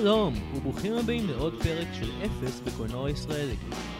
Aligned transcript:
שלום, 0.00 0.34
וברוכים 0.56 0.92
הבאים 0.92 1.26
לעוד 1.28 1.62
פרק 1.62 1.88
של 1.92 2.10
אפס 2.24 2.60
בקולנוע 2.60 3.10
ישראלי. 3.10 3.56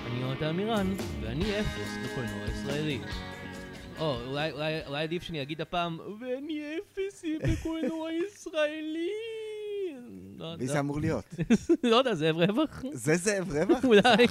אני 0.06 0.20
יונתן 0.20 0.44
עמירן, 0.44 0.94
ואני 1.20 1.60
אפס 1.60 1.96
בקולנוע 2.04 2.44
ישראלי. 2.48 3.00
או, 3.98 4.16
אולי, 4.26 4.50
אולי, 4.52 4.86
אולי 4.86 5.02
עדיף 5.02 5.22
שאני 5.22 5.42
אגיד 5.42 5.60
הפעם, 5.60 5.98
ואני 6.20 6.62
אפס 6.78 7.24
בקולנוע 7.42 8.12
ישראלי. 8.26 9.10
לא, 10.36 10.56
מי 10.58 10.66
לא- 10.66 10.72
זה 10.72 10.80
אמור 10.80 11.00
להיות? 11.00 11.24
לא 11.90 11.96
יודע, 11.96 12.14
זאב 12.14 12.36
רווח? 12.36 12.82
זה 12.92 13.16
זאב 13.16 13.52
רווח? 13.52 13.84
אולי. 13.84 14.26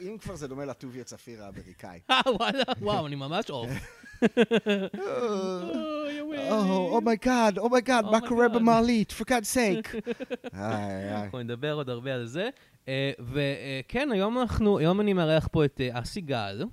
אם 0.00 0.16
כבר 0.20 0.36
זה 0.36 0.48
דומה 0.48 0.64
לטוביה 0.64 1.04
צפיר 1.04 1.44
האמריקאי. 1.44 2.00
אה, 2.10 2.20
וואלה, 2.26 2.64
וואו, 2.80 3.06
אני 3.06 3.16
ממש 3.16 3.50
אוף. 3.50 3.70
אומייגאד, 6.50 7.58
אומייגאד, 7.58 8.04
Oh 8.04 8.10
מה 8.10 8.18
my 8.24 8.28
קורה 8.28 8.46
God. 8.46 8.48
במעלית? 8.48 9.12
for 9.20 9.24
God's 9.24 9.54
sake. 9.54 10.10
אנחנו 10.54 11.38
נדבר 11.42 11.72
עוד 11.72 11.88
הרבה 11.90 12.14
על 12.14 12.26
זה. 12.26 12.48
אה, 12.88 13.12
וכן, 13.32 14.08
היום 14.12 14.38
אנחנו, 14.38 14.78
היום 14.78 15.00
אני 15.00 15.12
מארח 15.12 15.48
פה 15.52 15.64
את 15.64 15.80
אה, 15.80 16.00
אסי 16.00 16.20
גל. 16.20 16.64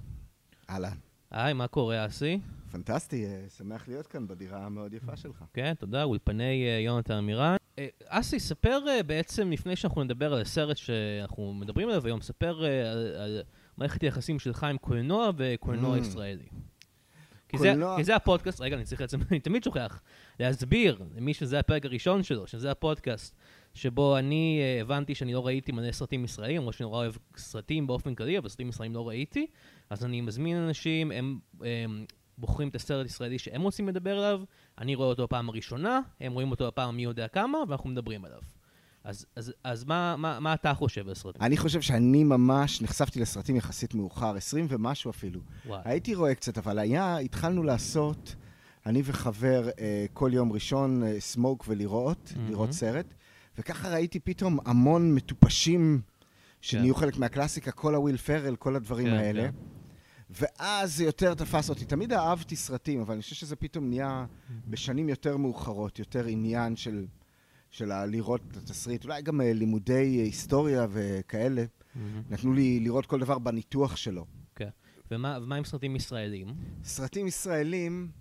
אהלן. 0.69 0.89
היי, 1.31 1.53
מה 1.53 1.67
קורה, 1.67 2.05
אסי? 2.05 2.39
פנטסטי, 2.71 3.25
אה, 3.25 3.41
שמח 3.57 3.87
להיות 3.87 4.07
כאן 4.07 4.27
בדירה 4.27 4.65
המאוד 4.65 4.93
יפה 4.93 5.15
שלך. 5.15 5.43
כן, 5.53 5.73
תודה, 5.79 6.03
אולפני 6.03 6.63
יונתן 6.85 7.13
עמירן. 7.13 7.55
אה, 7.79 7.87
אסי, 8.07 8.39
ספר 8.39 8.79
בעצם, 9.05 9.51
לפני 9.51 9.75
שאנחנו 9.75 10.03
נדבר 10.03 10.33
על 10.33 10.41
הסרט 10.41 10.77
שאנחנו 10.77 11.53
מדברים 11.53 11.89
עליו 11.89 12.05
היום, 12.05 12.21
ספר 12.21 12.63
על, 12.65 13.15
על 13.21 13.41
מערכת 13.77 14.01
היחסים 14.01 14.39
שלך 14.39 14.63
עם 14.63 14.77
קולנוע 14.77 15.31
וקולנוע 15.37 15.97
Mm. 15.97 16.01
ישראלי. 16.01 16.47
כי 17.51 17.57
זה, 17.57 17.69
קולנוע- 17.69 17.97
כי 17.97 18.03
זה 18.03 18.15
הפודקאסט, 18.15 18.61
רגע, 18.61 18.75
אני 18.75 18.83
צריך 18.83 19.01
בעצם, 19.01 19.19
אני 19.31 19.39
תמיד 19.39 19.63
שוכח, 19.63 20.01
להסביר 20.39 20.97
למי 21.15 21.33
שזה 21.33 21.59
הפרק 21.59 21.85
הראשון 21.85 22.23
שלו, 22.23 22.47
שזה 22.47 22.71
הפודקאסט, 22.71 23.35
שבו 23.73 24.17
אני 24.17 24.59
אה, 24.61 24.81
הבנתי 24.81 25.15
שאני 25.15 25.33
לא 25.33 25.45
ראיתי 25.47 25.71
מלא 25.71 25.91
סרטים 25.91 26.23
ישראלים, 26.25 26.57
למרות 26.57 26.73
שאני 26.73 26.85
נורא 26.89 26.99
אוהב 26.99 27.13
סרטים 27.37 27.87
באופן 27.87 28.15
כללי, 28.15 28.37
אבל 28.37 28.49
סרטים 28.49 28.69
ישראלים 28.69 28.93
לא 28.95 29.07
ראיתי, 29.07 29.47
אז 29.89 30.05
אני 30.05 30.21
מזמין 30.21 30.57
אנשים, 30.57 31.11
הם, 31.11 31.39
הם 31.61 32.05
בוחרים 32.37 32.69
את 32.69 32.75
הסרט 32.75 33.05
הישראלי 33.05 33.39
שהם 33.39 33.61
רוצים 33.61 33.87
לדבר 33.87 34.17
עליו, 34.17 34.41
אני 34.77 34.95
רואה 34.95 35.07
אותו 35.07 35.23
בפעם 35.23 35.49
הראשונה, 35.49 35.99
הם 36.21 36.33
רואים 36.33 36.51
אותו 36.51 36.67
בפעם 36.67 36.95
מי 36.95 37.03
יודע 37.03 37.27
כמה, 37.27 37.57
ואנחנו 37.67 37.89
מדברים 37.89 38.25
עליו. 38.25 38.39
אז, 39.03 39.25
אז, 39.35 39.53
אז 39.63 39.83
מה, 39.83 40.15
מה, 40.17 40.39
מה 40.39 40.53
אתה 40.53 40.73
חושב 40.73 41.07
על 41.07 41.15
סרטים? 41.15 41.41
אני 41.41 41.57
חושב 41.57 41.81
שאני 41.81 42.23
ממש 42.23 42.81
נחשפתי 42.81 43.19
לסרטים 43.19 43.55
יחסית 43.55 43.93
מאוחר, 43.93 44.35
20 44.35 44.65
ומשהו 44.69 45.11
אפילו. 45.11 45.41
וואי. 45.65 45.81
הייתי 45.85 46.15
רואה 46.15 46.35
קצת, 46.35 46.57
אבל 46.57 46.79
היה, 46.79 47.17
התחלנו 47.17 47.63
לעשות, 47.63 48.35
אני 48.85 49.01
וחבר, 49.05 49.69
אה, 49.79 50.05
כל 50.13 50.31
יום 50.33 50.51
ראשון, 50.51 51.03
אה, 51.03 51.19
סמוק 51.19 51.65
ולראות, 51.67 52.33
מהמם. 52.35 52.49
לראות 52.49 52.71
סרט, 52.71 53.13
וככה 53.57 53.89
ראיתי 53.89 54.19
פתאום 54.19 54.59
המון 54.65 55.15
מטופשים 55.15 56.01
שנהיו 56.61 56.95
חלק 56.95 57.17
מהקלאסיקה, 57.17 57.71
כל 57.71 57.95
הוויל 57.95 58.17
פרל, 58.17 58.55
כל 58.55 58.75
הדברים 58.75 59.07
כן, 59.07 59.13
האלה. 59.13 59.41
כן. 59.41 59.55
ואז 60.29 60.95
זה 60.95 61.03
יותר 61.03 61.33
תפס 61.33 61.69
אותי. 61.69 61.85
תמיד 61.85 62.13
אהבתי 62.13 62.55
סרטים, 62.55 63.01
אבל 63.01 63.13
אני 63.13 63.21
חושב 63.21 63.35
שזה 63.35 63.55
פתאום 63.55 63.89
נהיה 63.89 64.25
בשנים 64.67 65.09
יותר 65.09 65.37
מאוחרות, 65.37 65.99
יותר 65.99 66.25
עניין 66.25 66.75
של, 66.75 67.05
של 67.71 68.05
לראות 68.05 68.41
את 68.51 68.57
התסריט. 68.57 69.03
אולי 69.03 69.21
גם 69.21 69.41
אה, 69.41 69.53
לימודי 69.53 70.17
אה, 70.19 70.23
היסטוריה 70.23 70.87
וכאלה. 70.91 71.65
נתנו 72.29 72.53
לי 72.53 72.79
לראות 72.79 73.05
כל 73.05 73.19
דבר 73.19 73.39
בניתוח 73.39 73.95
שלו. 73.95 74.25
כן. 74.55 74.69
ומה, 75.11 75.37
ומה 75.41 75.55
עם 75.55 75.63
סרטים 75.63 75.95
ישראלים? 75.95 76.47
סרטים 76.83 77.27
ישראלים, 77.27 78.11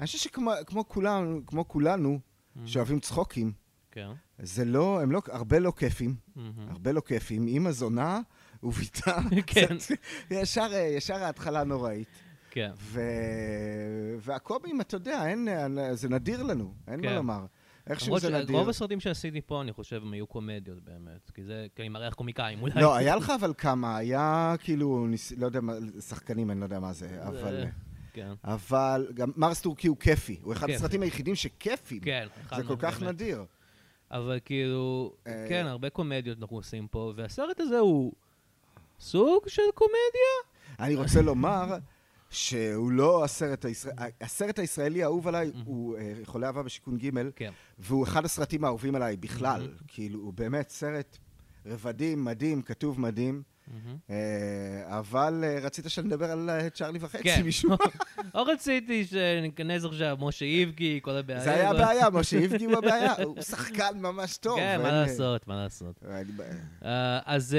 אני 0.00 0.06
חושב 0.06 0.18
שכמו 0.18 0.50
כמו 0.66 0.88
כולנו, 0.88 1.40
כמו 1.46 1.68
כולנו, 1.68 2.20
שאוהבים 2.64 3.00
צחוקים, 3.00 3.52
כן. 3.90 4.08
זה 4.38 4.64
לא, 4.64 5.02
הם 5.02 5.12
לא, 5.12 5.22
הרבה 5.28 5.58
לא 5.58 5.72
כיפים. 5.76 6.16
הרבה 6.68 6.92
לא 6.92 7.00
כיפים. 7.00 7.46
אימא 7.46 7.70
זונה 7.70 8.20
וביתה, 8.62 9.18
כן. 9.46 9.76
ישר, 10.30 10.68
אה, 10.72 10.78
ישר 10.78 11.24
ההתחלה 11.24 11.64
נוראית. 11.64 12.08
כן. 12.50 12.70
ו... 12.76 13.00
והקובים, 14.18 14.80
אתה 14.80 14.96
יודע, 14.96 15.26
אין, 15.26 15.48
זה 15.92 16.08
נדיר 16.08 16.42
לנו, 16.42 16.74
אין 16.88 17.00
מה 17.00 17.06
כן. 17.06 17.14
לומר. 17.14 17.46
איכשהו 17.86 18.18
זה 18.18 18.30
נדיר. 18.30 18.56
שרוב 18.56 18.68
הסרטים 18.68 19.00
שעשיתי 19.00 19.40
פה, 19.40 19.62
אני 19.62 19.72
חושב, 19.72 20.02
הם 20.02 20.12
היו 20.12 20.26
קומדיות 20.26 20.82
באמת. 20.84 21.30
כי 21.34 21.44
זה, 21.44 21.66
כי 21.76 21.82
אני 21.82 21.88
מארח 21.88 22.14
קומיקאים, 22.14 22.62
אולי. 22.62 22.80
לא, 22.80 22.96
היה 22.96 23.16
לך 23.16 23.32
אבל 23.40 23.52
כמה, 23.58 23.96
היה 23.96 24.54
כאילו, 24.62 25.06
ניס... 25.06 25.32
לא 25.32 25.46
יודע 25.46 25.60
מה, 25.60 25.72
שחקנים, 26.00 26.50
אני 26.50 26.60
לא 26.60 26.64
יודע 26.64 26.80
מה 26.80 26.92
זה, 26.92 27.22
אבל... 27.26 27.64
כן. 28.12 28.32
אבל 28.44 29.08
גם 29.14 29.30
מרס 29.36 29.60
טורקי 29.60 29.88
הוא 29.88 29.96
כיפי, 29.96 30.38
הוא 30.42 30.52
אחד 30.52 30.66
כיפי. 30.66 30.76
הסרטים 30.76 31.02
היחידים 31.02 31.34
שכיפים. 31.34 32.00
כן, 32.00 32.26
אחד 32.46 32.56
זה 32.56 32.62
כל 32.62 32.76
כך. 32.78 33.02
נדיר. 33.02 33.44
אבל 34.10 34.38
כאילו, 34.44 35.12
אה, 35.26 35.46
כן, 35.48 35.66
הרבה 35.66 35.90
קומדיות 35.90 36.38
אנחנו 36.42 36.56
עושים 36.56 36.88
פה, 36.88 37.12
והסרט 37.16 37.60
הזה 37.60 37.78
הוא 37.78 38.12
סוג 39.00 39.48
של 39.48 39.62
קומדיה? 39.74 40.32
אני 40.80 40.94
רוצה 40.94 41.22
לומר 41.22 41.76
שהוא 42.32 42.92
לא 42.92 43.24
הסרט 43.24 43.64
הישראלי, 43.64 44.10
הסרט 44.20 44.58
הישראלי 44.58 45.02
האהוב 45.02 45.28
עליי 45.28 45.50
הוא 45.64 45.96
אה, 45.96 46.12
חולה 46.24 46.46
אהבה 46.46 46.62
בשיכון 46.62 46.98
ג' 46.98 47.10
כן. 47.36 47.52
והוא 47.78 48.04
אחד 48.04 48.24
הסרטים 48.24 48.64
האהובים 48.64 48.94
עליי 48.94 49.16
בכלל. 49.16 49.68
כאילו, 49.88 50.20
הוא 50.20 50.32
באמת 50.32 50.70
סרט 50.70 51.18
רבדים, 51.66 52.24
מדהים, 52.24 52.62
כתוב 52.62 53.00
מדהים. 53.00 53.42
אה, 54.10 54.16
אבל 54.98 55.44
אה, 55.44 55.58
רצית 55.62 55.84
שנדבר 55.88 56.30
על 56.30 56.50
אה, 56.50 56.70
צ'ארלי 56.70 56.98
וחצי 57.02 57.22
כן. 57.22 57.42
משום 57.46 57.70
מה. 57.70 57.76
לא 58.34 58.44
רציתי 58.52 59.04
שניכנס 59.04 59.84
עכשיו, 59.84 60.16
משה 60.20 60.44
איבגי, 60.44 61.00
כל 61.02 61.10
הבעיה. 61.10 61.40
זה 61.40 61.54
היה 61.54 61.70
הבעיה, 61.70 62.10
משה 62.10 62.38
איבגי 62.38 62.64
הוא 62.64 62.78
הבעיה. 62.78 63.12
הוא 63.24 63.42
שחקן 63.42 63.98
ממש 63.98 64.36
טוב. 64.36 64.58
כן, 64.58 64.80
מה 64.82 64.92
לעשות, 64.92 65.46
מה 65.48 65.56
לעשות. 65.62 66.02
אז 67.24 67.56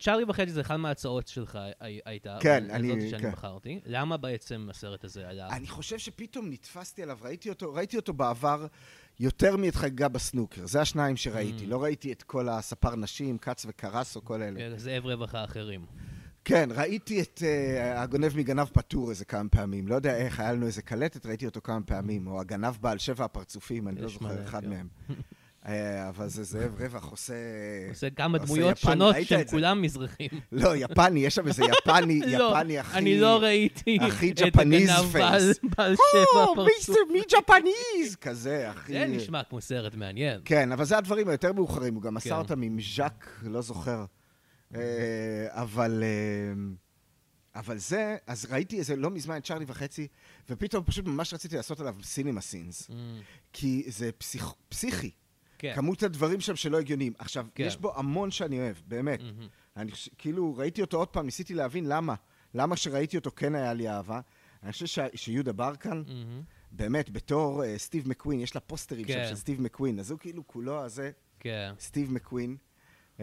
צ'ארלי 0.00 0.24
וחצי 0.28 0.50
זה 0.52 0.60
אחד 0.60 0.76
מההצעות 0.76 1.28
שלך 1.28 1.58
הי- 1.80 2.00
הייתה. 2.04 2.36
כן, 2.40 2.64
אני- 2.70 2.88
זאת 2.88 3.10
שאני 3.10 3.22
כן. 3.22 3.30
בחרתי. 3.32 3.80
למה 3.86 4.16
בעצם 4.16 4.66
הסרט 4.70 5.04
הזה 5.04 5.28
עלה? 5.28 5.48
אני 5.48 5.66
חושב 5.66 5.98
שפתאום 5.98 6.50
נתפסתי 6.50 7.02
עליו, 7.02 7.18
ראיתי 7.22 7.96
אותו 7.96 8.12
בעבר 8.12 8.66
יותר 9.20 9.56
מאת 9.56 9.74
חגיגה 9.74 10.08
בסנוקר. 10.08 10.66
זה 10.66 10.80
השניים 10.80 11.16
שראיתי. 11.16 11.64
Mm. 11.64 11.68
לא 11.68 11.82
ראיתי 11.82 12.12
את 12.12 12.22
כל 12.22 12.48
הספר 12.48 12.96
נשים, 12.96 13.38
כץ 13.38 13.66
וקרסו, 13.68 14.24
כל 14.24 14.42
אלה. 14.42 14.58
כן, 14.58 14.72
זאב 14.76 15.06
רווח 15.06 15.34
האחרים. 15.34 15.86
כן, 16.44 16.68
ראיתי 16.74 17.22
את 17.22 17.42
אה, 17.46 18.02
הגונב 18.02 18.36
מגנב 18.36 18.64
פטור 18.64 19.10
איזה 19.10 19.24
כמה 19.24 19.48
פעמים. 19.48 19.88
לא 19.88 19.94
יודע 19.94 20.16
איך, 20.16 20.40
היה 20.40 20.52
לנו 20.52 20.66
איזה 20.66 20.82
קלטת, 20.82 21.26
ראיתי 21.26 21.46
אותו 21.46 21.60
כמה 21.62 21.82
פעמים. 21.82 22.26
או 22.26 22.40
הגנב 22.40 22.74
בעל 22.80 22.98
שבע 22.98 23.24
הפרצופים, 23.24 23.88
אני 23.88 24.00
לא 24.00 24.08
זוכר 24.08 24.44
אחד 24.44 24.62
כן. 24.62 24.70
מהם. 24.70 24.88
אה, 25.68 26.08
אבל 26.08 26.28
זה 26.28 26.44
זאב 26.44 26.74
רווח 26.80 27.10
עושה... 27.10 27.34
עושה 27.88 28.10
כמה 28.10 28.38
עושה 28.38 28.46
דמויות 28.46 28.78
שונות 28.78 29.16
שהם? 29.22 29.44
כולם 29.44 29.82
מזרחים. 29.82 30.28
לא, 30.52 30.76
יפני, 30.76 31.20
יש 31.20 31.34
שם 31.34 31.46
איזה 31.46 31.62
יפני, 31.64 32.20
לא, 32.38 32.54
יפני 32.56 32.78
הכי... 32.78 32.98
אני 32.98 33.20
לא 33.20 33.42
ראיתי 33.42 33.96
את 34.48 34.56
הגנב 34.56 35.12
בעל- 35.12 35.96
שבע 35.96 36.44
או, 36.44 36.54
פרצוף. 36.54 36.68
מיסטר 36.76 37.12
מי 37.12 37.20
ג'פניז! 37.30 38.16
כזה, 38.16 38.70
הכי... 38.70 38.92
זה 38.92 39.06
נשמע 39.06 39.42
כמו 39.42 39.60
סרט 39.60 39.94
מעניין. 39.94 40.40
כן, 40.44 40.72
אבל 40.72 40.84
זה 40.84 40.98
הדברים 40.98 41.28
היותר 41.28 41.52
מאוחרים, 41.52 41.94
הוא 41.94 42.02
גם 42.02 42.16
עשה 42.16 42.30
כן. 42.30 42.36
אותם 42.36 42.62
עם 42.62 42.78
ז'אק, 42.96 43.40
לא 43.42 43.62
זוכר. 43.62 44.04
אה, 44.74 44.80
אבל... 45.50 46.04
אה, 46.04 46.52
אבל 47.54 47.78
זה, 47.78 48.16
אז 48.26 48.46
ראיתי 48.50 48.78
איזה 48.78 48.96
לא 48.96 49.10
מזמן 49.10 49.36
את 49.36 49.44
צ'ארלי 49.44 49.64
וחצי, 49.68 50.06
ופתאום 50.50 50.84
פשוט 50.84 51.06
ממש 51.06 51.34
רציתי 51.34 51.56
לעשות 51.56 51.80
עליו 51.80 51.96
סינימה 52.02 52.40
סינס. 52.40 52.90
Mm, 52.90 52.92
כי 53.52 53.84
זה 53.88 54.10
פסיכ... 54.18 54.44
פסיכי. 54.68 55.10
כן. 55.58 55.72
כמות 55.74 56.02
הדברים 56.02 56.40
שם 56.40 56.56
שלא 56.56 56.78
הגיוניים. 56.78 57.12
עכשיו, 57.18 57.46
כן. 57.54 57.64
יש 57.64 57.76
בו 57.76 57.96
המון 57.96 58.30
שאני 58.30 58.60
אוהב, 58.60 58.76
באמת. 58.88 59.22
מהמם. 59.22 59.48
אני 59.76 59.90
חושב, 59.90 60.10
כאילו, 60.18 60.56
ראיתי 60.56 60.80
אותו 60.80 60.96
עוד 60.96 61.08
פעם, 61.08 61.24
ניסיתי 61.24 61.54
להבין 61.54 61.88
למה. 61.88 62.14
למה 62.54 62.76
כשראיתי 62.76 63.16
אותו 63.16 63.30
כן 63.36 63.54
היה 63.54 63.72
לי 63.72 63.88
אהבה. 63.88 64.20
אני 64.62 64.72
חושב 64.72 64.86
ש... 64.86 64.98
שיהודה 65.14 65.52
ברקן, 65.52 66.02
מהמם. 66.06 66.42
באמת, 66.72 67.10
בתור 67.10 67.62
uh, 67.62 67.66
סטיב 67.78 68.08
מקווין, 68.08 68.40
יש 68.40 68.54
לה 68.54 68.60
פוסטרים 68.60 69.04
כן. 69.04 69.12
שם 69.12 69.28
של 69.28 69.34
סטיב 69.34 69.60
מקווין, 69.60 69.98
אז 69.98 70.10
הוא 70.10 70.18
כאילו 70.18 70.46
כולו 70.46 70.84
הזה, 70.84 71.10
כן, 71.40 71.72
סטיב 71.80 72.12
מקווין. 72.12 72.56
Uh, 73.16 73.20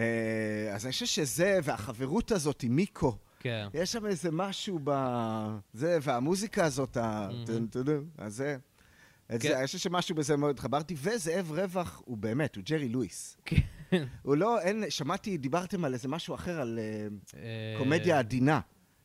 אז 0.73 0.85
אני 0.85 0.91
חושב 0.91 1.05
שזה, 1.05 1.59
והחברות 1.63 2.31
הזאת 2.31 2.63
עם 2.63 2.75
מיקו, 2.75 3.17
כן. 3.39 3.67
יש 3.73 3.91
שם 3.91 4.05
איזה 4.05 4.29
משהו 4.31 4.79
ב... 4.83 4.91
זה, 5.73 5.97
והמוזיקה 6.01 6.65
הזאת. 6.65 6.97
Mhm. 6.97 7.47
טן, 7.71 7.83
אז 8.17 8.35
זה... 8.35 8.57
כן. 9.29 9.39
זה, 9.39 9.57
אני 9.57 9.65
חושב 9.65 9.77
שמשהו 9.77 10.15
בזה 10.15 10.37
מאוד 10.37 10.55
התחברתי, 10.55 10.95
וזאב 10.97 11.51
רווח 11.51 12.01
הוא 12.05 12.17
באמת, 12.17 12.55
הוא 12.55 12.63
ג'רי 12.63 12.89
לואיס. 12.89 13.37
כן. 13.45 14.07
הוא 14.21 14.35
לא, 14.35 14.61
אין, 14.61 14.83
שמעתי, 14.89 15.37
דיברתם 15.37 15.85
על 15.85 15.93
איזה 15.93 16.07
משהו 16.07 16.35
אחר, 16.35 16.61
על 16.61 16.79
uh, 16.79 17.37
אה, 17.37 17.75
קומדיה 17.77 18.19
עדינה, 18.19 18.59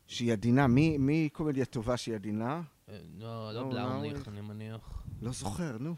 שהיא 0.07 0.33
עדינה. 0.33 0.67
מי, 0.67 0.99
מי 0.99 1.29
קומדיה 1.33 1.65
טובה 1.65 1.97
שהיא 1.97 2.15
עדינה? 2.15 2.63
אה, 2.89 2.99
לא, 3.19 3.55
לא, 3.55 3.63
לא 3.63 3.71
בלאוניך, 3.71 4.29
לא. 4.29 4.33
אני 4.33 4.41
מניח. 4.41 5.03
לא 5.23 5.33
זוכר, 5.33 5.79
נו. 5.79 5.95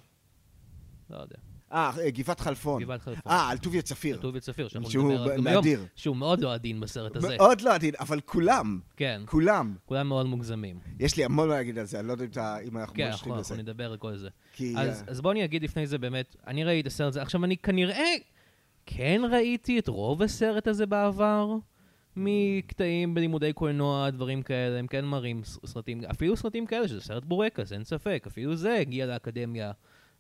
לא 1.10 1.16
יודע. 1.16 1.36
אה, 1.72 1.90
אה, 2.04 2.10
גבעת 2.10 2.40
חלפון. 2.40 2.82
גבעת 2.82 3.02
חלפון. 3.02 3.32
אה, 3.32 3.50
על 3.50 3.58
טוביה 3.58 3.82
צפיר. 3.82 4.16
טובי 4.16 4.40
צפיר, 4.40 4.68
שאנחנו 4.68 5.10
נדבר 5.10 5.36
גם 5.36 5.46
היום. 5.46 5.64
שהוא 5.96 6.16
מאוד 6.16 6.40
לא 6.40 6.54
עדין 6.54 6.80
בסרט 6.80 7.16
הזה. 7.16 7.36
מאוד 7.36 7.60
לא 7.60 7.74
עדין, 7.74 7.94
אבל 8.00 8.20
כולם, 8.20 8.80
כן, 8.96 9.22
כולם. 9.26 9.74
כולם 9.84 10.08
מאוד 10.08 10.26
מוגזמים. 10.26 10.78
יש 11.00 11.16
לי 11.16 11.24
המון 11.24 11.48
מה 11.48 11.54
להגיד 11.54 11.78
על 11.78 11.84
זה, 11.86 12.00
אני 12.00 12.06
לא 12.08 12.12
יודע 12.12 12.24
אם 12.24 12.30
אתה- 12.30 12.58
אם 12.68 12.78
אנחנו 12.78 12.94
כן, 12.96 13.06
אנחנו 13.06 13.30
לזה. 13.36 13.54
אנחנו 13.54 13.56
נדבר 13.56 13.90
על 13.90 13.96
כל 13.96 14.16
זה. 14.16 14.28
כי... 14.52 14.74
אז, 14.78 15.02
אה, 15.02 15.04
אז 15.06 15.20
בוא 15.20 15.32
אני 15.32 15.44
אגיד 15.44 15.62
לפני 15.64 15.86
זה 15.86 15.98
באמת, 15.98 16.36
אני 16.46 16.64
ראיתי 16.64 16.80
את 16.80 16.92
הסרט 16.92 17.08
הזה, 17.08 17.22
עכשיו 17.22 17.44
אני 17.44 17.56
כנראה, 17.56 18.04
כן 18.86 19.22
ראיתי 19.30 19.78
את 19.78 19.88
רוב 19.88 20.22
הסרט 20.22 20.66
הזה 20.68 20.86
בעבר, 20.86 21.48
מקטעים 22.16 23.14
בלימודי 23.14 23.52
קולנוע, 23.52 24.10
דברים 24.10 24.42
כאלה, 24.42 24.78
הם 24.78 24.86
כן 24.86 25.04
מראים 25.04 25.42
סרטים, 25.66 26.00
אפילו 26.10 26.36
סרטים 26.36 26.66
כאלה, 26.66 26.88
שזה 26.88 27.00
סרט 27.00 27.24
בורקס, 27.24 27.72
אין 27.72 27.84
ספק, 27.84 28.24
אפילו 28.26 28.56
זה 28.56 28.74
הגיע 28.78 29.06
לאקדמיה 29.06 29.72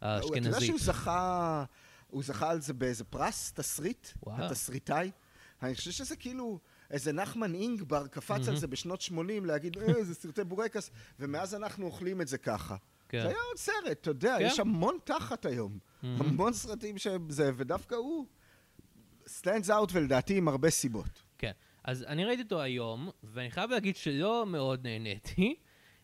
אתה 0.02 0.26
יודע 0.26 0.36
האשכנזית. 0.36 0.66
שהוא 0.66 0.78
זכה, 0.80 1.64
הוא 2.06 2.22
זכה 2.22 2.50
על 2.50 2.60
זה 2.60 2.72
באיזה 2.72 3.04
פרס, 3.04 3.52
תסריט, 3.52 4.08
וואו. 4.22 4.44
התסריטאי. 4.44 5.10
אני 5.62 5.74
חושב 5.74 5.90
שזה 5.90 6.16
כאילו, 6.16 6.58
איזה 6.90 7.12
נחמן 7.12 7.54
אינגבר 7.54 8.06
קפץ 8.06 8.48
על 8.48 8.56
זה 8.56 8.66
בשנות 8.66 9.00
80 9.00 9.44
להגיד, 9.44 9.78
אה, 9.78 10.04
זה 10.04 10.14
סרטי 10.14 10.44
בורקס, 10.44 10.90
ומאז 11.18 11.54
אנחנו 11.54 11.86
אוכלים 11.86 12.20
את 12.20 12.28
זה 12.28 12.38
ככה. 12.38 12.76
כן. 13.08 13.20
זה 13.22 13.28
היה 13.28 13.36
עוד 13.48 13.56
סרט, 13.56 14.00
אתה 14.00 14.10
יודע, 14.10 14.36
כן. 14.38 14.44
יש 14.46 14.60
המון 14.60 14.98
תחת 15.04 15.46
היום. 15.46 15.78
המון 16.02 16.52
סרטים 16.52 16.98
שהם 16.98 17.30
זה, 17.30 17.50
ודווקא 17.56 17.94
הוא 17.94 18.26
stands 19.26 19.70
out 19.70 19.90
ולדעתי 19.92 20.36
עם 20.36 20.48
הרבה 20.48 20.70
סיבות. 20.70 21.22
כן. 21.38 21.52
אז 21.84 22.02
אני 22.02 22.24
ראיתי 22.24 22.42
אותו 22.42 22.60
היום, 22.60 23.10
ואני 23.22 23.50
חייב 23.50 23.70
להגיד 23.70 23.96
שלא 23.96 24.46
מאוד 24.46 24.86
נהניתי. 24.86 25.54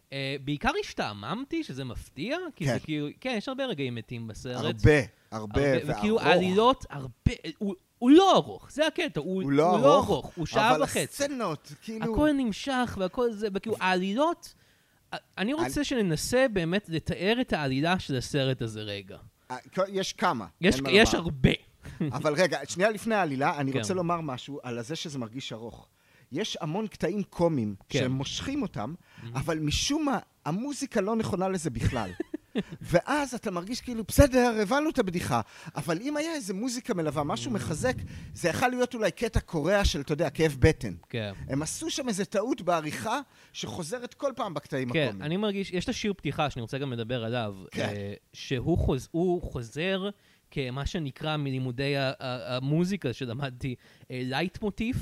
Uh, 0.09 0.13
בעיקר 0.45 0.71
השתעממתי, 0.81 1.65
שזה 1.65 1.85
מפתיע, 1.85 2.39
כי 2.57 2.65
כן. 2.65 2.75
זה 2.75 2.81
כאילו, 2.81 3.09
כן, 3.21 3.35
יש 3.39 3.49
הרבה 3.49 3.65
רגעים 3.67 3.95
מתים 3.95 4.29
בסרט. 4.29 4.65
הרבה, 4.65 5.01
הרבה, 5.31 5.61
וכאילו 5.87 6.17
וארוך. 6.17 6.27
העלילות 6.27 6.85
הרבה, 6.91 7.33
הוא, 7.59 7.75
הוא 7.99 8.11
לא 8.11 8.37
ארוך, 8.37 8.71
זה 8.71 8.87
הקטע, 8.87 9.21
הוא, 9.21 9.43
הוא 9.43 9.53
לא 9.53 9.97
ארוך, 9.97 10.33
הוא 10.35 10.47
שעה 10.47 10.71
אבל 10.75 10.83
וחצי. 10.83 11.01
הסצנות, 11.25 11.73
כאילו... 11.83 12.15
הכל 12.15 12.31
נמשך 12.33 12.97
והכל 13.01 13.33
זה, 13.33 13.49
וכאילו 13.55 13.77
העלילות, 13.81 14.55
אני 15.39 15.53
רוצה 15.53 15.85
שננסה 15.85 16.47
באמת 16.53 16.89
לתאר 16.89 17.39
את 17.41 17.53
העלילה 17.53 17.99
של 17.99 18.17
הסרט 18.17 18.63
הזה 18.63 18.81
רגע. 18.81 19.17
אה, 19.51 19.57
יש 19.89 20.13
כמה, 20.13 20.47
יש, 20.61 20.81
יש. 20.91 21.15
הרבה. 21.15 21.51
אבל 22.13 22.35
רגע, 22.35 22.59
שנייה 22.69 22.91
לפני 22.91 23.15
העלילה, 23.15 23.59
אני 23.59 23.73
כן. 23.73 23.79
רוצה 23.79 23.95
לומר 23.95 24.21
משהו 24.21 24.61
על 24.63 24.83
זה 24.83 24.97
שזה 24.97 25.19
מרגיש 25.19 25.53
ארוך. 25.53 25.89
יש 26.33 26.59
המון 26.61 26.87
קטעים 26.87 27.23
קומיים 27.23 27.75
כן. 27.89 27.99
שהם 27.99 28.13
מושכים 28.13 28.63
אותם, 28.63 28.95
אבל 29.35 29.59
משום 29.59 30.05
מה, 30.05 30.19
המוזיקה 30.45 31.01
לא 31.01 31.17
נכונה 31.17 31.49
לזה 31.49 31.71
בכלל. 31.71 32.11
ואז 32.91 33.35
אתה 33.35 33.51
מרגיש 33.51 33.81
כאילו, 33.81 34.05
בסדר, 34.09 34.59
הבנו 34.63 34.91
את 34.91 34.99
הבדיחה, 34.99 35.41
אבל 35.77 35.99
אם 36.01 36.17
היה 36.17 36.35
איזה 36.35 36.55
מוזיקה 36.55 36.95
מלווה, 36.95 37.25
משהו 37.25 37.51
מחזק, 37.51 37.95
זה 38.35 38.49
יכול 38.49 38.69
להיות 38.69 38.95
אולי 38.95 39.11
קטע 39.11 39.41
קורע 39.41 39.85
של, 39.85 40.01
אתה 40.01 40.13
יודע, 40.13 40.31
כאב 40.31 40.57
בטן. 40.59 40.95
כן. 41.09 41.33
הם 41.49 41.63
עשו 41.63 41.91
שם 41.91 42.09
איזה 42.09 42.25
טעות 42.25 42.63
בעריכה 42.63 43.21
שחוזרת 43.53 44.15
כל 44.15 44.33
פעם 44.37 44.55
בקטעים 44.55 44.91
כן, 44.91 45.03
הקומיים. 45.03 45.23
אני 45.23 45.37
מרגיש, 45.37 45.73
יש 45.73 45.85
את 45.85 45.89
השיר 45.89 46.13
פתיחה 46.13 46.51
שאני 46.51 46.63
רוצה 46.63 46.79
גם 46.79 46.93
לדבר 46.93 47.25
עליו, 47.25 47.55
כן. 47.71 47.89
אה, 47.89 48.15
שהוא 48.33 48.79
חוז, 48.79 49.09
חוזר 49.43 50.09
כמה 50.51 50.87
שנקרא 50.87 51.37
מלימודי 51.37 51.95
המוזיקה 52.21 53.13
שלמדתי, 53.13 53.75
לייט 54.11 54.63
מוטיף, 54.63 54.97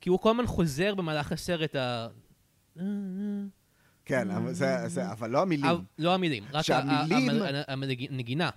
כי 0.00 0.08
הוא 0.10 0.18
כל 0.20 0.30
הזמן 0.30 0.46
חוזר 0.46 0.94
במהלך 0.94 1.32
הסרט 1.32 1.76
ה... 1.76 2.08
כן, 4.04 4.30
אבל 4.30 4.52
זה- 4.52 4.88
זה- 4.88 5.12
אבל 5.12 5.30
לא 5.30 5.42
המילים. 5.42 5.64
לא 5.98 6.14
המילים, 6.14 6.44
רק 6.52 6.62
שהמילים- 6.64 7.30
הנגינה. 8.10 8.50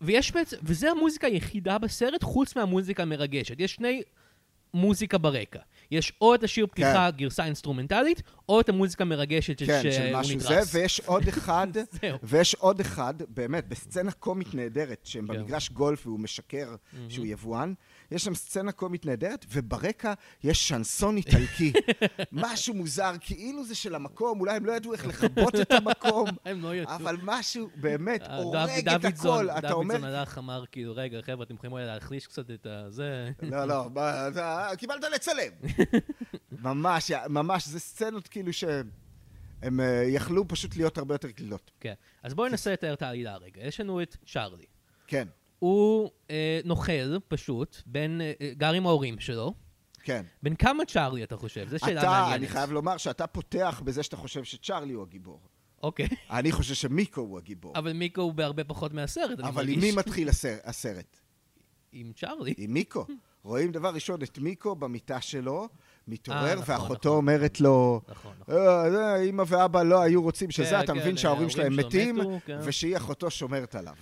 ויש 0.00 0.32
בעצם, 0.32 0.56
וזה 0.62 0.90
המוזיקה 0.90 1.26
היחידה 1.26 1.78
בסרט, 1.78 2.22
חוץ 2.24 2.56
מהמוזיקה 2.56 3.02
המרגשת. 3.02 3.60
יש 3.60 3.74
שני 3.74 4.02
מוזיקה 4.74 5.18
ברקע. 5.18 5.60
יש 5.92 6.12
או 6.20 6.34
את 6.34 6.42
השיר 6.44 6.66
פתיחה, 6.66 7.10
גרסה 7.10 7.44
אינסטרומנטלית, 7.44 8.22
או 8.48 8.60
את 8.60 8.68
המוזיקה 8.68 9.04
המרגשת 9.04 9.58
ש- 9.58 9.62
כן, 9.62 9.80
שהוא 9.82 9.92
של 9.92 10.16
משהו 10.16 10.40
זה, 10.40 10.50
נדרס. 10.54 10.74
ויש 10.74 11.00
עוד 11.00 11.28
אחד. 11.28 11.66
ויש 12.22 12.54
עוד 12.54 12.80
אחד, 12.80 13.14
באמת, 13.28 13.68
בסצנה 13.68 14.12
קומית 14.12 14.54
נהדרת, 14.54 15.00
שהם 15.04 15.26
כן. 15.26 15.34
במגרש 15.34 15.70
גולף 15.70 16.06
והוא 16.06 16.20
משקר 16.20 16.74
שהוא 17.08 17.26
יבואן, 17.26 17.72
יש 18.10 18.24
שם 18.24 18.34
סצנה 18.34 18.72
קומית 18.72 19.06
נהדרת, 19.06 19.46
וברקע 19.52 20.12
יש 20.44 20.68
שנסון 20.68 21.16
איטלקי. 21.16 21.72
משהו 22.32 22.74
מוזר, 22.74 23.12
כאילו 23.20 23.64
זה 23.64 23.74
של 23.74 23.94
המקום, 23.94 24.40
אולי 24.40 24.56
הם 24.56 24.66
לא 24.66 24.72
ידעו 24.72 24.92
איך 24.92 25.06
לכבות 25.06 25.54
את 25.60 25.72
המקום, 25.72 26.28
הם 26.46 26.62
לא. 26.62 26.72
אבל 26.86 27.16
משהו 27.22 27.68
באמת 27.76 28.22
אה, 28.22 28.36
הורג 28.36 28.88
דוד- 28.88 28.94
את 28.94 29.04
הכל. 29.04 29.50
אתה 29.58 29.72
אומר, 29.72 29.94
דוידסון 29.94 30.14
הלך, 30.14 30.38
אמר, 30.38 30.64
כאילו, 30.72 30.92
רגע, 30.96 31.18
חבר'ה, 31.22 31.44
אתם 31.44 31.54
יכולים 31.54 31.76
להחליש 31.76 32.26
קצת 32.26 32.50
את 32.50 32.66
הזה. 32.70 33.30
לא, 33.42 33.64
לא, 33.64 33.86
אתה 34.28 34.68
קיבלת 34.78 35.04
לצלם. 35.14 35.52
ממש, 36.52 37.10
ממש, 37.28 37.68
זה 37.68 37.80
סצנות 37.80 38.28
כאילו 38.28 38.52
שהם 38.52 39.80
אה, 39.80 40.04
יכלו 40.08 40.48
פשוט 40.48 40.76
להיות 40.76 40.98
הרבה 40.98 41.14
יותר 41.14 41.30
קלילות. 41.30 41.70
כן. 41.80 41.94
אז 42.22 42.34
בואי 42.34 42.50
ננסה 42.50 42.72
לתאר 42.72 42.92
את 42.92 43.02
העלילה 43.02 43.36
רגע. 43.36 43.62
יש 43.66 43.80
לנו 43.80 44.02
את 44.02 44.16
צ'ארלי. 44.32 44.64
כן, 45.06 45.28
הוא 45.58 46.10
אה, 46.30 46.60
נוכל, 46.64 47.18
פשוט, 47.28 47.76
בין, 47.86 48.20
אה, 48.20 48.32
אה, 48.40 48.52
גר 48.54 48.72
עם 48.72 48.86
ההורים 48.86 49.20
שלו. 49.20 49.54
כן. 50.04 50.24
בן 50.42 50.54
כמה 50.54 50.84
צ'ארלי, 50.84 51.24
אתה 51.24 51.36
חושב? 51.36 51.68
זו 51.68 51.78
שאלה 51.78 52.00
אתה, 52.00 52.10
מעניינת. 52.10 52.34
אני 52.38 52.48
חייב 52.48 52.72
לומר 52.72 52.96
שאתה 52.96 53.26
פותח 53.26 53.82
בזה 53.84 54.02
שאתה 54.02 54.16
חושב 54.16 54.44
שצ'ארלי 54.44 54.92
הוא 54.92 55.02
הגיבור. 55.02 55.40
אוקיי. 55.82 56.08
אני 56.30 56.52
חושב 56.52 56.74
שמיקו 56.74 57.20
הוא 57.20 57.38
הגיבור. 57.38 57.72
אבל 57.78 57.92
מיקו 57.92 58.20
הוא 58.20 58.32
בהרבה 58.34 58.64
פחות 58.64 58.92
מהסרט, 58.92 59.38
אני 59.40 59.48
אבל 59.48 59.56
מרגיש. 59.66 59.74
עם 59.74 59.80
מי 59.80 59.92
מתחיל 59.92 60.28
הסר- 60.28 60.58
הסרט? 60.64 61.16
עם 61.92 62.12
צ'ארלי. 62.16 62.54
עם 62.56 62.72
מיקו. 62.72 63.06
רואים 63.44 63.72
דבר 63.72 63.88
ראשון 63.94 64.22
את 64.22 64.38
מיקו 64.38 64.74
במיטה 64.74 65.20
שלו, 65.20 65.62
אה, 65.62 65.66
מתעורר, 66.08 66.58
נכון, 66.60 66.74
ואחותו 66.74 67.08
נכון. 67.08 67.16
אומרת 67.16 67.60
לו, 67.60 68.00
נכון, 68.08 68.32
נכון. 68.40 68.54
"אה, 68.54 69.22
אמא 69.22 69.44
ואבא 69.46 69.82
לא 69.82 70.02
היו 70.02 70.22
רוצים 70.22 70.50
שזה, 70.50 70.70
כן, 70.70 70.80
אתה 70.80 70.92
כן, 70.92 70.98
מבין 70.98 71.16
שההורים 71.16 71.48
ההורים 71.48 71.50
שלהם 71.50 71.76
מתים, 71.76 72.16
מתו, 72.16 72.38
כן. 72.46 72.58
ושהיא 72.62 72.96
אחותו 72.96 73.30
שומרת 73.30 73.74
עליו. 73.74 73.94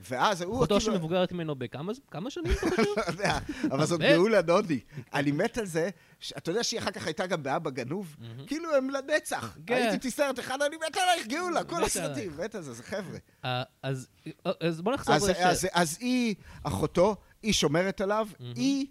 ואז 0.00 0.42
הוא 0.42 0.56
אחותו 0.56 0.78
כאילו... 0.78 0.94
שמבוגרת 0.94 1.32
ממנו 1.32 1.54
בכמה 1.54 1.92
כמה 2.10 2.30
שנים? 2.30 2.52
אתה 2.52 2.60
חושב? 2.70 2.82
לא 2.96 3.02
יודע, 3.08 3.38
אבל 3.70 3.84
זאת. 3.86 4.00
גאולה 4.00 4.42
דודי. 4.42 4.80
אני 5.14 5.32
מת 5.32 5.58
על 5.58 5.66
זה, 5.66 5.90
אתה 6.36 6.50
יודע 6.50 6.64
שהיא 6.64 6.80
אחר 6.80 6.90
כך 6.90 7.06
הייתה 7.06 7.26
גם 7.26 7.42
באבא 7.42 7.70
גנוב? 7.70 8.16
כאילו 8.46 8.74
הם 8.74 8.90
לנצח. 8.90 9.56
הייתי 9.68 10.10
סרט 10.10 10.38
אחד, 10.38 10.62
אני 10.62 10.76
מת 10.76 10.96
עלייך, 10.96 11.26
גאולה, 11.26 11.64
כל 11.64 11.84
הסרטים, 11.84 12.32
מת 12.44 12.54
על 12.54 12.62
זה, 12.62 12.72
זה 12.72 12.82
חבר'ה. 12.82 13.18
אה, 13.44 13.62
אז 13.82 14.08
אה, 14.26 14.52
אז 14.60 14.80
בוא 14.80 14.92
נחזור 14.92 15.14
אז, 15.14 15.28
לש... 15.28 15.36
אז, 15.36 15.68
אז 15.72 15.98
היא, 16.00 16.34
אחותו, 16.62 17.16
היא 17.44 17.52
שומרת 17.52 18.00
עליו, 18.00 18.28
היא, 18.56 18.86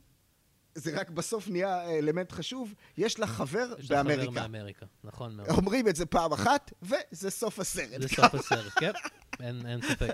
זה 0.76 1.00
רק 1.00 1.10
בסוף 1.10 1.48
נהיה 1.48 1.90
אלמנט 1.90 2.32
חשוב, 2.32 2.74
יש 2.98 3.20
לה 3.20 3.28
חבר 3.28 3.74
יש 3.80 3.92
לה 3.92 4.04
חבר 4.04 4.10
באמריקה. 4.16 4.32
מאמריקה, 4.32 4.86
נכון 5.04 5.36
מאוד. 5.36 5.50
אומרים 5.50 5.88
את 5.88 5.96
זה 5.96 6.06
פעם 6.06 6.34
אחת, 6.34 6.74
וזה 6.82 7.30
סוף 7.30 7.60
הסרט. 7.60 8.02
זה 8.02 8.08
סוף 8.08 8.34
הסרט, 8.36 8.72
כן? 8.80 8.92
אין 9.40 9.66
אין 9.66 9.82
ספק. 9.82 10.10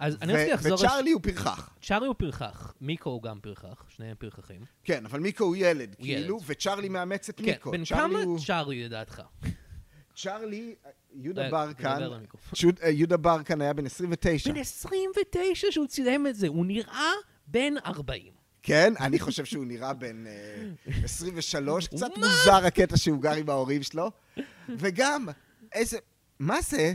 אז 0.00 0.16
אני 0.22 0.32
רציתי 0.32 0.52
לחזור... 0.52 0.74
וצ'ארלי 0.74 1.10
הוא 1.10 1.20
פרחח. 1.22 1.70
צ'ארלי 1.82 2.06
הוא 2.06 2.14
פרחח, 2.18 2.74
מיקו 2.80 3.10
הוא 3.10 3.22
גם 3.22 3.40
פרחח, 3.42 3.84
שניהם 3.88 4.16
פרחחים. 4.18 4.60
כן, 4.84 5.06
אבל 5.06 5.20
מיקו 5.20 5.44
הוא 5.44 5.56
ילד, 5.56 5.94
הוא 5.98 6.04
כאילו, 6.04 6.36
ילד. 6.36 6.44
וצ'ארלי 6.46 6.88
מאמץ 6.88 7.28
את 7.28 7.36
כן, 7.38 7.44
מיקו. 7.44 7.70
בן 7.70 7.84
צ'ארלי 7.84 8.10
כמה 8.14 8.22
הוא- 8.22 8.38
צ'ארלי 8.46 8.84
לדעתך? 8.84 9.22
צ'ארלי, 10.16 10.74
יהודה 11.14 11.50
ברקן, 11.50 12.02
אה, 12.82 12.88
יהודה 12.90 13.16
ברקן 13.16 13.60
היה 13.60 13.72
בן 13.72 13.86
29. 13.86 14.52
בן 14.52 14.56
29 14.60 15.66
שהוא 15.70 15.86
צילם 15.86 16.26
את 16.26 16.36
זה, 16.36 16.48
הוא 16.48 16.66
נראה 16.66 17.10
בן 17.46 17.74
40. 17.86 18.32
כן, 18.62 18.92
אני 19.00 19.18
חושב 19.18 19.44
שהוא 19.44 19.66
נראה 19.66 19.92
בן 19.92 20.26
אה, 20.26 21.02
23, 21.04 21.88
קצת 21.88 22.00
מה? 22.16 22.26
מוזר 22.26 22.66
הקטע 22.66 22.96
שהוא 22.96 23.22
גר 23.22 23.32
עם 23.32 23.50
ההורים 23.50 23.82
שלו. 23.82 24.10
וגם, 24.68 25.28
איזה, 25.72 25.98
מה 26.38 26.60
זה? 26.60 26.94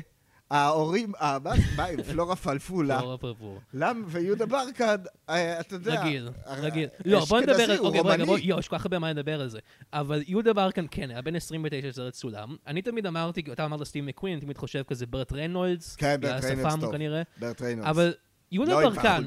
ההורים, 0.52 1.12
אה, 1.22 1.38
מה 1.76 1.86
הם? 1.86 2.04
פלורה 2.04 2.36
פלפולה. 2.36 3.02
לא 3.02 3.18
פרפור. 3.22 3.62
למה? 3.74 4.06
ויהודה 4.08 4.46
ברקן, 4.46 4.96
אה, 5.30 5.60
אתה 5.60 5.76
יודע... 5.76 6.02
רגיל, 6.02 6.30
אה, 6.48 6.54
רגיל. 6.54 6.88
לא, 7.06 7.26
בוא 7.26 7.42
נדבר 7.42 7.72
על... 7.72 7.80
אוקיי, 7.80 8.02
רגע, 8.02 8.26
בוא, 8.26 8.38
יש 8.42 8.68
כל 8.68 8.78
כך 8.78 8.86
הרבה 8.86 9.00
מה 9.00 9.12
לדבר 9.12 9.42
על 9.42 9.50
זה. 9.50 9.60
אבל 9.94 10.24
יהודה 10.28 10.54
ברקן, 10.54 10.86
כן, 10.92 11.10
היה 11.10 11.22
בן 11.22 11.36
29 11.36 11.92
סרט 11.92 12.14
צולם. 12.14 12.56
אני 12.68 12.82
תמיד 12.82 13.06
אמרתי, 13.06 13.44
אתה 13.52 13.66
אמרת 13.66 13.84
סטיב 13.84 14.06
מקווין, 14.06 14.34
אני 14.34 14.42
תמיד 14.42 14.58
חושב 14.58 14.84
כזה 14.88 15.06
ברט 15.06 15.34
ריינולדס. 15.34 15.96
כן, 15.96 16.16
ברט 16.22 16.44
ריינולדס 16.44 16.76
טוב. 16.82 16.92
כנראה. 16.92 17.22
ברט 17.40 17.62
ריינולדס. 17.62 17.90
אבל 17.90 18.14
יהודה 18.52 18.82
לא, 18.82 18.90
ברקן. 18.90 19.24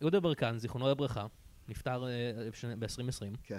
יהודה 0.00 0.20
ברקן, 0.20 0.58
זיכרונו 0.58 0.90
לברכה, 0.90 1.26
נפטר 1.68 2.04
ב-2020. 2.78 3.36
כן, 3.44 3.58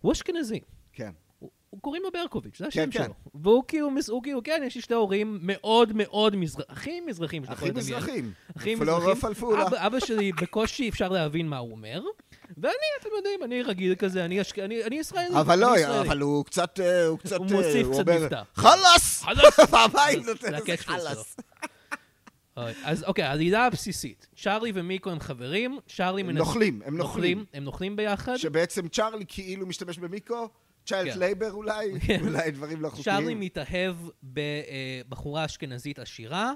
הוא 0.00 0.12
אשכנזי. 0.12 0.60
כן. 0.92 1.10
הוא- 1.38 1.50
הוא 1.70 1.80
קוראים 1.80 2.02
לו 2.02 2.10
ברקוביץ', 2.12 2.58
זה 2.58 2.64
כן, 2.64 2.68
השם 2.68 2.90
כן. 2.90 3.04
שלו. 3.04 3.14
והוא 3.42 3.64
כאילו, 3.68 3.88
הוא 4.08 4.22
כאילו, 4.22 4.42
כן, 4.42 4.62
יש 4.66 4.74
לי 4.74 4.80
שתי 4.80 4.94
הורים 4.94 5.38
מאוד 5.42 5.92
מאוד 5.94 6.36
מזרחים, 6.36 6.66
הכי 6.76 7.00
מזרחים 7.00 7.42
שאתה 7.44 7.52
הכי 7.52 7.66
יכול 7.68 7.80
לדמיין. 7.80 7.96
מזרחים. 8.02 8.32
הכי 8.56 8.74
מזרחים. 8.74 9.14
פלפולה. 9.14 9.66
אבא, 9.66 9.86
אבא 9.86 10.00
שלי 10.00 10.32
בקושי 10.32 10.88
אפשר 10.88 11.08
להבין 11.08 11.48
מה 11.48 11.58
הוא 11.58 11.70
אומר, 11.72 12.02
ואני, 12.56 12.74
אתם 13.00 13.08
יודעים, 13.16 13.42
אני 13.44 13.62
רגיל 13.62 13.94
כזה, 13.94 14.24
אני, 14.24 14.40
אשכ... 14.40 14.58
אני, 14.58 14.84
אני 14.84 14.96
ישראלי. 14.98 15.40
אבל 15.40 15.58
לא, 15.58 15.76
ישראלי. 15.78 16.08
אבל 16.08 16.20
הוא 16.20 16.44
קצת, 16.44 16.80
אה, 16.80 17.06
הוא 17.06 17.18
קצת, 17.18 17.36
הוא 17.36 17.46
אה, 17.46 17.52
מוסיף 17.56 17.86
קצת 17.92 18.00
אומר, 18.08 18.20
מבטא. 18.20 18.42
חלאס! 18.54 19.22
חלאס! 19.22 19.60
פעמיים 19.70 20.18
נותן 20.26 20.40
זה 20.40 20.46
לזה 20.50 20.56
ה 20.56 20.82
catchphrase 20.82 21.04
חלאס. 21.06 21.36
אז 22.56 23.04
אוקיי, 23.04 23.24
העלילה 23.24 23.66
הבסיסית. 23.66 24.26
צ'ארלי 24.36 24.72
ומיקו 24.74 25.10
הם 25.10 25.20
חברים, 25.20 25.78
צ'ארלי 25.96 26.20
הם 26.20 26.26
מנס- 26.26 26.38
נוכלים, 26.38 26.82
הם 26.84 26.96
נוכלים. 26.96 27.44
הם 27.54 27.64
נוכלים 27.64 27.96
ביחד. 27.96 28.36
שבעצם 28.36 28.88
צ'ארלי 28.88 29.24
כאילו 29.28 29.66
משתמש 29.66 29.98
במיקו, 29.98 30.48
child 30.86 31.12
כן. 31.12 31.18
labor 31.18 31.52
אולי, 31.52 32.00
כן. 32.06 32.20
אולי 32.26 32.50
דברים 32.50 32.80
לא 32.80 32.88
חוקיים. 32.88 33.04
צ'ארלי 33.04 33.34
מתאהב 33.34 33.96
בבחורה 34.24 35.44
אשכנזית 35.44 35.98
עשירה, 35.98 36.52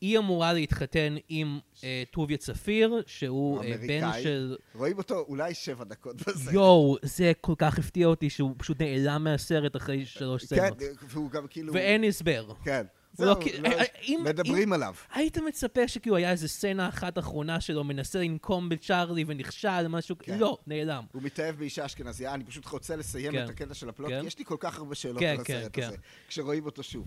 היא 0.00 0.18
אמורה 0.18 0.52
להתחתן 0.52 1.16
עם 1.28 1.58
אה, 1.84 2.02
טוביה 2.10 2.36
צפיר, 2.36 3.02
שהוא 3.06 3.64
אה, 3.64 3.74
בן. 3.86 4.10
של... 4.22 4.56
רואים 4.74 4.98
אותו 4.98 5.24
אולי 5.28 5.54
שבע 5.54 5.84
דקות 5.84 6.16
בזה. 6.28 6.52
יואו, 6.52 6.96
זה 7.02 7.32
כל 7.40 7.54
כך 7.58 7.78
הפתיע 7.78 8.06
אותי 8.06 8.30
שהוא 8.30 8.54
פשוט 8.58 8.80
נעלם 8.82 9.24
מהסרט 9.24 9.76
אחרי 9.76 10.06
שלוש 10.06 10.44
כן, 10.44 10.56
סצנות. 10.56 10.82
והוא 11.02 11.30
גם 11.30 11.46
כאילו... 11.46 11.74
ואין 11.74 12.04
הסבר. 12.04 12.52
כן. 12.64 12.86
לא 13.18 13.26
זהו, 13.34 13.42
כי- 13.42 13.58
לא- 13.62 13.68
אה, 13.68 13.84
אם- 14.02 14.20
מדברים 14.24 14.72
עליו. 14.72 14.94
היית 15.14 15.38
מצפה 15.38 15.88
שכאילו 15.88 16.16
היה 16.16 16.30
איזה 16.30 16.48
סצנה 16.48 16.88
אחת 16.88 17.18
אחרונה 17.18 17.60
שלו 17.60 17.84
מנסה 17.84 18.18
לנקום 18.18 18.68
בצ'ארלי 18.68 19.24
ונכשל, 19.26 19.88
משהו, 19.88 20.16
כן. 20.18 20.38
לא, 20.38 20.58
נעלם. 20.66 21.04
הוא 21.12 21.22
מתאהב 21.22 21.56
באישה 21.56 21.86
אשכנזייה, 21.86 22.34
אני 22.34 22.44
פשוט 22.44 22.66
רוצה 22.66 22.96
לסיים 22.96 23.32
כן. 23.32 23.44
את 23.44 23.48
הקטע 23.50 23.74
של 23.74 23.88
הפלוט, 23.88 24.10
כן. 24.10 24.20
כי 24.20 24.26
יש 24.26 24.38
לי 24.38 24.44
כל 24.44 24.56
כך 24.60 24.78
הרבה 24.78 24.94
שאלות 24.94 25.18
כן, 25.18 25.36
על 25.38 25.44
כן, 25.44 25.56
הסרט 25.56 25.70
כן. 25.72 25.82
הזה, 25.82 25.96
כשרואים 26.28 26.66
אותו 26.66 26.82
שוב. 26.82 27.06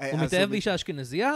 אה, 0.00 0.10
הוא 0.10 0.20
מתאהב 0.20 0.42
מת- 0.44 0.50
באישה 0.50 0.74
אשכנזייה, 0.74 1.32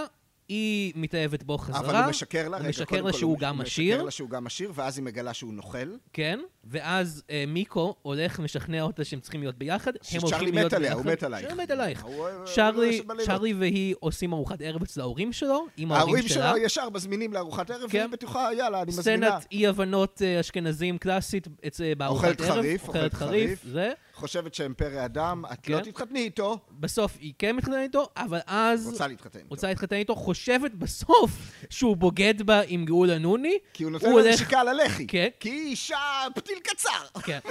היא 0.48 0.92
מתאהבת 0.96 1.42
בו 1.42 1.58
חזרה. 1.58 1.80
אבל 1.80 1.96
הוא 1.96 2.06
משקר 2.10 2.48
לה, 2.48 2.56
הוא 2.56 2.62
רגע, 2.62 2.68
משקר 2.68 3.02
לה 3.02 3.12
שהוא 3.12 3.30
הוא 3.30 3.38
גם 3.38 3.54
משקר 3.58 3.66
עשיר. 3.70 4.02
לה 4.02 4.10
שהוא 4.10 4.30
גם 4.30 4.46
עשיר, 4.46 4.72
ואז 4.74 4.98
היא 4.98 5.04
מגלה 5.04 5.34
שהוא 5.34 5.54
נוכל. 5.54 5.88
כן, 6.12 6.40
ואז 6.64 7.22
אה, 7.30 7.44
מיקו 7.46 7.94
הולך 8.02 8.36
ומשכנע 8.38 8.82
אותה 8.82 9.04
שהם 9.04 9.20
צריכים 9.20 9.40
להיות 9.40 9.58
ביחד. 9.58 9.92
הם 9.96 10.02
שצ'רלי 10.02 10.20
הולכים 10.30 10.48
מת 10.48 10.54
להיות 10.54 10.72
עליה, 10.72 10.90
ביחד. 10.90 11.04
הוא 11.06 11.12
מת 11.12 11.22
עלייך. 11.22 11.48
שהוא 11.50 11.62
מת 11.62 11.70
עלייך. 11.70 12.02
הוא- 12.04 12.28
הוא 12.28 12.46
צ'רלי. 12.54 13.02
צ'רלי 13.26 13.54
והיא 13.54 13.94
עושים 14.00 14.32
ארוחת 14.32 14.60
ערב 14.60 14.82
אצל 14.82 15.00
ההורים 15.00 15.32
שלו, 15.32 15.66
עם 15.76 15.92
ההורים 15.92 16.14
ההורים 16.14 16.28
שלה. 16.28 16.50
שלו 16.54 16.64
ישר 16.64 16.90
מזמינים 16.90 17.32
לארוחת 17.32 17.70
ערב, 17.70 17.90
כן. 17.90 17.98
והיא 17.98 18.10
בטוחה, 18.12 18.48
יאללה, 18.58 18.82
אני 18.82 18.88
מזמינה. 18.88 19.26
סצנת 19.38 19.46
אי 19.52 19.66
הבנות 19.66 20.22
אה, 20.24 20.40
אשכנזים 20.40 20.98
קלאסית 20.98 21.46
אה, 21.80 21.92
בארוחת 21.98 22.24
אוכלת 22.24 22.40
ערב. 22.40 22.50
חריף, 22.54 22.88
אוכלת 22.88 22.96
אוכלת 23.14 23.14
חריף. 23.14 23.64
חושבת 24.14 24.54
שהם 24.54 24.74
פרא 24.76 25.04
אדם, 25.04 25.44
את 25.52 25.68
לא 25.68 25.78
כן. 25.82 25.90
תתחתני 25.90 26.20
איתו, 26.20 26.58
בסוף 26.70 27.16
היא 27.20 27.32
כן 27.38 27.56
מתחתנת 27.56 27.76
איתו, 27.82 28.08
אבל 28.16 28.38
אז... 28.46 28.86
רוצה 28.86 29.06
להתחתן 29.06 29.38
איתו. 29.38 29.48
רוצה 29.50 29.68
להתחתן 29.68 29.96
איתו, 29.96 30.14
חושבת 30.16 30.70
בסוף 30.74 31.30
שהוא 31.70 31.96
בוגד 31.96 32.42
בה 32.42 32.60
עם 32.66 32.84
גאולה 32.84 33.18
נוני. 33.18 33.58
כי 33.72 33.84
הוא 33.84 33.92
נותן 33.92 34.06
לה 34.06 34.12
הולך- 34.12 34.52
על 34.52 34.68
הלחי. 34.68 35.06
כן. 35.06 35.28
כי 35.40 35.48
היא 35.50 35.62
אישה 35.66 35.96
פתיל 36.34 36.58
קצר. 36.62 37.20
כן. 37.22 37.38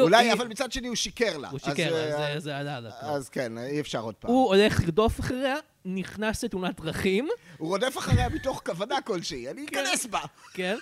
אולי, 0.00 0.16
היא- 0.26 0.32
אבל 0.32 0.48
מצד 0.48 0.72
שני 0.72 0.88
הוא 0.88 0.96
שיקר 0.96 1.36
לה. 1.36 1.48
הוא 1.48 1.58
שיקר, 1.58 1.94
אה, 1.96 2.10
לה, 2.10 2.34
זה- 2.34 2.40
זה 2.40 2.56
עלה 2.56 2.80
לה. 2.80 2.90
אז 3.02 3.28
כן, 3.28 3.58
אי 3.58 3.80
אפשר 3.80 4.00
עוד 4.00 4.14
פעם. 4.14 4.30
הוא 4.30 4.54
הולך 4.54 4.80
לרדוף 4.80 5.20
אחריה, 5.20 5.56
נכנס 5.84 6.44
לתאונת 6.44 6.80
דרכים, 6.80 7.28
הוא 7.58 7.68
רודף 7.68 7.98
אחריה 7.98 8.28
מתוך 8.28 8.62
כוונה 8.66 9.00
כלשהי, 9.00 9.50
אני 9.50 9.66
כן. 9.66 9.84
אכנס 9.86 10.06
בה. 10.06 10.20
כן? 10.54 10.76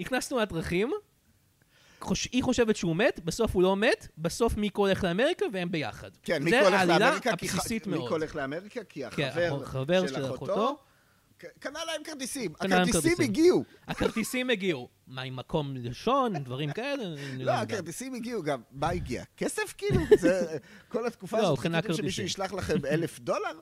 נכנס 0.00 0.26
לתאונת 0.26 0.52
דרכים, 0.52 0.90
חוש... 2.00 2.28
היא 2.32 2.42
חושבת 2.42 2.76
שהוא 2.76 2.96
מת, 2.96 3.20
בסוף 3.24 3.54
הוא 3.54 3.62
לא 3.62 3.76
מת, 3.76 4.08
בסוף 4.18 4.56
מיקו 4.56 4.86
הולך 4.86 5.04
לאמריקה 5.04 5.46
והם 5.52 5.70
ביחד. 5.70 6.10
כן, 6.22 6.42
מיקו 6.42 6.56
זה 6.56 6.62
הולך 6.62 6.74
העלילה 6.74 6.98
לאמריקה, 6.98 7.36
כי 7.36 7.48
ח- 7.48 7.54
הבסיסית 7.54 7.86
מיקו 7.86 7.98
מאוד. 8.00 8.12
הולך 8.12 8.36
לאמריקה, 8.36 8.84
כי 8.84 9.02
כן, 9.10 9.28
החבר 9.28 9.62
החבר 9.62 10.06
של 10.06 10.14
של 10.14 10.26
אחותו, 10.34 10.78
קנה 11.58 11.78
להם 11.84 12.04
כרטיסים. 12.04 12.52
הכרטיסים 12.60 12.92
כרטיסים. 12.92 13.24
הגיעו. 13.24 13.64
הכרטיסים 13.88 14.50
הגיעו. 14.50 14.88
מה, 15.06 15.22
עם 15.22 15.36
מקום 15.36 15.76
לישון, 15.76 16.32
דברים 16.34 16.72
כאלה? 16.72 17.04
לא, 17.14 17.16
יודע. 17.40 17.60
הכרטיסים 17.60 18.14
הגיעו 18.14 18.42
גם. 18.42 18.62
מה 18.72 18.90
הגיע? 18.90 19.24
כסף 19.36 19.74
כאילו? 19.78 20.00
זה 20.20 20.58
כל 20.88 21.06
התקופה 21.06 21.38
לא, 21.38 21.42
הזאת, 21.42 21.58
חיכיתם 21.58 21.92
שמישהו. 21.94 22.24
ישלח 22.24 22.52
לכם 22.52 22.86
אלף 22.92 23.20
דולר? 23.20 23.58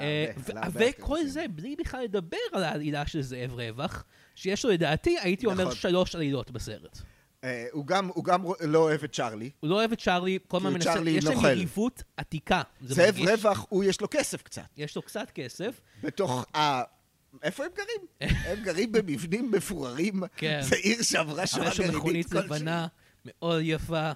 אה, 0.00 0.26
וכל. 0.72 1.26
זה 1.26 1.44
בלי 1.50 1.76
בכלל 1.76 2.04
לדבר 2.04 2.36
על 2.52 2.62
העלילה 2.64 3.06
של 3.06 3.22
זאב 3.22 3.52
רווח, 3.52 4.04
שיש 4.34 4.64
לו 4.64 4.70
לדעתי, 4.70 5.18
הייתי 5.20 5.46
אומר, 5.46 5.64
נכון. 5.64 5.74
שלוש 5.76 6.14
עלילות 6.14 6.50
בסרט. 6.50 6.98
אה, 7.44 7.66
הוא 7.72 7.86
גם- 7.86 8.08
הוא 8.14 8.24
גם 8.24 8.44
לא 8.60 8.78
אוהב 8.78 9.04
את 9.04 9.12
צ'ארלי. 9.12 9.50
הוא 9.60 9.70
לא 9.70 9.74
אוהב 9.74 9.92
את 9.92 10.00
צ'ארלי, 10.00 10.38
כל 10.48 10.56
הזמן 10.56 10.70
כי 10.70 10.74
מנסה, 10.88 11.10
יש 11.10 11.24
להם. 11.24 11.44
יריבות 11.44 12.02
עתיקה. 12.16 12.62
זה 12.80 12.94
זאב 12.94 13.16
רווח, 13.18 13.66
הוא 13.68 13.84
יש 13.84 14.00
לו 14.00 14.06
כסף 14.10 14.42
קצת. 14.42 14.62
יש 14.76 14.96
לו 14.96 15.02
קצת 15.02 15.30
כסף, 15.34 15.80
בתוך 16.02 16.46
ה... 16.56 16.82
איפה 17.42 17.64
הם 17.64 17.70
גרים? 17.76 18.06
הם 18.48 18.62
גרים 18.62 18.92
במבנים 18.92 19.50
מפוררים. 19.50 20.22
כן. 20.36 20.60
זה 20.62 20.76
עיר 20.76 21.02
שעברה 21.02 21.46
שואה 21.46 21.68
יש 21.68 21.80
לו 21.80 21.84
גרעינית 21.84 21.96
מכונית 22.00 22.26
כלשהי. 22.32 22.44
לבנה, 22.44 22.86
מאוד 23.24 23.60
יפה. 23.64 24.10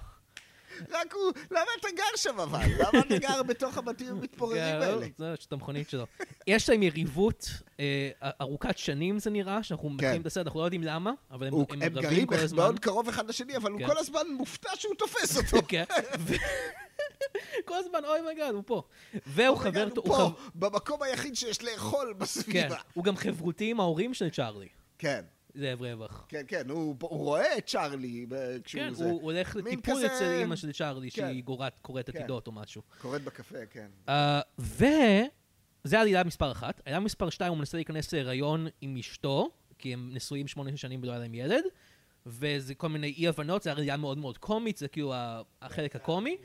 רק 0.91 1.13
הוא... 1.13 1.33
למה 1.51 1.65
אתה 1.79 1.87
גר 1.95 2.15
שם 2.15 2.39
אבל? 2.39 2.65
למה 2.79 2.99
אתה 2.99 3.17
גר 3.17 3.43
בתוך 3.43 3.77
הבתים 3.77 4.07
המתפוררים 4.07 4.61
כן, 4.61 4.81
האלה? 4.81 5.07
זה 5.17 5.33
את 5.33 5.53
המכונית 5.53 5.89
שלו. 5.89 6.05
יש 6.47 6.69
להם 6.69 6.83
יריבות 6.83 7.49
אה, 7.79 8.09
ארוכת 8.41 8.77
שנים, 8.77 9.19
זה 9.19 9.29
נראה, 9.29 9.63
שאנחנו 9.63 9.89
מתחילים 9.89 10.21
את 10.21 10.25
הסרט, 10.25 10.45
אנחנו 10.45 10.59
לא 10.59 10.65
יודעים 10.65 10.83
למה, 10.83 11.11
אבל 11.31 11.47
הם 11.47 11.53
הם 11.53 11.61
הם 11.81 11.97
רבים 11.97 12.01
גרים 12.01 12.27
כל 12.27 12.35
הזמן. 12.35 12.57
מאוד 12.57 12.79
קרוב 12.79 13.07
אחד 13.07 13.29
לשני, 13.29 13.57
אבל 13.57 13.71
הוא 13.71 13.79
כן. 13.79 13.87
כל 13.87 13.97
הזמן 13.97 14.27
מופתע 14.37 14.69
שהוא 14.75 14.95
תופס 14.95 15.37
אותו. 15.37 15.65
כן. 15.67 15.83
כל 17.67 17.75
הזמן, 17.75 17.99
אוי 18.05 18.19
מגד, 18.33 18.51
הוא 18.53 18.63
פה. 18.65 18.83
והוא 19.25 19.57
חבר... 19.57 19.87
הוא 19.95 20.05
פה, 20.05 20.31
במקום 20.55 21.03
היחיד 21.03 21.35
שיש 21.35 21.63
לאכול 21.63 22.13
כן, 22.13 22.19
בסביבה. 22.19 22.77
הוא 22.93 23.03
גם 23.03 23.17
חברותי 23.17 23.71
עם 23.71 23.79
ההורים 23.79 24.13
של 24.13 24.29
צ'ארלי, 24.29 24.67
כן. 24.99 25.21
זאב 25.59 25.81
רווח. 25.81 26.25
כן, 26.29 26.41
כן, 26.47 26.69
הוא 26.69 26.95
הוא 27.01 27.09
רואה 27.25 27.57
את 27.57 27.67
צ'ארלי 27.67 28.25
כשהוא 28.63 28.81
כן, 28.81 28.93
זה. 28.93 29.05
הוא 29.09 29.21
הולך 29.21 29.55
לטיפול 29.55 29.95
כזה- 29.95 30.15
אצל 30.15 30.31
אימא 30.31 30.55
של 30.55 30.71
צ'ארלי, 30.71 31.11
כן. 31.11 31.21
שהיא 31.21 31.43
גורת- 31.43 31.77
קוראת 31.81 32.09
כן. 32.09 32.17
עתידות 32.17 32.47
או 32.47 32.51
משהו. 32.51 32.81
קוראת 33.01 33.21
בקפה, 33.23 33.65
כן. 33.69 33.87
אה, 34.09 34.41
וזה 34.59 35.27
העלילה 35.97 36.23
מספר 36.23 36.51
אחת. 36.51 36.81
העלילה 36.85 36.99
מספר 36.99 37.29
שתיים, 37.29 37.49
הוא 37.49 37.57
מנסה 37.57 37.77
להיכנס 37.77 38.13
להיריון 38.13 38.67
עם 38.81 38.97
אשתו, 38.97 39.49
כי 39.77 39.93
הם 39.93 40.09
נשואים 40.13 40.47
שמונה 40.47 40.77
שנים 40.77 40.99
ולא 41.03 41.11
היה 41.11 41.19
להם 41.19 41.33
ילד, 41.33 41.63
וזה 42.25 42.75
כל 42.75 42.89
מיני 42.89 43.13
אי-הבנות, 43.17 43.63
זה 43.63 43.71
עלילה 43.71 43.97
מאוד 43.97 44.17
מאוד 44.17 44.37
קומית, 44.37 44.77
זה 44.77 44.87
כאילו 44.87 45.13
החלק 45.61 45.95
הקומי. 45.95 46.37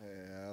אה, 0.00 0.06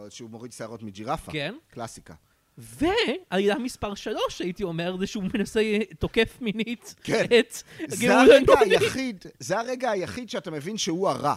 שהוא 0.09 0.29
מוריד 0.29 0.51
שערות 0.51 0.83
מג'ירפה. 0.83 1.31
כן. 1.31 1.55
קלאסיקה. 1.67 2.13
ועלילה 2.57 3.55
מספר 3.59 3.95
שלוש, 3.95 4.41
הייתי 4.41 4.63
אומר, 4.63 4.97
זה 4.99 5.07
שהוא 5.07 5.23
מנסה, 5.33 5.61
תוקף 5.99 6.37
מינית 6.41 6.95
כן. 7.03 7.25
את 7.39 7.63
זה 7.87 8.05
גאולה 8.05 8.21
הרגע 8.21 8.53
נוני. 8.59 8.77
היחיד, 8.77 9.25
זה 9.39 9.59
הרגע 9.59 9.91
היחיד 9.91 10.29
שאתה 10.29 10.51
מבין 10.51 10.77
שהוא 10.77 11.09
הרע. 11.09 11.35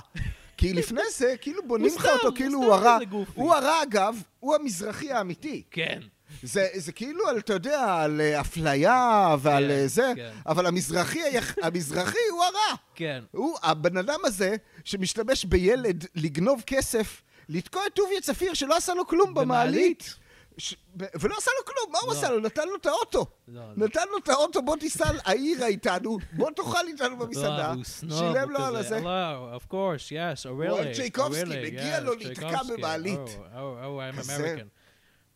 כי 0.56 0.72
לפני 0.72 1.02
זה, 1.12 1.34
כאילו 1.40 1.62
בונים 1.66 1.94
לך 1.96 2.06
אותו 2.06 2.36
כאילו 2.36 2.58
הוא 2.58 2.74
הרע. 2.74 2.98
הוא 3.34 3.54
הרע, 3.54 3.82
אגב, 3.82 4.22
הוא 4.40 4.54
המזרחי 4.54 5.12
האמיתי. 5.12 5.62
כן. 5.70 6.00
זה, 6.42 6.68
זה 6.74 6.92
כאילו, 6.92 7.28
על, 7.28 7.38
אתה 7.38 7.52
יודע, 7.52 7.94
על 7.94 8.20
אה, 8.20 8.40
אפליה 8.40 9.36
ועל 9.40 9.64
כן, 9.64 9.70
אה, 9.70 9.86
זה, 9.86 10.12
כן. 10.16 10.30
אבל 10.46 10.66
המזרחי, 10.66 11.20
המזרחי 11.62 12.18
הוא 12.30 12.44
הרע. 12.44 12.76
כן. 12.94 13.24
הוא, 13.30 13.58
הבן 13.62 13.96
אדם 13.96 14.18
הזה, 14.24 14.56
שמשתמש 14.84 15.44
בילד 15.44 16.06
לגנוב 16.14 16.62
כסף, 16.66 17.22
לתקוע 17.48 17.82
את 17.86 17.92
טוביה 17.94 18.20
צפיר 18.20 18.54
שלא 18.54 18.76
עשה 18.76 18.94
לו 18.94 19.06
כלום 19.06 19.34
במעלית. 19.34 20.14
ש... 20.58 20.74
ולא 20.96 21.34
עשה 21.38 21.50
לו 21.58 21.64
כלום, 21.64 21.92
מה 21.92 21.98
הוא 21.98 22.12
לא. 22.12 22.18
עשה 22.18 22.30
לו? 22.30 22.40
נתן 22.40 22.68
לו 22.68 22.76
את 22.76 22.86
האוטו. 22.86 23.26
לא, 23.48 23.60
לא. 23.60 23.86
נתן 23.86 24.08
לו 24.10 24.18
את 24.18 24.28
האוטו, 24.28 24.62
בוא 24.62 24.76
תיסע 24.76 25.04
העירה 25.24 25.66
איתנו, 25.66 26.18
בוא 26.32 26.50
תאכל 26.50 26.86
איתנו 26.88 27.16
במסעדה. 27.16 27.68
לא, 27.68 27.74
הוא 27.74 27.84
סנוב, 27.84 28.18
שילם 28.18 28.42
הוא 28.42 28.58
לו 28.58 28.64
על 28.64 28.76
הזה. 28.76 28.98
Hello, 28.98 29.60
of 29.62 29.72
course, 29.72 30.10
yes, 30.10 30.46
oh 30.46 30.48
הוא 30.48 30.64
really, 30.64 30.96
צ'ייקובסקי, 30.96 31.42
oh, 31.42 31.46
really, 31.46 31.66
מגיע 31.66 31.98
yes, 31.98 32.00
לו 32.00 32.14
להיתקע 32.14 32.48
צ'ייקובסקי, 32.48 32.76
במעלית. 32.76 33.18
Oh, 33.18 33.54
oh, 33.54 34.18
oh, 34.18 34.26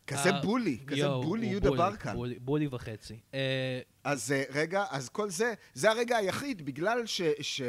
כזה- 0.07 0.29
אה, 0.29 0.41
בולי, 0.41 0.77
כזה 0.87 1.07
בולי 1.07 1.45
הוא 1.45 1.51
יהודה 1.51 1.71
ברקן. 1.71 2.15
בולי- 2.39 2.67
וחצי. 2.67 3.19
אה, 3.33 3.79
אז 4.03 4.31
אה, 4.31 4.43
רגע, 4.53 4.85
אז 4.89 5.09
כל 5.09 5.29
זה, 5.29 5.53
זה 5.73 5.91
הרגע 5.91 6.17
היחיד, 6.17 6.65
בגלל 6.65 7.05
ש... 7.05 7.21
ש... 7.41 7.61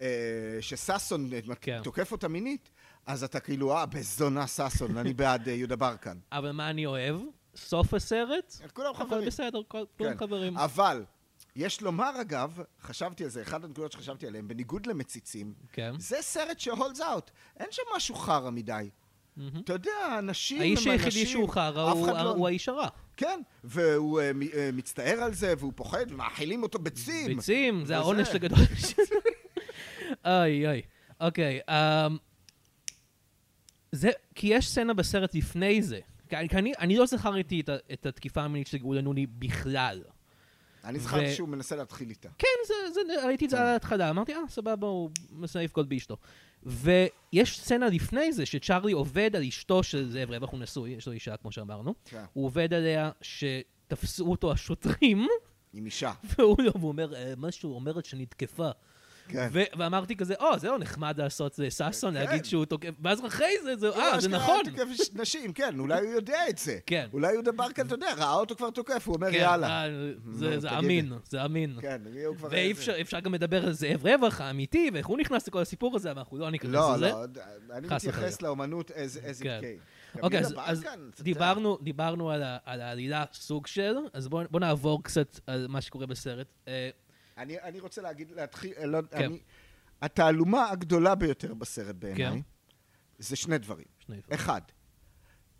אה, 0.00 0.06
שששון 0.60 1.30
אה, 1.32 1.40
כן. 1.60 1.80
תוקף 1.84 2.12
אותה 2.12 2.28
מינית, 2.28 2.70
אז 3.06 3.24
אתה 3.24 3.40
כאילו, 3.40 3.76
אה, 3.76 3.86
בזונה 3.86 4.46
ששון, 4.46 4.96
אני 4.96 5.14
בעד 5.14 5.48
אה, 5.48 5.54
יהודה 5.54 5.76
ברקן. 5.76 6.18
אבל 6.32 6.52
מה 6.52 6.70
אני 6.70 6.86
אוהב? 6.86 7.16
סוף 7.56 7.94
הסרט, 7.94 8.54
כולם 8.72 8.90
אבל 8.96 9.04
חברים. 9.06 9.26
בסדר, 9.26 9.60
כל- 9.68 9.84
כולם 9.98 10.12
כן. 10.12 10.18
חברים. 10.18 10.56
אבל, 10.58 11.04
יש 11.56 11.82
לומר 11.82 12.20
אגב, 12.20 12.58
חשבתי 12.82 13.24
על 13.24 13.30
זה, 13.30 13.42
אחת 13.42 13.64
הנקודות 13.64 13.92
שחשבתי 13.92 14.26
עליהן, 14.26 14.48
בניגוד 14.48 14.86
למציצים, 14.86 15.54
כן. 15.72 15.92
זה 15.98 16.16
סרט 16.20 16.60
שהולדס 16.60 17.00
אאוט. 17.00 17.30
אין 17.60 17.66
שם 17.70 17.82
משהו 17.96 18.14
חרא 18.14 18.50
מדי. 18.50 18.90
מהמם. 19.36 19.60
אתה 19.64 19.72
יודע, 19.72 19.90
אנשים 20.18 20.56
הם 20.56 20.62
האיש 20.62 20.78
אנשים... 20.78 20.92
היחידי 20.92 21.26
שהוא 21.26 21.48
חרא 21.48 21.90
הוא 21.90 22.06
לא- 22.06 22.30
הוא 22.34 22.46
האיש 22.48 22.68
הרע. 22.68 22.88
כן, 23.16 23.40
והוא 23.64 24.20
אה, 24.20 24.32
מ- 24.34 24.42
אה, 24.42 24.70
מצטער 24.72 25.22
על 25.22 25.34
זה, 25.34 25.54
והוא 25.58 25.72
פוחד, 25.76 26.06
ומאכילים 26.08 26.62
אותו 26.62 26.78
ביצים. 26.78 27.26
ביצים, 27.36 27.78
זה 27.78 27.82
וזה. 27.84 27.96
העונש 27.96 28.28
הגדול 28.28 28.58
שלו. 28.78 29.04
אוי 30.26 30.66
אוי. 30.68 30.82
אוקיי, 31.20 31.60
אמ, 31.68 32.16
זה, 33.94 34.10
כי 34.34 34.46
יש 34.46 34.68
סצנה 34.70 34.94
בסרט 34.94 35.34
לפני 35.34 35.82
זה. 35.82 35.98
כי 36.28 36.36
אני- 36.36 36.48
כי 36.48 36.56
אני, 36.58 36.72
אני 36.78 36.96
לא 36.96 37.06
זכרתי 37.06 37.60
את, 37.60 37.68
את 37.92 38.06
התקיפה 38.06 38.42
המינית 38.42 38.66
של 38.66 38.78
גאולה 38.78 39.00
נוני 39.00 39.26
בכלל. 39.26 40.02
אני 40.84 40.98
זכרתי 40.98 41.24
ו- 41.26 41.34
שהוא 41.34 41.48
מנסה 41.48 41.76
להתחיל 41.76 42.10
איתה. 42.10 42.28
כן, 42.38 42.46
זה, 42.66 42.74
זה, 42.94 43.26
ראיתי 43.26 43.44
את 43.44 43.50
זה 43.50 43.60
על 43.60 43.66
ההתחלה, 43.66 44.10
אמרתי, 44.10 44.32
אה, 44.34 44.38
סבבה, 44.48 44.86
הוא 44.86 45.10
מנסה 45.32 45.62
לבגוד 45.62 45.88
באשתו. 45.88 46.16
ויש 46.62 47.60
סצנה 47.60 47.86
לפני 47.88 48.32
זה, 48.32 48.46
שצ'ארלי 48.46 48.92
עובד 48.92 49.36
על 49.36 49.42
אשתו 49.42 49.82
של 49.82 50.10
זאב 50.10 50.30
רווח, 50.30 50.50
הוא 50.50 50.60
נשוי, 50.60 50.90
יש 50.90 51.06
לו 51.06 51.12
אישה, 51.12 51.36
כמו 51.36 51.52
שאמרנו. 51.52 51.94
כן. 52.04 52.24
הוא 52.32 52.44
עובד 52.46 52.74
עליה 52.74 53.10
שתפסו 53.22 54.26
אותו 54.30 54.52
השוטרים, 54.52 55.26
עם 55.72 55.86
אישה. 55.86 56.12
והוא 56.38 56.56
לא, 56.62 56.72
אומר, 56.82 57.14
"אה, 57.14 57.34
משהו, 57.36 57.74
אומרת 57.74 58.04
שנתקפה. 58.04 58.70
כן. 59.28 59.48
ואמרתי 59.52 60.16
כזה, 60.16 60.34
או, 60.40 60.58
זה 60.58 60.68
לא 60.68 60.78
נחמד 60.78 61.20
לעשות 61.20 61.54
זה 61.54 61.70
ששון, 61.70 62.14
כן. 62.14 62.20
להגיד 62.20 62.44
שהוא 62.44 62.64
תוקף, 62.64 62.90
ואז 63.02 63.26
אחרי 63.26 63.52
זה, 63.62 63.76
זה, 63.76 63.88
הוא 63.88 63.96
אה, 63.96 64.10
זה 64.10 64.18
אשכרה 64.18 64.38
נכון. 64.38 64.60
תוקף 64.64 64.84
נשים, 65.14 65.52
כן, 65.52 65.78
אולי 65.78 66.00
הוא 66.00 66.12
יודע 66.12 66.48
את 66.48 66.58
זה. 66.58 66.78
כן. 66.86 67.06
אולי 67.12 67.34
הוא 67.34 67.42
דבר 67.42 67.72
כזה, 67.74 67.86
אתה 67.86 67.94
יודע, 67.94 68.14
ראה 68.16 68.34
אותו 68.34 68.56
כבר 68.56 68.70
תוקף, 68.70 69.06
הוא 69.06 69.14
אומר 69.14 69.30
כן, 69.30 69.36
יאללה. 69.36 69.84
אה, 69.84 69.88
זה 70.32 70.60
זה 70.60 70.78
אמין. 70.78 71.12
זה 71.28 71.44
אמין. 71.44 71.76
כן, 71.80 72.00
הוא 72.26 72.36
כבר... 72.36 72.48
ואי 72.50 72.72
אפשר 72.72 73.00
אפשר 73.00 73.20
גם 73.20 73.34
לדבר 73.34 73.66
על 73.66 73.72
זאב 73.72 74.06
רווח 74.06 74.40
האמיתי, 74.40 74.90
ואיך 74.94 75.06
הוא 75.06 75.18
נכנס 75.18 75.48
לכל 75.48 75.60
הסיפור 75.60 75.96
הזה, 75.96 76.10
אבל 76.10 76.18
אנחנו 76.18 76.38
לא 76.38 76.50
ניכנס 76.50 76.72
לא, 76.72 76.94
לזה. 76.96 77.08
לא, 77.10 77.24
אני 77.72 77.88
חס 77.88 78.04
מתייחס. 78.04 78.42
לאומנות 78.42 78.90
as 78.90 79.40
it 79.40 79.42
came. 79.42 80.20
אוקיי, 80.22 80.40
אז-. 80.56 80.84
דיברנו, 81.20 81.78
דיברנו 81.82 82.30
על, 82.30 82.42
העלילה 82.64 83.24
סוג 83.32 83.66
של, 83.66 83.96
אז 84.12 84.28
בואו 84.28 84.44
בוא 84.50 84.60
נעבור 84.60 85.02
קצת 85.02 85.40
על 85.46 85.66
מה 85.68 85.80
שקורה 85.80 86.06
בסרט. 86.06 86.46
אני 87.38 87.60
אני 87.60 87.80
רוצה 87.80 88.02
להגיד, 88.02 88.30
להתחיל, 88.30 88.72
אה, 88.78 88.86
לא, 88.86 88.98
כן. 89.10 89.24
אני... 89.24 89.38
התעלומה 90.02 90.70
הגדולה 90.70 91.14
ביותר 91.14 91.54
בסרט 91.54 91.86
כן. 91.86 91.98
בעיניי, 92.00 92.42
זה 93.18 93.36
שני 93.36 93.58
דברים. 93.58 93.86
שני 93.98 94.16
דברים. 94.16 94.34
אחד, 94.34 94.60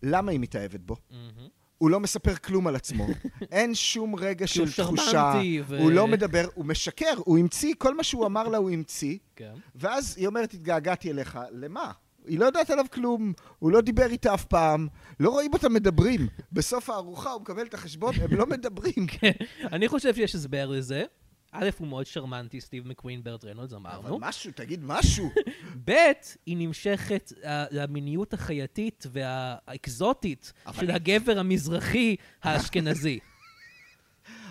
למה 0.02 0.32
היא 0.32 0.40
מתאהבת 0.40 0.80
בו? 0.80 0.96
מהמם. 1.10 1.48
הוא 1.78 1.90
לא 1.90 2.00
מספר 2.00 2.34
כלום 2.34 2.66
על 2.66 2.76
עצמו. 2.76 3.06
אין 3.52 3.74
שום 3.74 4.14
רגע 4.14 4.46
של 4.46 4.72
תחושה. 4.72 5.40
ו- 5.66 5.78
הוא 5.78 5.90
לא 5.92 6.06
מדבר, 6.06 6.48
הוא 6.54 6.64
משקר, 6.64 7.14
הוא 7.16 7.38
המציא, 7.38 7.74
כל 7.78 7.94
מה 7.94 8.02
שהוא 8.02 8.26
אמר 8.26 8.48
לה 8.48 8.58
הוא 8.58 8.70
המציא. 8.70 9.18
כן. 9.36 9.54
ואז 9.74 10.14
היא 10.16 10.26
אומרת, 10.26 10.54
התגעגעתי 10.54 11.10
אליך. 11.10 11.38
למה? 11.50 11.92
היא 12.26 12.38
לא 12.38 12.44
יודעת 12.44 12.70
עליו 12.70 12.84
כלום, 12.92 13.32
הוא 13.58 13.72
לא 13.72 13.80
דיבר 13.80 14.06
איתה 14.06 14.34
אף 14.34 14.44
פעם, 14.44 14.88
לא 15.20 15.30
רואים 15.30 15.52
אותם 15.52 15.72
מדברים. 15.72 16.28
בסוף 16.52 16.90
הארוחה 16.90 17.30
הוא 17.30 17.40
מקבל 17.40 17.66
את 17.66 17.74
החשבון, 17.74 18.14
הם 18.22 18.36
לא 18.36 18.46
מדברים. 18.46 19.06
כן. 19.20 19.32
אני 19.72 19.88
חושב 19.88 20.14
שיש 20.14 20.34
הסבר 20.34 20.66
לזה. 20.66 21.04
א', 21.56 21.70
הוא 21.78 21.88
מאוד 21.88 22.06
שרמנטי, 22.06 22.60
סטיב 22.60 22.88
מקווין, 22.88 23.22
ברט 23.24 23.44
רנולדס, 23.44 23.72
אבל 23.72 23.90
אמרנו. 23.90 24.18
משהו, 24.20 24.50
תגיד 24.54 24.80
משהו. 24.82 25.30
ב', 25.86 25.92
היא 26.46 26.56
נמשכת 26.56 27.32
אה, 27.44 27.64
למיניות 27.70 28.34
החייתית 28.34 29.06
והאקזוטית 29.12 30.52
אבל 30.66 30.80
של 30.86 30.90
הגבר 30.90 31.38
המזרחי 31.38 32.16
האשכנזי. 32.42 33.18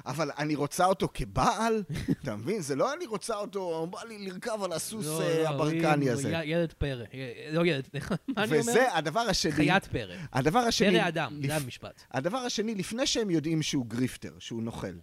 אבל 0.06 0.32
אני 0.38 0.56
רוצה 0.56 0.86
אותו 0.86 1.08
כבעל, 1.14 1.84
אתה 2.22 2.36
מבין? 2.36 2.62
זה 2.62 2.76
לא 2.76 2.94
אני 2.94 3.06
רוצה 3.06 3.36
אותו, 3.36 3.88
בא 3.88 4.00
לי 4.08 4.26
לרכב 4.26 4.64
על 4.64 4.72
הסוס 4.72 5.06
לא, 5.06 5.22
אה, 5.22 5.44
לא, 5.44 5.50
הברקני 5.50 6.10
הזה. 6.10 6.32
י- 6.32 6.46
ילד 6.46 6.74
פרא. 6.74 7.04
לא 7.52 7.66
ילד, 7.66 7.90
מה 8.28 8.44
אני 8.44 8.52
אומר? 8.52 8.60
וזה 8.60 8.96
הדבר 8.96 9.20
השני. 9.20 9.52
חיית 9.52 9.86
פרא. 9.88 10.16
הדבר 10.34 10.60
השני... 10.60 11.00
פרא 11.00 11.08
אדם, 11.08 11.42
זה 11.48 11.56
המשפט. 11.56 12.02
הדבר 12.12 12.38
השני, 12.38 12.76
לפני 12.76 13.08
שהם 13.08 13.30
יודעים 13.30 13.62
שהוא 13.62 13.86
גריפטר, 13.86 14.34
שהוא 14.40 14.64
נוכל, 14.64 14.94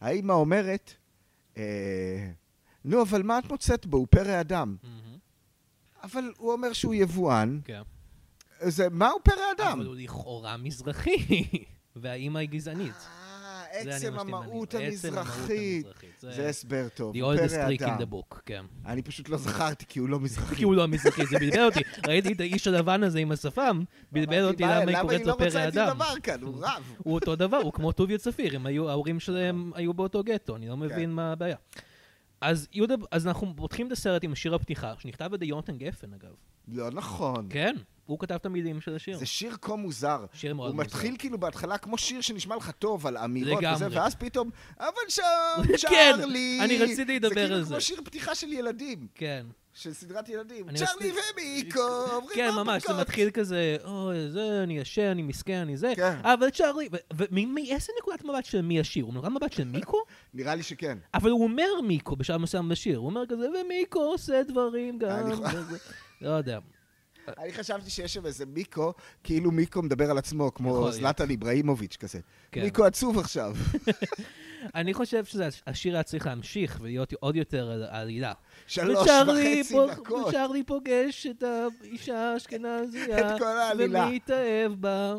האמא 0.00 0.32
אומרת, 0.32 0.94
נו, 2.84 3.02
אבל 3.02 3.22
מה 3.22 3.38
את 3.38 3.50
מוצאת 3.50 3.86
בו? 3.86 3.96
הוא 3.96 4.06
פרא 4.10 4.40
אדם. 4.40 4.76
מהמם. 4.82 5.18
אבל 6.02 6.32
הוא 6.36 6.52
אומר 6.52 6.72
שהוא 6.72 6.94
יבואן, 6.94 7.60
כן. 7.64 7.82
זה, 8.60 8.88
מה 8.90 9.08
הוא 9.08 9.20
פרא 9.24 9.52
אדם? 9.56 9.78
אבל 9.78 9.86
הוא 9.86 9.96
לכאורה 9.96 10.56
מזרחי, 10.56 11.44
והאימא 11.96 12.38
היא 12.38 12.48
גזענית. 12.48 13.08
אה, 13.72 13.96
עצם 13.96 14.18
המהות 14.18 14.74
המזרחית. 14.74 15.86
זה 16.20 16.48
הסבר 16.48 16.86
טוב, 16.94 17.16
The 17.16 17.18
oldest 17.18 17.48
פרא 17.50 17.68
trick 17.68 17.80
in 17.80 17.84
אדם. 17.84 17.98
the 18.02 18.14
book, 18.14 18.40
כן. 18.46 18.64
אני 18.86 19.02
פשוט 19.02 19.28
לא 19.28 19.36
זכרתי, 19.36 19.84
כי 19.88 19.98
הוא 19.98 20.08
לא 20.08 20.20
מזרחי. 20.20 20.54
כי 20.56 20.64
הוא 20.64 20.74
לא 20.74 20.88
מזרחי, 20.88 21.26
זה 21.26 21.38
בלבל 21.38 21.64
אותי. 21.64 21.80
ראיתי 22.06 22.32
את 22.32 22.40
האיש 22.40 22.66
הלבן 22.66 23.02
הזה 23.02 23.18
עם 23.18 23.32
השפם, 23.32 23.82
בלבל 24.12 24.44
אותי 24.44 24.62
למה 24.62 24.74
היא 24.74 24.86
למה 24.86 25.00
קוראת 25.00 25.12
היא 25.18 25.20
לו 25.20 25.26
לא 25.26 25.32
רוצה 25.32 25.50
פרא 25.50 25.68
את 25.68 25.72
זה 25.72 25.84
אדם. 25.84 25.94
דבר 25.96 26.14
כאן? 26.22 26.42
הוא 26.42 26.54
רב. 26.60 26.92
הוא 26.98 27.14
אותו 27.14 27.36
דבר, 27.36 27.56
הוא 27.56 27.72
כמו 27.72 27.92
טוביה 27.92 28.18
צפיר, 28.18 28.58
ההורים 28.88 29.20
שלהם 29.20 29.72
היו 29.74 29.94
באותו 29.94 30.22
גטו, 30.24 30.56
אני 30.56 30.68
לא 30.68 30.76
מבין 30.76 30.98
כן. 30.98 31.10
מה 31.10 31.32
הבעיה. 31.32 31.56
אז 32.40 33.26
אנחנו 33.26 33.52
פותחים 33.56 33.86
את 33.86 33.92
הסרט 33.92 34.24
עם 34.24 34.34
שיר 34.34 34.54
הפתיחה, 34.54 34.94
שנכתב 34.98 35.24
על 35.24 35.34
ידי 35.34 35.46
יונתן 35.46 35.78
גפן 35.78 36.12
אגב. 36.14 36.34
לא 36.68 36.90
נכון. 36.90 37.46
כן, 37.50 37.74
הוא 38.06 38.18
כתב 38.18 38.34
את 38.34 38.46
המילים 38.46 38.80
של 38.80 38.94
השיר. 38.96 39.18
זה 39.18 39.26
שיר 39.26 39.56
כה 39.62 39.76
מוזר. 39.76 40.24
שיר 40.32 40.54
מאוד 40.54 40.68
הוא 40.68 40.76
מוזר. 40.76 40.86
מתחיל 40.86 41.16
כאילו 41.18 41.38
בהתחלה 41.38 41.78
כמו 41.78 41.98
שיר 41.98 42.20
שנשמע 42.20 42.56
לך 42.56 42.70
טוב 42.70 43.06
על 43.06 43.16
אמירות. 43.18 43.62
וזה, 43.74 43.86
ואז 43.90 44.14
פתאום, 44.14 44.50
אבל 44.80 44.90
שם, 45.08 45.22
כן, 45.66 45.76
צ'ארלי. 45.76 46.58
אני 46.62 46.78
רציתי 46.78 47.16
לדבר 47.20 47.34
זה 47.34 47.40
על 47.42 47.46
כאילו 47.48 47.62
זה. 47.64 47.74
כמו 47.74 47.80
שיר 47.80 48.00
פתיחה 48.04 48.34
של 48.34 48.52
ילדים, 48.52 49.06
כן. 49.14 49.46
של 49.74 49.92
סדרת 49.92 50.28
ילדים. 50.28 50.66
צ'ארלי 50.76 51.12
ומיקו, 51.12 51.80
עוברים 52.12 52.34
כן, 52.34 52.50
ממש, 52.54 52.86
זה. 52.86 52.94
מתחיל 53.00 53.30
כזה, 53.30 53.76
אוי, 53.84 54.30
זה, 54.30 54.60
אני 54.62 54.78
ישן, 54.78 55.02
אני 55.02 55.22
מסכן, 55.22 55.56
אני 55.58 55.76
זה, 55.76 55.92
כן. 55.96 56.16
אבל 56.22 56.50
צ'ארלי, 56.50 56.88
ומאיזה 57.12 57.92
נקודת 58.00 58.24
מבט 58.24 58.44
של 58.44 58.62
מי 58.62 58.80
השיר? 58.80 59.04
הוא 59.04 59.14
נקודת 59.14 59.32
מבט 59.32 59.52
של 59.52 59.64
מיקו? 59.64 59.98
נראה 60.34 60.54
לי 60.54 60.62
שכן. 60.62 60.98
אבל 61.14 61.30
הוא 61.30 61.42
אומר 61.42 61.80
מיקו 61.86 62.16
בשלב 62.16 62.36
מסוים 62.40 62.68
בשיר, 62.68 62.98
הוא 62.98 63.06
אומר 63.06 63.26
כזה, 63.28 63.46
ומיקו 63.64 64.00
עושה 64.00 64.42
דברים 64.42 64.98
גם, 64.98 65.10
אני 65.10 65.32
יכול- 65.32 65.46
וזה." 65.46 65.78
לא 66.20 66.30
יודע. 66.30 66.58
אני 67.38 67.52
חשבתי 67.52 67.90
שיש 67.90 68.14
שם 68.14 68.26
איזה 68.26 68.46
מיקו, 68.46 68.92
כאילו 69.24 69.50
מיקו 69.50 69.82
מדבר 69.82 70.10
על 70.10 70.18
עצמו, 70.18 70.54
כמו 70.54 70.80
להיות. 70.80 70.94
זלאטן 70.94 71.30
איבראימוביץ' 71.30 71.96
כזה. 71.96 72.18
כן. 72.52 72.62
מיקו 72.62 72.84
עצוב 72.84 73.18
עכשיו. 73.18 73.56
אני 74.74 74.94
חושב 74.94 75.24
שהשיר 75.24 75.94
היה 75.94 76.02
צריך 76.02 76.26
להמשיך 76.26 76.78
ולהיות 76.80 77.12
עוד 77.20 77.36
יותר 77.36 77.70
על 77.70 77.82
העלילה. 77.90 78.32
שלוש 78.66 79.08
וחצי 79.08 79.76
דקות. 79.90 80.28
וצ'ארלי 80.28 80.62
פוגש 80.62 81.26
את 81.26 81.42
האישה 81.42 82.18
האשכנזייה, 82.18 83.18
את 83.34 83.38
כל 83.38 83.44
העלילה. 83.46 84.06
ומתאהב 84.10 84.72
בה. 84.72 85.14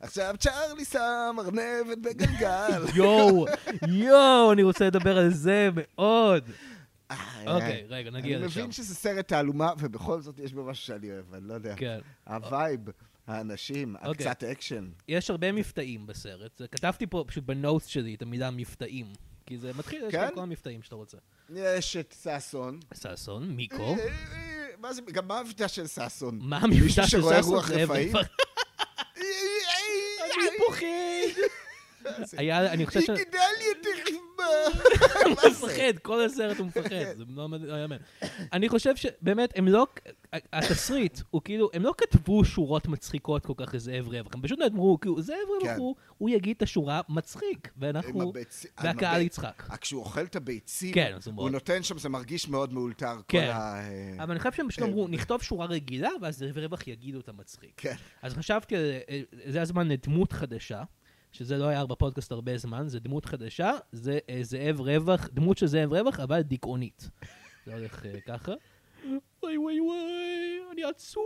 עכשיו 0.00 0.34
צ'ארלי 0.38 0.84
שם 0.84 1.36
ארנבת 1.38 1.98
בגלגל. 1.98 2.82
יואו, 2.96 3.46
יואו, 3.88 4.52
אני 4.52 4.62
רוצה 4.62 4.86
לדבר 4.86 5.18
על 5.18 5.30
זה 5.30 5.70
מאוד. 5.74 6.44
אוקיי. 7.46 7.84
רגע, 7.88 8.10
נגיע 8.10 8.36
אני 8.36 8.46
לשם. 8.46 8.60
מבין 8.60 8.72
שזה 8.72 8.94
סרט 8.94 9.28
תעלומה, 9.28 9.72
ובכל 9.78 10.20
זאת 10.20 10.38
יש 10.38 10.52
בו 10.52 10.64
משהו 10.64 10.84
שאני 10.84 11.12
אוהב, 11.12 11.34
אני 11.34 11.48
לא 11.48 11.54
יודע. 11.54 11.74
כן. 11.76 11.98
ה 12.26 12.35
vibe, 12.35 12.80
האנשים, 13.26 13.96
אוקיי. 14.04 14.28
הקצת 14.28 14.44
אקשן. 14.44 14.90
יש 15.08 15.30
הרבה 15.30 15.52
מבטאים 15.52 16.06
בסרט. 16.06 16.62
כתבתי 16.72 17.06
פה 17.06 17.24
פשוט 17.26 17.44
בנוטס 17.44 17.86
שלי 17.86 18.14
את 18.14 18.22
המילה 18.22 18.50
מבטאים. 18.50 19.06
כי 19.46 19.58
זה 19.58 19.72
מתחיל, 19.78 20.04
יש 20.04 20.12
כן? 20.12 20.24
לך 20.24 20.34
כל 20.34 20.40
המבטאים 20.40 20.82
שאתה 20.82 20.94
רוצה. 20.94 21.16
יש 21.54 21.96
את 21.96 22.14
ששון. 22.22 22.80
ששון, 22.94 23.48
מיקו. 23.50 23.96
אה, 23.98 24.06
אה, 24.32 24.66
מה 24.78 24.92
זה, 24.92 25.02
גם 25.12 25.28
מה 25.28 25.38
המבטא 25.38 25.68
של 25.68 25.86
ששון? 25.86 26.38
מה 26.42 26.56
המבטא 26.56 26.80
מישהו 26.82 27.02
של 27.02 27.20
שרואה 27.20 27.42
ששון? 27.42 27.54
רוח 27.54 27.68
זה 27.68 27.74
רפאים? 27.74 28.16
רפאים. 28.16 28.26
אני 29.16 30.58
פוחד. 30.66 30.86
היה, 32.38 32.72
אני 32.72 32.86
חושב 32.86 33.00
ש... 33.00 33.08
היא 33.08 33.16
גידל 33.16 33.38
החיבה. 34.02 34.21
הוא 35.24 35.50
מפחד, 35.50 35.98
כל 36.02 36.24
הסרט 36.24 36.58
הוא 36.58 36.66
מפחד, 36.66 37.16
זה 37.16 37.24
לא 37.28 37.48
לא 37.60 37.82
יאמן. 37.82 37.96
אני 38.52 38.68
חושב 38.68 38.96
שבאמת, 38.96 39.52
הם 39.56 39.68
לא, 39.68 39.86
התסריט 40.52 41.20
הוא 41.30 41.42
כאילו, 41.44 41.70
הם 41.72 41.82
לא 41.82 41.94
כתבו 41.98 42.44
שורות 42.44 42.88
מצחיקות 42.88 43.46
כל 43.46 43.52
כך 43.56 43.74
לזאב 43.74 44.08
רווח, 44.08 44.34
הם 44.34 44.42
פשוט 44.42 44.58
אמרו, 44.72 45.00
כאילו, 45.00 45.22
זאב 45.22 45.36
רווח 45.48 45.72
כן. 45.72 45.76
הוא, 45.78 45.94
הוא 46.18 46.30
יגיד 46.30 46.56
את 46.56 46.62
השורה 46.62 47.00
מצחיק, 47.08 47.68
ואנחנו, 47.76 48.32
והקהל 48.80 49.20
יצחק. 49.20 49.62
רק 49.70 49.80
כשהוא 49.80 50.00
אוכל 50.00 50.24
את 50.24 50.36
הביצים, 50.36 50.94
כן, 50.94 51.16
הוא 51.34 51.50
נותן 51.50 51.82
שם, 51.82 51.98
זה 51.98 52.08
מרגיש 52.08 52.48
מאוד 52.48 52.72
מאולתר. 52.72 53.16
כל 53.16 53.22
כן. 53.28 53.50
ה... 53.52 53.80
אה, 53.80 54.24
אבל 54.24 54.30
אני 54.30 54.38
חושב 54.38 54.52
שהם 54.52 54.68
פשוט 54.68 54.82
אה, 54.82 54.88
אמרו, 54.88 55.08
נכתוב 55.08 55.42
שורה 55.42 55.66
רגילה, 55.66 56.10
ואז 56.22 56.38
זאב 56.38 56.58
רווח 56.58 56.86
יגידו 56.86 57.20
את 57.20 57.28
המצחיק. 57.28 57.72
כן. 57.76 57.94
אז 58.22 58.34
חשבתי, 58.34 58.74
אה, 58.74 59.20
זה 59.46 59.62
הזמן 59.62 59.88
לדמות 59.88 60.32
חדשה, 60.32 60.82
שזה 61.32 61.58
לא 61.58 61.64
היה 61.64 61.86
בפודקאסט 61.86 62.32
הרבה 62.32 62.58
זמן, 62.58 62.88
זה 62.88 63.00
דמות 63.00 63.24
חדשה, 63.24 63.72
זה 63.92 64.18
אה, 64.30 64.38
זאב 64.42 64.80
רווח, 64.80 65.28
דמות 65.32 65.58
של 65.58 65.66
זאב 65.66 65.92
רווח, 65.92 66.20
אבל 66.20 66.42
דיכאונית. 66.42 67.08
זה 67.66 67.74
הולך 67.74 68.06
אה, 68.06 68.20
ככה. 68.20 68.52
וואי 69.42 69.58
וואי 69.58 69.80
וואי, 69.80 70.60
אני 70.72 70.84
עצוב, 70.84 71.24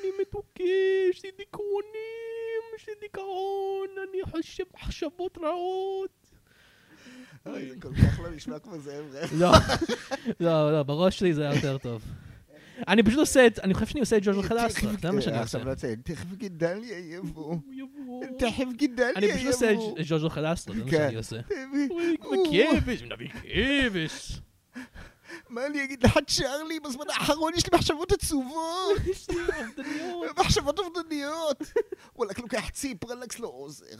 אני 0.00 0.08
מתוקה, 0.20 0.64
יש 1.10 1.24
לי 1.24 1.30
דיכאונים, 1.38 2.62
יש 2.76 2.88
לי 2.88 2.94
דיכאון, 3.00 3.88
אני 4.08 4.30
חושב 4.30 4.64
מחשבות 4.74 5.38
רעות. 5.38 6.30
אוי, 7.46 7.70
זה 7.70 7.80
כל 7.80 7.94
כך 7.94 8.20
לא 8.20 8.30
נשמע 8.30 8.58
כמו 8.58 8.78
זאב 8.78 9.04
רב. 9.12 9.30
לא, 9.38 9.52
לא, 10.40 10.72
לא, 10.72 10.82
בראש 10.82 11.18
שלי 11.18 11.34
זה 11.34 11.42
היה 11.42 11.54
יותר 11.54 11.78
טוב. 11.78 12.02
אני 12.88 13.02
פשוט 13.02 13.18
עושה 13.18 13.46
את, 13.46 13.58
אני 13.58 13.74
חושב 13.74 13.86
שאני 13.86 14.00
עושה 14.00 14.16
את 14.16 14.22
ג'וז'ו 14.24 14.42
חלסטרה, 14.42 14.92
זה 15.02 15.10
מה 15.10 15.20
שאני 15.20 15.38
עושה. 15.38 15.42
עכשיו 15.42 15.64
לא 15.64 15.74
תכף 16.04 16.32
גדליה 16.32 16.98
יבוא. 16.98 17.56
תכף 18.38 18.64
גדליה 18.76 19.10
יבוא. 19.10 19.18
אני 19.18 19.32
פשוט 19.32 19.46
עושה 19.46 19.72
את 19.72 20.06
ז'וז'ו 20.06 20.30
חלסטרה, 20.30 20.74
זה 20.76 20.84
מה 20.84 20.90
כן. 20.90 20.96
שאני 20.96 21.16
עושה. 21.16 21.36
מכיבש, 22.32 23.02
נביא 23.02 23.28
כיבש. 23.42 24.40
מה 25.48 25.66
אני 25.66 25.84
אגיד 25.84 26.04
לך, 26.04 26.18
צ'ארלי, 26.26 26.80
בזמן 26.80 27.04
האחרון 27.08 27.52
יש 27.56 27.66
לי 27.66 27.78
מחשבות 27.78 28.12
עצובות. 28.12 28.98
יש 29.10 29.30
לי 29.30 29.36
אובדניות. 29.36 30.38
מחשבות 30.38 30.78
אובדניות. 30.78 31.62
וואלכ, 32.16 32.38
לוקח 32.38 32.68
ציפ, 32.68 33.04
רלקס 33.04 33.38
לא 33.38 33.48
עוזר. 33.48 33.96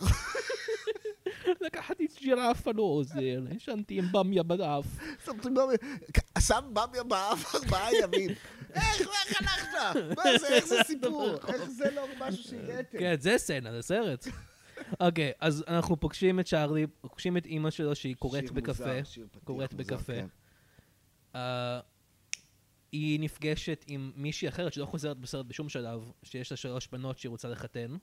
לקחתי 1.60 2.06
ג'ירפה 2.20 2.70
לא 2.74 2.82
עוזר, 2.82 3.44
ישנתי 3.56 3.98
עם 3.98 4.04
במיה 4.12 4.42
במיה, 4.42 4.78
שם 6.40 6.64
במיה 6.72 7.02
באף 7.02 7.54
ארבעה 7.54 7.88
ימים. 8.02 8.30
איך, 8.74 9.00
איך 9.00 9.40
הלכת? 9.40 9.96
מה 10.16 10.38
זה, 10.38 10.48
איך 10.48 10.66
זה 10.66 10.76
סיפור? 10.86 11.36
איך 11.48 11.64
זה 11.64 11.90
לא 11.90 12.06
משהו 12.20 12.44
שהגעתם? 12.44 12.98
כן, 12.98 13.14
זה 13.18 13.38
סצנה, 13.38 13.72
זה 13.72 13.82
סרט. 13.82 14.26
אוקיי, 15.00 15.32
אז 15.40 15.64
אנחנו 15.68 16.00
פוגשים 16.00 16.40
את 16.40 16.46
צ'ארלי, 16.46 16.86
פוגשים 17.00 17.36
את 17.36 17.46
אימא 17.46 17.70
שלו 17.70 17.94
שהיא 17.94 18.16
קוראת 18.16 18.50
בקפה. 18.50 19.04
שיר 19.04 19.26
קוראת 19.44 19.74
בקפה. 19.74 20.12
כן. 20.12 20.26
אה, 21.34 21.80
היא 22.92 23.20
נפגשת 23.20 23.84
עם 23.86 24.12
מישהי 24.16 24.48
אחרת 24.48 24.72
שלא 24.72 24.86
חוזרת 24.86 25.16
בסרט 25.16 25.46
בשום 25.46 25.68
שלב, 25.68 26.00
שיש 26.22 26.50
לה 26.50 26.56
שלוש 26.56 26.88
בנות 26.92 27.18
שהיא 27.18 27.30
רוצה 27.30 27.48
לחתן. 27.48 27.96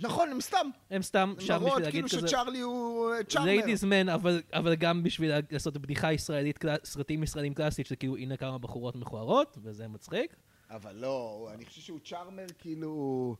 נכון, 0.00 0.30
הם 0.30 0.40
סתם. 0.40 0.70
הם 0.90 1.02
סתם 1.02 1.34
שם 1.38 1.56
בשביל 1.66 1.72
להגיד 1.82 1.90
כאילו 1.90 2.08
כזה... 2.08 2.28
שצ'ארלי 2.28 2.60
הוא 2.60 3.10
charmer. 3.28 3.46
ladies 3.46 3.84
man, 3.84 4.08
אבל, 4.08 4.42
אבל 4.52 4.74
גם 4.74 5.02
בשביל 5.02 5.32
לעשות 5.50 5.76
בדיחה 5.78 6.12
ישראלית, 6.12 6.58
סרטים 6.84 7.22
ישראלים 7.22 7.54
קלאסית, 7.54 7.86
שזה 7.86 7.96
כאילו, 7.96 8.16
הנה 8.16 8.36
כמה 8.36 8.58
בחורות 8.58 8.96
מכוערות, 8.96 9.58
וזה 9.62 9.88
מצחיק. 9.88 10.36
אבל 10.70 10.96
לא, 10.96 11.48
אני 11.54 11.64
חושב 11.64 11.80
שהוא 11.80 11.98
צ'ארמר 12.04 12.46
כאילו... 12.58 13.36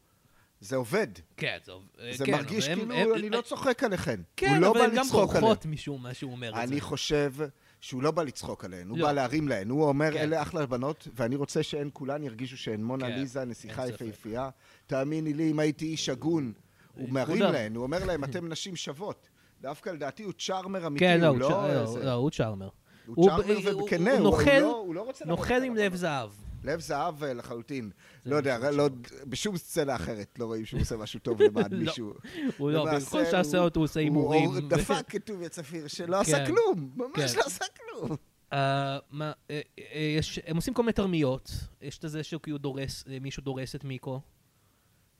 זה 0.61 0.77
עובד. 0.77 1.07
כן, 1.37 1.59
זה, 1.65 1.73
אה, 2.01 2.13
זה 2.17 2.27
כן, 2.27 2.33
מרגיש 2.33 2.65
אבל 2.69 2.73
הם- 2.73 2.79
כאילו, 2.93 2.95
הם- 3.15 3.15
אני 3.21 3.31
לא 3.31 3.41
צוחק 3.41 3.85
עליכן. 3.85 4.21
כן, 4.37 4.49
הוא 4.51 4.57
לא 4.59 4.71
אבל 4.71 4.79
בא 4.79 4.85
הן 4.85 4.95
גם 4.97 5.05
לצחוק 5.05 5.29
עליהן. 5.31 5.41
בורחות 5.45 5.67
משום 5.67 6.03
מה 6.03 6.15
שהוא 6.15 6.33
אומר 6.33 6.49
את 6.51 6.55
זה. 6.55 6.63
אני 6.63 6.81
חושב 6.81 7.33
שהוא 7.81 8.03
לא 8.03 8.11
בא 8.11 8.23
לצחוק 8.23 8.65
עליהן, 8.65 8.89
הוא 8.89 8.99
לא. 8.99 9.07
בא 9.07 9.13
להרים 9.13 9.49
להן. 9.49 9.71
הוא 9.71 9.85
אומר, 9.85 10.13
כן. 10.13 10.19
אלה 10.19 10.43
אחלה 10.43 10.67
בנות, 10.67 11.09
ואני 11.17 11.37
רוצה 11.37 11.63
שהן 11.63 11.91
כולן 11.93 12.23
ירגישו 12.25 12.57
שהן 12.57 12.83
מונה 12.85 13.07
כן, 13.07 13.19
ליזה, 13.19 13.45
נסיכה. 13.45 13.89
יפהפייה. 13.89 14.51
תאמיני 14.87 15.33
לי, 15.35 15.51
אם 15.51 15.59
הייתי 15.59 15.85
איש 15.87 16.09
הגון, 16.09 16.53
הוא 16.95 17.03
הוא 17.05 17.13
מרים. 17.15 17.43
להן, 17.43 17.75
הוא 17.77 17.83
אומר 17.83 18.05
להן, 18.05 18.25
אתם 18.25 18.49
נשים 18.49 18.77
שוות. 18.77 19.29
דווקא 19.61 19.91
לדעתי 19.91 20.23
הוא 20.23 20.33
צ'ארמר 20.39 20.87
אמיתי, 20.87 21.05
כן, 21.05 21.21
לא, 21.21 21.27
הוא 21.27 21.39
לא... 21.39 21.49
צ'אר- 21.49 22.05
לא, 22.05 22.11
הוא 22.13 22.31
צ'ארמר. 22.31 22.69
הוא 23.07 23.27
charmer 23.29 23.79
וכנה, 23.85 24.13
הוא 24.13 24.21
נוכל- 24.21 24.59
לא- 24.61 24.77
הוא 24.87 24.95
לא 24.95 25.03
רוצה 25.03 25.25
נוכל 25.25 25.63
עם. 25.63 25.75
לב 25.77 25.95
זהב. 25.95 26.31
לב 26.65 26.81
זהב 26.81 27.25
אה, 27.25 27.35
לחלוטין. 27.35 27.91
לא 28.27 28.37
יודע, 28.37 28.71
לא. 28.71 28.89
בשום 29.27 29.57
סצנה 29.57 29.97
אחרת 29.97 30.39
לא 30.39 30.45
רואים 30.45 30.65
שהוא 30.65 30.81
עושה 30.81 30.97
משהו 30.97 31.21
טוב 31.21 31.43
למען 31.43 31.73
לא. 31.73 31.79
מישהו. 31.79 32.15
הוא 32.59 32.71
לא, 32.71 32.85
בכל 32.97 33.25
שעשה 33.25 33.59
אותו 33.59 33.81
הוא 33.81 33.85
עושה 33.85 34.01
הימורים. 34.01 34.45
הוא 34.51 34.61
דפק 34.69 35.15
את 35.17 35.25
טוביה 35.25 35.49
צפיר 35.49 35.87
שלא 35.89 36.21
עשה 36.21 36.39
כן. 36.39 36.47
כלום, 36.47 36.91
ממש 36.97 37.33
כן. 37.33 37.39
לא 37.39 37.43
עשה 37.47 37.65
כלום. 37.77 38.17
אה, 38.53 38.99
מה, 39.11 39.33
אה, 39.51 39.61
אה, 39.79 40.15
יש- 40.19 40.39
הם 40.47 40.57
עושים 40.57 40.75
כל 40.75 40.83
מיני 40.83 40.93
תרמיות. 40.93 41.51
יש 41.83 41.99
את 41.99 42.11
זה 42.11 42.23
שהוא 42.23 42.43
כאילו 42.43 42.59
דורס, 42.59 43.05
מישהו 43.21 43.43
דורס 43.43 43.75
את 43.75 43.85
מיקו. 43.85 44.21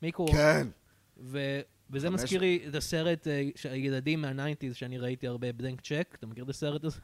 מיקו, 0.01 0.25
כן. 0.27 0.67
ו- 1.17 1.59
וזה 1.89 2.09
מזכיר 2.09 2.41
לי 2.41 2.65
את 2.69 2.75
הסרט 2.75 3.27
אה, 3.27 3.49
של 3.55 3.69
הילדים 3.69 4.21
מה 4.21 4.32
nineties 4.32 4.75
שאני 4.75 4.97
ראיתי 4.97 5.27
הרבה, 5.27 5.51
Blank 5.53 5.81
Check, 5.81 6.15
אתה 6.19 6.27
מכיר 6.27 6.43
את 6.43 6.49
הסרט 6.49 6.83
הזה? 6.83 6.99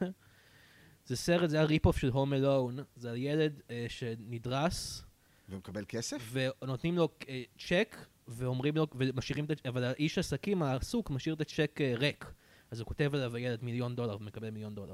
זה 1.06 1.16
סרט, 1.16 1.50
זה 1.50 1.56
היה 1.56 1.66
rip-off 1.66 1.98
של 1.98 2.08
Home 2.08 2.32
Alone, 2.32 2.78
זה 2.96 3.10
על 3.10 3.16
ילד 3.16 3.60
אה, 3.70 3.86
שנדרס, 3.88 5.02
ומקבל 5.48 5.84
כסף? 5.88 6.32
ונותנים 6.32 6.96
לו 6.96 7.08
אה, 7.28 7.42
צ'ק, 7.58 7.96
ואומרים 8.28 8.76
לו, 8.76 8.86
ומשאירים 8.94 9.44
את 9.44 9.50
הצ'ק, 9.50 9.66
אבל 9.66 9.84
האיש 9.84 10.18
עסקים 10.18 10.62
העסוק 10.62 11.10
משאיר 11.10 11.34
את 11.34 11.40
הצ'ק 11.40 11.80
אה, 11.80 11.92
ריק. 11.96 12.32
אז 12.70 12.80
הוא 12.80 12.86
כותב 12.86 13.10
עליו 13.14 13.36
הילד 13.36 13.64
מיליון 13.64 13.96
דולר 13.96 14.16
ומקבל 14.20 14.50
מיליון 14.50 14.74
דולר. 14.74 14.92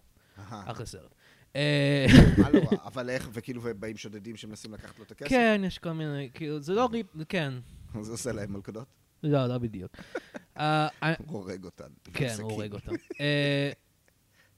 אחלה 0.48 0.86
סרט. 0.86 1.14
אה, 1.56 2.06
לא? 2.52 2.60
אבל 2.84 3.10
איך, 3.10 3.28
וכאילו, 3.32 3.60
ובאים 3.64 3.96
שודדים 3.96 4.36
שמנסים 4.36 4.74
לקחת 4.74 4.98
לו 4.98 5.04
את 5.04 5.10
הכסף? 5.10 5.30
כן, 5.30 5.62
יש 5.66 5.78
כל 5.78 5.92
מיני, 5.92 6.30
כאילו, 6.34 6.60
זה 6.60 6.72
לא 6.72 6.88
rip, 6.92 7.06
כן. 7.28 7.54
זה 8.00 8.12
עושה 8.12 8.32
להם 8.32 8.52
מלכודות? 8.52 8.86
לא, 9.22 9.46
לא 9.46 9.58
בדיוק. 9.58 9.96
אה, 10.56 10.88
אה, 11.02 11.14
הוא 11.26 11.38
הורג 11.38 11.64
אותן. 11.64 11.88
כן. 12.12 12.34
הוא 12.40 12.52
הורג 12.52 12.72
אותם. 12.72 12.92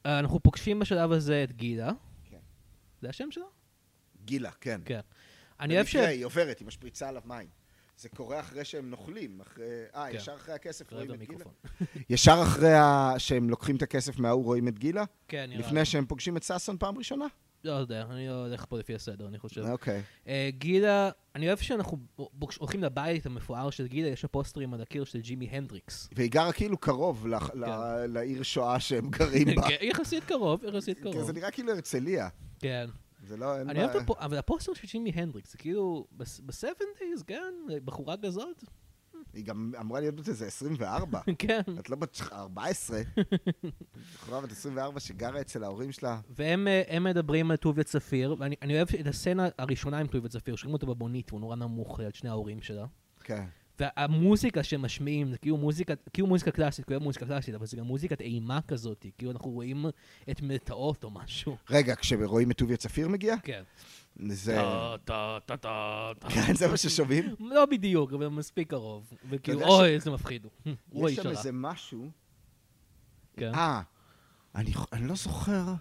אה, 0.06 0.18
אנחנו 0.18 0.40
פוגשים 0.40 0.78
בשלב 0.78 1.12
הזה 1.12 1.44
את 1.44 1.52
גילה. 1.52 1.90
כן. 2.30 2.38
זה 3.02 3.08
השם 3.08 3.30
שלו? 3.30 3.46
גילה, 4.24 4.50
כן. 4.60 4.80
כן. 4.84 5.00
אני 5.60 5.74
אוהב 5.74 5.86
ש... 5.86 5.96
היא 5.96 6.24
עוברת, 6.24 6.58
היא 6.58 6.66
משפריצה 6.66 7.08
עליו 7.08 7.22
מים. 7.24 7.48
זה 7.98 8.08
קורה 8.08 8.40
אחרי 8.40 8.64
שהם 8.64 8.90
נוכלים, 8.90 9.40
אחרי... 9.40 9.64
אה, 9.94 10.06
כן. 10.10 10.16
ישר 10.16 10.34
אחרי 10.34 10.54
הכסף 10.54 10.92
רואים 10.92 11.14
את 11.14 11.18
גילה? 11.18 11.44
ישר 12.10 12.40
אחרי 12.42 12.72
ה- 12.74 13.14
שהם 13.18 13.50
לוקחים 13.50 13.76
את 13.76 13.82
הכסף 13.82 14.18
מההוא 14.18 14.44
רואים 14.44 14.68
את 14.68 14.78
גילה? 14.78 15.04
כן, 15.28 15.44
נראה 15.48 15.56
לי. 15.60 15.66
לפני 15.66 15.84
שהם 15.84 16.06
פוגשים 16.06 16.36
את 16.36 16.42
ששון 16.42 16.76
פעם 16.78 16.98
ראשונה? 16.98 17.26
לא 17.64 17.72
יודע, 17.72 18.02
אני 18.10 18.28
לא 18.28 18.46
הולך 18.46 18.64
פה 18.68 18.78
לפי 18.78 18.94
הסדר, 18.94 19.28
אני 19.28 19.38
חושב. 19.38 19.62
אוקיי. 19.70 20.02
אה, 20.28 20.48
גילה, 20.58 21.10
אני 21.34 21.46
אוהב 21.48 21.58
שאנחנו 21.58 21.98
הולכים 22.58 22.82
לבית 22.82 23.26
המפואר 23.26 23.70
של 23.70 23.86
גילה, 23.86 24.08
יש 24.08 24.22
לה 24.22 24.28
פוסטרים 24.28 24.74
על 24.74 24.80
הקיר 24.82 25.04
של 25.04 25.20
ג'ימי 25.20 25.46
הנדריקס. 25.46 26.08
והיא 26.12 26.30
גרה 26.30 26.52
כאילו 26.52 26.78
קרוב 26.78 27.26
ל- 27.26 27.34
ל- 27.54 28.06
לעיר 28.06 28.42
שואה 28.42 28.80
שהם 28.80 29.10
גרים 29.10 29.48
בה. 29.56 29.62
כן, 29.68 29.76
יחסית 29.80 30.24
קרוב, 30.24 30.64
יחסית 30.64 30.98
כן, 30.98 31.02
קרוב. 31.12 31.24
זה 31.26 31.32
נראה 31.32 31.50
כאילו 31.50 31.72
הרצליה. 31.72 32.28
כן. 32.58 32.86
זה 33.26 33.36
לא, 33.36 33.58
אין 33.58 33.70
אני 33.70 33.78
אוהב 33.84 33.96
את 33.96 34.06
בעיה. 34.30 34.38
הפוסטר 34.38 34.74
של 34.74 34.86
ג'ימי 34.88 35.10
הנדריקס, 35.14 35.52
זה 35.52 35.58
כאילו, 35.58 36.06
ב-70's, 36.12 37.24
כן? 37.26 37.54
בחורה 37.84 38.14
כזאת? 38.22 38.64
היא 39.34 39.44
גם 39.44 39.72
אמורה 39.80 40.00
להיות 40.00 40.14
בת 40.14 40.28
איזה 40.28 40.46
24. 40.46 41.20
כן. 41.38 41.60
את 41.78 41.90
לא 41.90 41.96
בת 41.96 42.20
14. 42.32 43.00
בחורה 44.14 44.40
בת 44.40 44.52
24 44.52 45.00
שגרה 45.00 45.40
אצל 45.40 45.64
ההורים 45.64 45.92
שלה. 45.92 46.20
והם 46.30 46.68
אה, 46.68 47.00
מדברים 47.00 47.50
על 47.50 47.56
טוביה 47.56 47.84
צפיר, 47.84 48.36
ואני 48.38 48.56
אני 48.62 48.76
אוהב 48.76 48.88
את 49.00 49.06
הסצנה 49.06 49.48
הראשונה 49.58 49.98
עם 49.98 50.06
טוביה 50.06 50.30
צפיר, 50.30 50.56
שומעים 50.56 50.74
אותו 50.74 50.86
בבונית, 50.86 51.32
והוא 51.32 51.40
נורא 51.40 51.56
נמוך 51.56 52.00
על 52.00 52.10
שני 52.12 52.30
ההורים 52.30 52.62
שלה. 52.62 52.86
כן. 53.24 53.44
והמוזיקה 53.80 54.62
שהם 54.62 54.82
משמיעים, 54.82 55.30
זה 55.30 55.38
כאילו 55.38 55.56
מוזיקה, 55.56 55.94
כאילו 56.12 56.28
מוזיקה 56.28 56.50
קלאסית, 56.50 56.84
כאילו 56.84 57.00
מוזיקה 57.00 57.26
קלאסית, 57.26 57.54
אבל 57.54 57.66
זה 57.66 57.76
גם 57.76 57.84
מוזיקת 57.84 58.20
אימה 58.20 58.60
כזאת, 58.68 59.06
כאילו 59.18 59.32
אנחנו 59.32 59.50
רואים 59.50 59.86
את 60.30 60.42
מלטעות 60.42 61.04
או 61.04 61.10
משהו. 61.10 61.56
רגע, 61.70 61.94
כשרואים 61.96 62.50
את 62.50 62.56
טוביה 62.56 62.76
צפיר 62.76 63.08
מגיע? 63.08 63.34
כן. 63.42 63.62
זה... 64.28 64.54
טה, 64.54 64.96
טה, 65.04 65.38
טה, 65.56 65.56
טה. 66.18 66.28
כן, 66.28 66.54
זה 66.54 66.68
מה 66.68 66.76
ששומעים? 66.76 67.34
לא 67.40 67.66
בדיוק, 67.66 68.12
אבל 68.12 68.28
מספיק 68.28 68.70
קרוב. 68.70 69.12
וכאילו, 69.30 69.62
אוי, 69.62 69.94
איזה 69.94 70.10
מפחיד 70.10 70.44
הוא. 70.44 70.74
הוא 70.90 71.08
יש 71.08 71.16
שם. 71.22 71.28
איזה 71.28 71.50
משהו... 71.52 72.10
כן. 73.36 73.54
אה, 73.54 73.82
אני 74.54 75.08
לא 75.08 75.14
זוכר. 75.14 75.74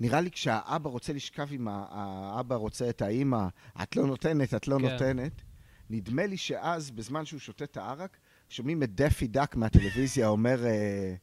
נראה 0.00 0.20
לי 0.20 0.30
כשהאבא 0.30 0.90
רוצה 0.90 1.12
לשכב 1.12 1.48
עם. 1.50 1.68
האבא 1.70 2.54
רוצה 2.54 2.88
את 2.88 3.02
האימא, 3.02 3.46
את 3.82 3.96
לא 3.96 4.06
נותנת, 4.06 4.54
את 4.54 4.68
לא 4.68 4.76
כן. 4.78 4.82
נותנת. 4.82 5.42
נדמה 5.90 6.26
לי 6.26 6.36
שאז, 6.36 6.90
בזמן 6.90 7.24
שהוא 7.24 7.40
שותה 7.40 7.64
את 7.64 7.76
הערק, 7.76 8.16
שומעים 8.48 8.82
את 8.82 8.94
דפי 8.94 9.26
דק 9.26 9.56
מהטלוויזיה 9.56 10.28
אומר, 10.28 10.66
אה, 10.66 11.14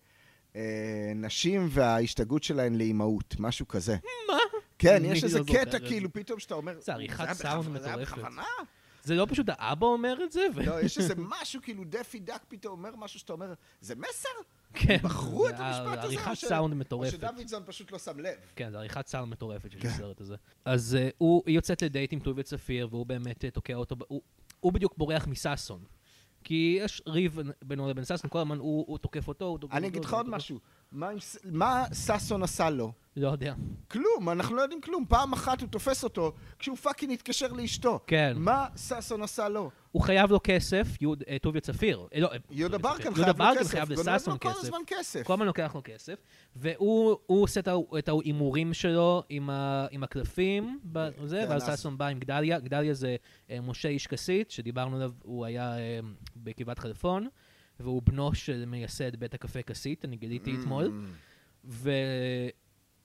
אה, 0.55 1.11
נשים 1.15 1.67
וההשתגעות 1.69 2.43
שלהן 2.43 2.75
לאימהות, 2.75 3.35
משהו 3.39 3.67
כזה. 3.67 3.97
מה? 4.27 4.37
כן, 4.79 5.01
יש 5.05 5.23
איזה 5.23 5.39
קטע 5.47 5.71
זה. 5.71 5.79
כאילו 5.79 6.13
פתאום 6.13 6.39
שאתה 6.39 6.53
אומר, 6.55 6.79
זה 6.79 6.93
עריכת 6.93 7.33
סאונד 7.33 7.81
זה 7.81 7.87
היה 7.87 7.97
מטורפת. 7.97 8.11
בכוונה? 8.11 8.43
זה 9.03 9.15
לא 9.15 9.27
פשוט 9.29 9.45
האבא 9.49 9.85
אומר 9.85 10.23
את 10.23 10.31
זה? 10.31 10.47
לא, 10.55 10.81
יש 10.81 10.97
איזה 10.97 11.13
משהו, 11.17 11.61
כאילו 11.61 11.83
דפי 11.83 12.19
דק 12.19 12.41
פתאום 12.47 12.73
אומר 12.73 12.95
משהו 12.95 13.19
שאתה 13.19 13.33
אומר, 13.33 13.53
זה 13.81 13.95
מסר? 13.95 14.29
כן. 14.73 14.97
בחרו 15.03 15.49
את 15.49 15.57
זה 15.57 15.63
המשפט 15.63 16.03
הזה? 16.03 16.15
או 16.15 16.21
עריכת 16.21 16.33
סאונד 16.33 16.73
או 16.73 16.79
מטורפת. 16.79 17.11
שדוידזון 17.11 17.63
פשוט 17.65 17.91
לא 17.91 17.99
שם 17.99 18.19
לב. 18.19 18.35
כן, 18.55 18.71
זו 18.71 18.77
עריכת 18.77 19.07
סאונד 19.07 19.31
מטורפת 19.31 19.71
של 19.71 19.79
כן. 19.79 19.87
הסרט 19.87 20.21
הזה. 20.21 20.35
אז 20.65 20.97
אה, 20.99 21.09
הוא, 21.17 21.43
היא 21.45 21.55
יוצאת 21.55 21.81
לדייט 21.81 22.13
עם 22.13 22.19
טוביה 22.19 22.43
צפיר, 22.43 22.87
והוא 22.91 23.05
באמת 23.05 23.45
אה, 23.45 23.51
תוקע 23.51 23.75
אותו, 23.75 23.95
הוא, 24.59 24.73
בדיוק 24.73 24.97
בורח 24.97 25.27
מששון. 25.27 25.83
כי 26.43 26.77
יש 26.81 27.01
ריב 27.07 27.39
בינו 27.63 27.89
לבין 27.89 28.05
ששון, 28.05 28.29
כל 28.29 28.39
הזמן 28.39 28.57
הוא, 28.57 28.97
תוקף 28.97 29.27
אותו, 29.27 29.45
הוא 29.45 29.57
תוקף 29.57 29.73
אותו. 29.73 29.77
אני 29.77 29.87
אגיד 29.87 30.05
לך 30.05 30.13
עוד 30.13 30.29
משהו. 30.29 30.59
מה 31.43 31.85
ששון 31.93 32.43
עשה 32.43 32.69
לו? 32.69 32.93
לא 33.19 33.27
יודע. 33.27 33.53
כלום, 33.91 34.29
אנחנו 34.29 34.55
לא 34.55 34.61
יודעים 34.61 34.81
כלום. 34.81 35.05
פעם 35.09 35.33
אחת 35.33 35.61
הוא 35.61 35.69
תופס 35.69 36.03
אותו 36.03 36.33
כשהוא 36.59 36.77
fucking 36.77 37.11
התקשר 37.13 37.47
לאשתו. 37.53 37.99
כן. 38.07 38.33
מה 38.35 38.65
ששון 38.75 39.21
עשה 39.21 39.49
לו? 39.49 39.71
הוא 39.91 40.01
חייב 40.01 40.31
לו 40.31 40.39
כסף, 40.43 40.87
יהוד, 41.01 41.23
אה, 41.29 41.37
טוביה 41.41 41.61
צפיר. 41.61 42.07
אה, 42.13 42.19
לא, 42.19 42.31
אה, 42.31 42.37
יהודה 42.51 42.77
ברקן. 42.77 43.03
חייב 43.03 43.17
יהודה 43.17 43.31
לו 43.31 43.37
ברקן 43.37 43.59
כסף. 43.59 43.71
חייב 43.71 43.93
גונב 43.93 44.09
לששון 44.09 44.33
לו 44.33 44.39
כל 44.39 44.49
כסף. 44.49 44.59
הזמן 44.63 44.77
כסף. 44.87 45.23
כל 45.23 45.33
הזמן 45.33 45.45
לוקח 45.45 45.71
לו 45.75 45.81
כסף, 45.83 46.15
והוא 46.55 47.17
הוא 47.25 47.43
עושה 47.43 47.59
את 47.99 48.07
ההימורים 48.09 48.73
שלו 48.73 49.23
עם, 49.29 49.49
ה, 49.49 49.87
עם 49.91 50.03
הקלפים, 50.03 50.79
בזה, 50.83 51.43
כן, 51.45 51.51
ואז 51.51 51.69
אז- 51.69 51.79
ששון 51.79 51.97
בא 51.97 52.07
עם 52.07 52.19
גדליה, 52.19 52.59
גדליה 52.59 52.93
זה 52.93 53.15
אה, 53.49 53.61
משה 53.61 53.89
איש 53.89 54.07
כסית, 54.07 54.51
שדיברנו 54.51 54.95
עליו, 54.95 55.11
הוא 55.23 55.45
היה 55.45 55.77
אה, 55.77 55.99
בגבעת 56.37 56.79
חלפון, 56.79 57.27
והוא 57.79 58.01
בנו 58.05 58.35
של 58.35 58.63
מייסד 58.67 59.15
בית 59.15 59.33
הקפה 59.33 59.61
כסית, 59.61 60.05
אני 60.05 60.15
גיליתי 60.15 60.55
אתמול, 60.59 60.85
Mm, 60.85 61.09
ו... 61.65 61.91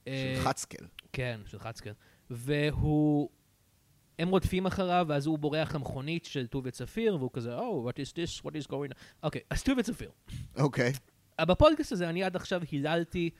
אה, 0.08 0.34
של 0.36 0.42
חצקל. 0.44 0.86
כן, 1.12 1.40
של 1.46 1.58
חצקר. 1.58 1.92
והוא... 2.30 3.28
הם 4.18 4.28
רודפים 4.28 4.66
אחריו, 4.66 5.06
ואז 5.08 5.26
הוא 5.26 5.38
בורח 5.38 5.74
למכונית 5.74 6.24
של 6.24 6.46
טוביה 6.46 6.72
צפיר, 6.72 7.16
והוא 7.16 7.30
כזה, 7.32 7.58
Oh, 7.58 7.88
what 7.88 7.94
is 7.94 8.12
this? 8.12 8.42
What 8.42 8.50
is 8.50 8.68
going 8.70 8.90
on? 8.90 8.94
אוקיי, 9.22 9.40
אז 9.50 9.62
טוביה 9.62 9.84
צפיר. 9.84 10.10
אוקיי. 10.56 10.92
אה, 11.40 11.44
בפודקאסט 11.44 11.92
הזה 11.92 12.08
אני 12.08 12.24
עד 12.24 12.36
עכשיו 12.36 12.62
היללתי 12.70 13.30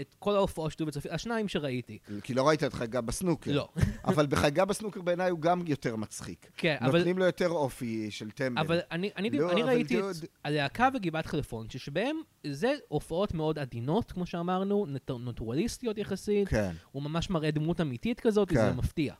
את 0.00 0.14
כל 0.18 0.36
ההופעות 0.36 0.72
של 0.72 0.78
טוביה 0.78 0.92
צפיר, 0.92 1.14
השניים 1.14 1.48
שראיתי. 1.48 1.98
כי 2.22 2.34
לא 2.34 2.48
ראית 2.48 2.64
את 2.64 2.72
חגה 2.74 3.00
בסנוקר. 3.00 3.52
לא. 3.52 3.68
אבל 4.04 4.26
בחגה 4.26 4.64
בסנוקר 4.64 5.02
בעיניי 5.02 5.30
הוא 5.30 5.38
גם 5.40 5.62
יותר 5.66 5.96
מצחיק. 5.96 6.50
כן, 6.56 6.76
אבל, 6.80 6.98
נותנים 6.98 7.18
לו 7.18 7.24
יותר 7.24 7.48
אופי 7.48 8.10
של 8.10 8.30
טמבל. 8.30 8.60
אבל 8.62 8.80
אני, 8.90 9.10
אני, 9.16 9.30
לא, 9.30 9.52
אני 9.52 9.62
אבל 9.62 9.70
ראיתי 9.70 9.98
את 9.98 10.04
דוד- 10.04 10.24
הלהקה 10.44 10.88
וגבעת 10.94 11.26
חלפון, 11.26 11.70
ששבהם 11.70 12.16
זה 12.46 12.74
הופעות 12.88 13.34
מאוד 13.34 13.58
עדינות, 13.58 14.12
כמו 14.12 14.26
שאמרנו, 14.26 14.86
נטורליסטיות 15.24 15.98
יחסית. 15.98 16.48
כן. 16.48 16.72
הוא 16.92 17.02
ממש 17.02 17.30
מראה 17.30 17.50
דמות 17.50 17.80
אמיתית 17.80 18.20
כזאת, 18.20 18.48
כן. 18.48 18.54
וזה 18.56 18.72
מפתיע. 18.72 19.14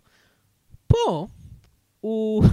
פה, 0.87 1.27
הוא... 2.01 2.45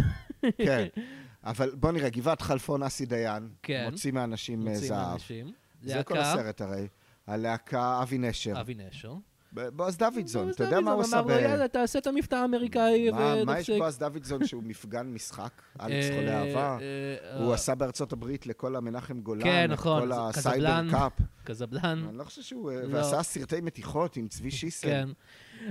כן. 0.58 0.88
אבל 1.44 1.72
בוא 1.76 1.92
נראה, 1.92 2.10
גבעת 2.10 2.42
חלפון 2.42 2.84
אסי 2.84 3.06
דיין, 3.06 3.50
כן. 3.64 3.88
מוציא 3.92 4.12
מאנשים 4.12 4.68
אה, 4.68 4.74
מוציא 4.74 4.88
זהב. 4.88 5.14
אנשים. 5.14 5.52
זה 5.82 6.04
כל 6.04 6.14
להקה, 6.16 6.32
הסרט 6.34 6.62
הרי. 6.62 6.88
הלהקה 7.28 8.00
אבי 8.02 8.18
נשר. 8.18 8.60
אבי 8.62 8.76
נשר. 8.76 9.14
בועז 9.52 9.98
דוידזון, 9.98 10.50
אתה 10.50 10.64
יודע 10.64 10.80
מה 10.80 10.92
הוא 10.92 11.02
דוידזון 11.02 11.20
עשה 11.20 11.26
אמר 11.26 11.36
ב... 11.36 11.44
לו, 11.44 11.50
יאללה, 11.50 11.68
תעשה 11.68 12.00
את 12.00 12.08
המבטא 12.08 12.36
האמריקאי 12.36 13.12
מה- 13.12 13.44
מה 13.46 13.60
יש. 13.60 13.70
בועז 13.70 13.98
דוידזון 14.00 14.46
שהוא 14.48 14.64
מפגן 14.64 15.08
משחק? 15.08 15.52
אלכס 15.82 16.10
אה, 16.10 16.16
חולה 16.16 16.40
אהבה? 16.42 16.78
אה, 16.82 17.38
הוא 17.40 17.50
אה, 17.50 17.54
עשה 17.54 17.76
בארצות 17.76 18.14
הברית 18.14 18.48
לכל 18.48 18.76
המנחם 18.76 19.22
גולן, 19.22 19.44
כן, 19.44 19.66
את 19.66 19.70
נכון, 19.70 20.02
כל 20.02 20.08
זה 20.08 20.40
הסייבר. 20.40 20.82
קאפ. 20.92 21.12
קזבלן, 21.44 22.06
אני 22.10 22.18
לא 22.18 22.24
חושב 22.24 22.42
שהוא... 22.42 22.72
לא. 22.72 22.98
ועשה 22.98 23.24
סרטי 23.24 23.62
מתיחות 23.62 24.18
עם 24.18 24.28
צבי 24.28 24.52
שיסל. 24.52 24.88
כן. 24.88 25.10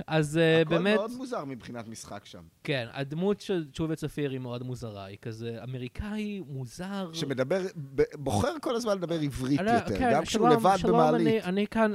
אז 0.07 0.37
אה, 0.37 0.61
הכל 0.61 0.69
באמת, 0.69 0.95
מאוד 0.97 1.11
מוזר 1.17 1.45
מבחינת 1.45 1.87
משחק 1.87 2.25
שם. 2.25 2.41
כן, 2.63 2.87
הדמות 2.93 3.41
של 3.41 3.65
תשובה 3.71 3.95
צפיר 3.95 4.31
היא 4.31 4.39
מאוד 4.39 4.63
מוזרה, 4.63 5.05
היא 5.05 5.17
כזה 5.21 5.57
אמריקאי, 5.63 6.41
מוזר. 6.47 7.09
שמדבר, 7.13 7.61
בוחר 8.13 8.53
כל 8.61 8.75
הזמן 8.75 8.97
לדבר 8.97 9.19
עברית 9.19 9.59
אני- 9.59 9.71
יותר, 9.73 9.97
כן, 9.97 10.09
גם 10.13 10.23
כשהוא 10.25 10.49
שלום, 10.49 10.59
לבד 10.59 10.75
שלום, 10.77 10.93
במעלית. 10.99 11.27
אני- 11.27 11.41
אני 11.43 11.67
כאן, 11.67 11.93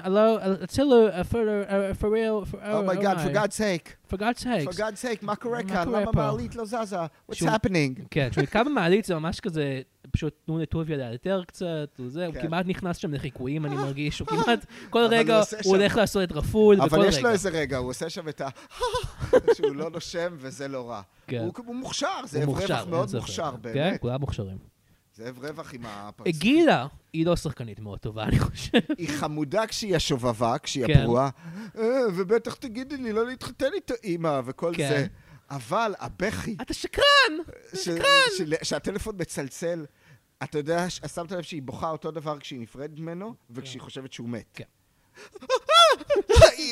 הצילו, 0.63 1.09
uh, 1.09 1.13
for 1.13 1.35
uh, 1.35 2.01
for 2.01 2.07
real, 2.07 2.53
for- 2.53 2.57
Oh 2.57 2.91
my 2.93 3.03
God, 3.03 3.17
for 3.27 3.35
God's 3.37 3.57
sake, 3.57 4.02
for 4.13 4.19
God's 4.19 4.43
sakes. 4.43 4.75
for 4.75 4.79
God's 4.79 5.03
sake, 5.03 5.23
מה 5.23 5.37
קורה 5.37 5.63
כאן? 5.63 5.89
למה 5.89 6.13
פה? 6.13 6.23
המעלית 6.25 6.57
לא 6.57 6.65
זזה? 6.65 6.97
What's 7.31 7.35
happening? 7.35 8.03
כן, 8.11 8.29
כשהוא 8.31 8.43
נתקע 8.43 8.63
במעלית 8.63 9.05
זה 9.05 9.15
ממש 9.15 9.41
כזה, 9.41 9.81
פשוט 10.11 10.35
תנו 10.47 10.59
לטוביה 10.59 10.97
לאלתר 10.97 11.43
קצת, 11.47 11.97
וזה, 11.99 12.27
הוא 12.27 12.35
כן. 12.35 12.43
כמעט 12.43 12.67
נכנס 12.67 12.97
שם 12.97 13.15
לחיקויים, 13.15 13.67
אני 13.67 13.75
מרגיש, 13.75 14.19
הוא 14.19 14.29
כמעט, 14.29 14.67
כל 14.91 15.07
רגע 15.11 15.41
הוא 15.65 15.77
הולך 15.77 15.97
לעשות 15.97 16.23
את 16.23 16.33
רפול, 16.33 16.77
בכל 16.77 16.85
רגע. 16.85 16.97
אבל 16.97 17.09
יש 17.09 17.19
לו 17.23 17.31
איזה 17.31 17.49
רגע, 17.49 17.77
הוא 17.77 17.91
עושה 17.91 18.11
שם 18.11 18.29
את 18.29 18.41
ה... 18.41 18.49
שהוא 19.57 19.77
לא 19.77 19.91
נושם 19.91 20.37
וזה 20.39 20.69
לא 20.69 20.91
רע. 20.91 21.03
כן. 21.27 21.49
הוא 21.67 21.75
מוכשר, 21.75 22.09
מוכשר, 22.47 22.75
רווח 22.75 22.87
מאוד. 22.87 23.09
מוכשר, 23.15 23.51
כן, 23.51 23.63
באמת. 23.63 24.01
כולם 24.01 24.21
מוכשרים. 24.21 24.72
זאב 25.15 25.39
רווח 25.45 25.75
עם 25.75 25.81
הפרצוף. 25.87 26.37
גילה 26.43 26.87
היא 27.13 27.27
לא 27.27 27.37
שחקנית 27.37 27.81
מאוד 27.81 27.99
טובה, 27.99 28.23
אני 28.25 28.39
חושב. 28.39 28.79
היא 28.99 29.09
חמודה 29.19 29.67
כשהיא 29.67 29.97
השובבה, 29.97 30.59
כשהיא 30.59 30.87
כן. 30.87 31.01
הפרועה, 31.01 31.31
"אה, 31.79 31.83
ובטח 32.17 32.55
תגידי 32.55 32.97
לי 32.97 33.13
לא 33.13 33.27
להתחתן 33.27 33.71
איתה 33.75 33.95
אימא 34.05 34.41
וכל 34.45 34.73
כן. 34.77 34.89
זה. 34.89 35.07
אבל 35.51 35.95
הבכי, 35.99 36.57
אתה 36.63 36.75
שקרן! 36.75 37.03
ש- 37.75 37.89
של- 38.39 38.55
שהטלפון 38.63 39.17
מצלצל, 39.19 39.87
אתה 40.43 40.59
יודע, 40.59 40.91
ש- 40.91 41.01
שמת 41.15 41.33
לב 41.33 41.43
שהיא 41.43 41.63
בוכה 41.63 41.91
אותו 41.91 42.11
דבר 42.11 42.39
כשהיא 42.39 42.61
נפרדת 42.61 42.99
ממנו, 42.99 43.35
וכשהיא 43.51 43.81
חושבת 43.83 44.13
שהוא 44.13 44.29
מת. 44.29 44.47
כן. 44.55 44.65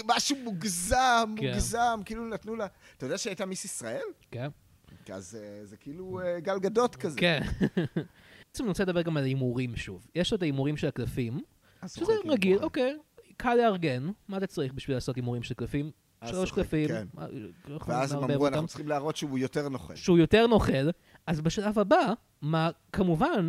משהו 0.06 0.36
מוגזם, 0.36 1.34
כן. 1.36 1.46
מוגזם, 1.46 2.00
כאילו 2.04 2.26
נתנו 2.28 2.56
לה... 2.56 2.66
אתה 2.96 3.06
יודע 3.06 3.18
שהייתה 3.18 3.46
מיס 3.46 3.64
ישראל? 3.64 4.02
כן. 4.30 4.48
אז 5.12 5.38
אה, 5.42 5.66
זה 5.66 5.76
כאילו 5.76 6.20
אה, 6.24 6.40
גל 6.40 6.58
גדות 6.58 6.96
כזה. 6.96 7.18
כן. 7.20 7.40
בעצם 8.50 8.62
אני 8.64 8.68
רוצה 8.68 8.82
לדבר 8.82 9.02
גם 9.02 9.16
על 9.16 9.24
הימורים 9.24 9.76
שוב. 9.76 10.06
יש 10.14 10.32
את 10.32 10.42
ההימורים 10.42 10.76
של 10.76 10.88
הקלפים, 10.88 11.40
שזה 11.86 12.12
רגיל. 12.28 12.58
אוקיי, 12.58 12.96
קל 13.36 13.54
לארגן, 13.54 14.10
מה 14.28 14.36
אתה 14.36 14.46
צריך 14.46 14.72
בשביל 14.72 14.96
לעשות 14.96 15.16
הימורים 15.16 15.42
של 15.42 15.54
קלפים? 15.54 15.90
שלוש 16.24 16.48
צוחק, 16.48 16.54
קלפים, 16.54 16.88
כן. 16.88 17.06
אנחנו 17.68 17.92
ואז 17.92 18.12
הם 18.12 18.24
אמרו. 18.24 18.46
אנחנו 18.46 18.66
צריכים 18.66 18.88
להראות 18.88 19.16
שהוא 19.16 19.38
יותר 19.38 19.68
נוכל. 19.68 19.96
שהוא 19.96 20.18
יותר 20.18 20.46
נוכל, 20.46 20.90
אז 21.26 21.40
בשלב 21.40 21.78
הבא, 21.78 22.12
מה, 22.42 22.70
כמובן, 22.92 23.48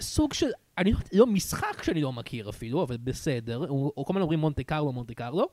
סוג 0.00 0.32
של, 0.32 0.50
אני 0.78 0.92
לא, 0.92 0.98
לא 1.12 1.26
משחק 1.26 1.82
שאני 1.82 2.00
לא 2.00 2.12
מכיר 2.12 2.48
אפילו, 2.48 2.82
אבל 2.82 2.96
בסדר, 2.96 3.68
או, 3.68 3.92
או 3.96 4.04
כל 4.04 4.12
הזמן 4.12 4.22
אומרים 4.22 4.38
מונטה 4.38 4.62
קרלו, 4.62 4.92
מונטה 4.92 5.14
קרלו, 5.14 5.48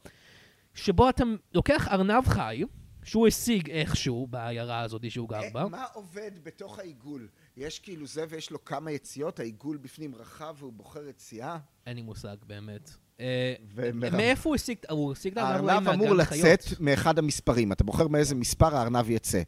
שבו 0.74 1.10
אתה 1.10 1.24
לוקח 1.54 1.88
ארנב 1.88 2.28
חי, 2.28 2.64
שהוא 3.04 3.28
השיג 3.28 3.70
איכשהו 3.70 4.28
בעיירה 4.28 4.80
הזאת 4.80 5.12
שהוא 5.12 5.30
גר 5.30 5.42
בה. 5.54 5.62
אה, 5.64 5.70
מה 5.70 5.86
עובד 5.94 6.32
בתוך 6.44 6.80
העיגול? 6.80 7.28
יש 7.58 7.80
כאילו 7.80 8.08
זה 8.08 8.26
ויש 8.30 8.52
לו 8.52 8.66
כמה 8.66 8.92
יציאות, 8.92 9.40
העיגול 9.40 9.78
בפנים 9.78 10.16
רחב 10.16 10.56
והוא 10.60 10.74
בוחר 10.74 11.08
יציאה? 11.08 11.58
אין 11.88 11.96
לי 11.96 12.02
מושג 12.02 12.36
באמת. 12.48 12.90
אה. 13.20 13.54
מאיפה 13.94 14.50
הוא 14.50 14.56
השיג, 14.56 14.78
הוא 14.90 15.12
השיג 15.12 15.32
את 15.32 15.38
הארנב 15.38 15.70
הארנב 15.70 15.90
אמור. 15.90 16.14
לצאת 16.16 16.64
מאחד 16.80 17.20
המספרים. 17.20 17.72
אתה 17.72 17.84
בוחר 17.84 18.08
מאיזה 18.08 18.36
מספר 18.36 18.76
הארנב 18.76 19.10
יצא. 19.10 19.42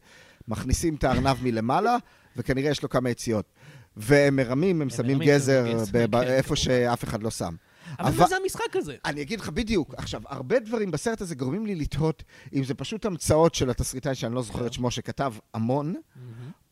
מכניסים 0.48 0.94
את 0.94 1.04
הארנב 1.04 1.36
מלמעלה, 1.42 1.96
וכנראה 2.36 2.70
יש 2.70 2.82
לו 2.82 2.88
כמה 2.88 3.10
יציאות. 3.10 3.52
והם 3.96 4.36
מרמים, 4.36 4.82
הם 4.82 4.90
שמים 4.90 5.18
גזר 5.18 5.64
כן, 5.92 6.14
איפה 6.22 6.46
כמובן. 6.48 6.56
שאף 6.56 7.04
אחד 7.04 7.22
לא 7.22 7.30
שם. 7.30 7.54
אבל- 7.98 8.18
מה 8.20 8.26
זה 8.28 8.36
המשחק 8.36 8.76
הזה? 8.76 8.96
אני 9.04 9.22
אגיד 9.22 9.40
לך 9.40 9.48
בדיוק. 9.48 9.94
עכשיו, 9.94 10.22
הרבה 10.26 10.60
דברים 10.60 10.90
בסרט 10.90 11.20
הזה 11.20 11.34
גורמים 11.34 11.66
לי 11.66 11.74
לתהות 11.74 12.22
אם 12.54 12.64
זה 12.64 12.74
פשוט 12.74 13.04
המצאות 13.06 13.54
של 13.54 13.70
התסריטאי 13.70 14.14
שאני 14.14 14.34
לא 14.34 14.42
זוכר 14.42 14.66
את 14.66 14.72
שמו, 14.72 14.90
שכתב 14.90 15.34
המון, 15.54 15.94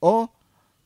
או 0.02 0.26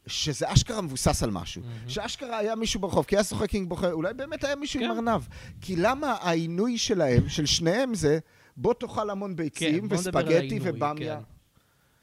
שזה 0.08 0.52
אשכרה 0.52 0.80
מבוסס 0.80 1.22
על 1.22 1.30
משהו. 1.30 1.62
שאשכרה 1.88 2.38
היה 2.38 2.54
מישהו 2.54 2.80
ברחוב, 2.80 3.04
כי 3.04 3.16
היה 3.16 3.24
שוחק 3.24 3.54
עם 3.54 3.68
בוחר, 3.68 3.92
אולי 3.92 4.14
באמת 4.14 4.44
היה 4.44 4.56
מישהו 4.56 4.80
עם 4.80 4.86
כן. 4.86 5.08
ארנב. 5.08 5.22
כי 5.60 5.76
למה 5.76 6.16
העינוי 6.20 6.78
שלהם, 6.78 7.28
של 7.28 7.46
שניהם 7.46 7.94
זה, 7.94 8.18
בוא 8.56 8.74
תאכל 8.74 9.10
המון 9.10 9.36
ביצים, 9.36 9.88
כן, 9.88 9.94
וספגטי 9.94 10.58
ובמיה. 10.62 11.16
כן. 11.16 11.22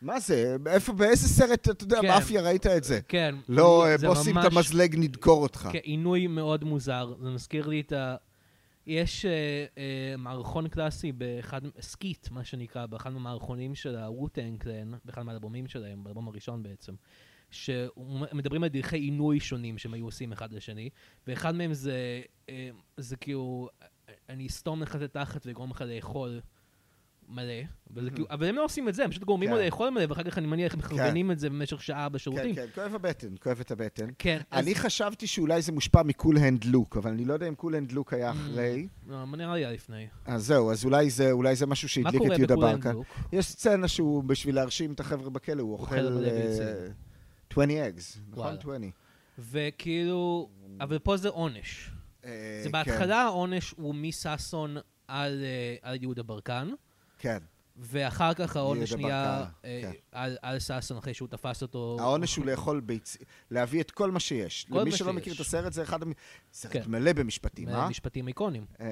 מה 0.02 0.20
זה? 0.20 0.56
איפה, 0.68 0.94
באיזה 0.94 1.28
סרט, 1.28 1.70
אתה 1.70 1.84
יודע, 1.84 2.02
כן. 2.02 2.08
מאפיה 2.08 2.42
ראית 2.42 2.68
את 2.68 2.84
זה? 2.84 3.00
כן. 3.08 3.36
לא, 3.50 3.86
זה 3.98 4.08
בוא 4.08 4.16
שים 4.16 4.38
את 4.38 4.44
ממש- 4.44 4.56
המזלג, 4.56 4.96
נדקור 5.00 5.42
אותך. 5.44 5.70
כן, 5.72 5.80
עינוי 5.84 6.28
מאוד 6.28 6.64
מוזר. 6.64 7.14
זה 7.24 7.30
מזכיר 7.30 7.68
לי 7.68 7.82
את 7.82 7.92
ה... 7.92 8.16
יש 8.88 9.26
אה, 9.26 9.32
אה, 9.78 10.18
מערכון 10.18 10.68
קלאסי 10.68 11.12
באחד, 11.12 11.62
skit, 11.82 12.28
מה 12.32 12.44
שנקרא, 12.44 12.86
באחד 12.86 13.10
מהמערכונים 13.10 13.76
של 13.76 13.96
ה 13.96 14.04
Wu-Tang 14.04 14.60
Clan, 14.64 14.92
באחד 15.06 15.22
מהאלבומים 15.22 15.68
שלהם, 15.68 16.04
באלבום 16.04 16.28
הראשון 16.28 16.64
בעצם, 16.64 16.94
שמדברים 17.56 18.64
על 18.64 18.70
דרכי 18.70 18.98
עינוי 18.98 19.40
שונים 19.40 19.78
שהם 19.78 19.94
היו 19.94 20.06
עושים 20.06 20.32
אחד 20.32 20.54
לשני, 20.54 20.90
ואחד 21.28 21.56
מהם 21.56 21.74
זה, 21.74 22.22
אה, 22.50 22.70
זה 22.98 23.16
כאילו, 23.16 23.70
אני 24.30 24.48
אסתום 24.48 24.82
לך 24.82 24.96
את 24.96 25.02
התחת 25.02 25.46
ואגרום 25.46 25.72
לך 25.72 25.82
לאכול 25.82 26.42
מלא, 27.30 27.54
וזה 27.94 28.10
כאילו, 28.10 28.28
אבל 28.30 28.48
הם 28.48 28.56
לא 28.56 28.64
עושים 28.64 28.90
את 28.90 28.96
זה, 28.96 29.04
הם 29.04 29.10
פשוט 29.10 29.24
גורמים 29.24 29.50
לו 29.50 29.56
כן. 29.58 29.66
לאכול 29.66 29.90
מלא, 29.90 30.06
ואחר 30.10 30.24
כך 30.24 30.38
אני 30.38 30.48
מניח 30.48 30.74
הם 30.74 30.80
מחרבנים 30.80 31.32
את 31.32 31.40
זה 31.40 31.50
במשך 31.50 31.84
שעה 31.84 32.08
כן, 32.10 32.14
בשירותים. 32.14 32.56
כן, 32.56 32.66
כואב 32.76 32.96
הבטן, 32.96 33.28
כואב 33.44 33.60
את 33.60 33.72
הבטן. 33.72 34.08
כן, 34.20 34.40
אז- 34.52 34.66
אני 34.66 34.76
חשבתי 34.76 35.28
שאולי 35.28 35.62
זה 35.62 35.72
מושפע 35.72 36.04
מ 36.04 36.11
Cool 36.11 36.38
Hand 36.38 36.64
Luke, 36.64 36.98
אבל 36.98 37.12
אני 37.12 37.26
לא 37.26 37.34
יודע 37.34 37.48
אם 37.48 37.56
Cool 37.56 37.76
Hand 37.76 37.92
Luke 37.92 38.14
היה 38.14 38.32
אחרי. 38.32 38.88
לא, 39.08 39.26
נראה 39.26 39.56
לי 39.56 39.66
היה 39.66 39.72
לפני. 39.72 40.08
אז 40.26 40.46
זהו, 40.46 40.72
אז 40.72 40.86
אולי 40.86 41.10
זה, 41.10 41.32
אולי 41.32 41.56
זה 41.56 41.66
משהו 41.66 41.86
מה 41.86 41.90
שהדליק 41.90 42.22
קורה 42.22 42.34
את 42.36 42.40
יהודה 42.40 42.56
ב 42.56 42.59
Cool 42.59 42.72
ברקן. 42.72 42.88
Hand 42.90 42.98
Luke? 42.98 43.08
יש 43.34 43.46
סצנה 43.46 43.88
שהוא, 43.88 44.24
בשביל 44.24 44.56
להרשים 44.56 44.94
את 44.94 45.00
החבר'ה 45.00 45.30
בכלא, 45.30 45.62
הוא 45.62 45.74
אוכל 45.74 45.96
20 47.56 47.70
eggs, 47.70 48.20
נכון? 48.32 48.44
וואלה. 48.44 48.58
20. 48.60 48.92
וכאילו, 49.40 50.50
אבל 50.80 51.00
פה 51.00 51.18
זה 51.18 51.30
עונש. 51.30 51.92
אה, 52.26 52.60
זה 52.64 52.70
כן, 52.70 52.72
בהתחלה 52.72 53.22
העונש 53.22 53.72
הוא 53.78 53.96
מששון 53.96 54.78
אה, 55.10 55.26
על 55.82 55.98
יהודה 56.02 56.24
ברקן, 56.24 56.70
כן. 57.20 57.38
ואחר 57.78 58.34
כך 58.34 58.56
העונש 58.56 58.94
נהיה 58.94 59.46
אה, 59.66 59.80
כן. 59.82 59.92
על- 60.12 60.38
על 60.42 60.60
ששון 60.60 60.98
אחרי 60.98 61.14
שהוא 61.14 61.28
תפס 61.28 61.62
אותו. 61.62 61.98
העונש 62.00 62.36
הוא 62.36 62.46
לאכול 62.46 62.80
ביצים, 62.80 63.22
להביא 63.52 63.82
את 63.82 63.92
כל 63.92 64.12
מה 64.12 64.20
שיש. 64.20 64.66
כל 64.70 64.80
למי 64.82 64.92
שלא 64.92 65.14
מכיר. 65.14 65.34
את 65.34 65.40
הסרט, 65.40 65.74
זה 65.74 65.84
אחד. 65.84 66.00
סרט 66.54 66.72
כן. 66.74 66.82
מלא 66.88 67.14
במשפטים, 67.14 67.70
אה? 67.70 67.90
משפטים 67.90 68.28
איקונים. 68.28 68.66
אה, 68.82 68.86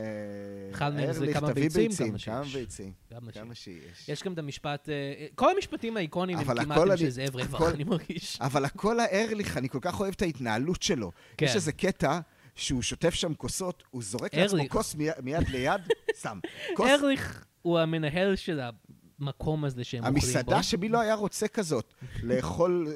אחד 0.73 0.93
מהם 0.95 1.13
זה 1.13 1.33
כמה 1.33 1.53
ביצים, 1.53 1.89
ביצים, 1.89 2.09
כמה 2.09 2.17
כמה 2.25 2.45
שיש. 2.45 2.55
ביצים, 2.55 2.93
גם 3.13 3.27
השיר. 3.29 3.41
כמה 3.43 3.55
שיש. 3.55 4.09
יש 4.09 4.23
גם 4.23 4.33
את 4.33 4.37
המשפט, 4.37 4.89
אה, 4.89 4.93
כל 5.35 5.51
המשפטים 5.55 5.97
האיקונים 5.97 6.37
הם 6.37 6.43
כמעט 6.45 6.77
אני- 6.77 6.97
של 6.97 7.09
זאב 7.09 7.35
רווח, 7.35 7.53
הכל- 7.61 7.69
אני 7.73 7.83
מרגיש. 7.83 8.37
אבל 8.41 8.65
הכל 8.65 8.99
הארליך, 8.99 9.57
אני 9.57 9.69
כל 9.69 9.79
כך 9.81 9.99
אוהב 9.99 10.13
את 10.15 10.21
ההתנהלות 10.21 10.81
שלו. 10.81 11.11
כן. 11.37 11.45
יש 11.45 11.55
איזה 11.55 11.71
קטע 11.71 12.19
שהוא 12.55 12.81
שוטף 12.81 13.13
שם 13.13 13.33
כוסות, 13.33 13.83
הוא 13.91 14.03
זורק 14.03 14.35
לעצמו. 14.35 14.69
כוס 14.69 14.95
מי- 14.95 15.07
מיד 15.23 15.47
ליד, 15.49 15.81
שם. 16.21 16.39
ארליך 16.79 17.45
הוא 17.63 17.79
המנהל 17.79 18.35
של 18.35 18.59
המקום 19.19 19.65
הזה 19.65 19.83
שהם 19.83 19.99
אוכלים 20.03 20.13
בו. 20.21 20.25
המסעדה 20.27 20.63
שמי 20.63 20.89
לא 20.89 20.99
היה 20.99 21.15
רוצה 21.15 21.47
כזאת, 21.47 21.93
לאכול 22.23 22.87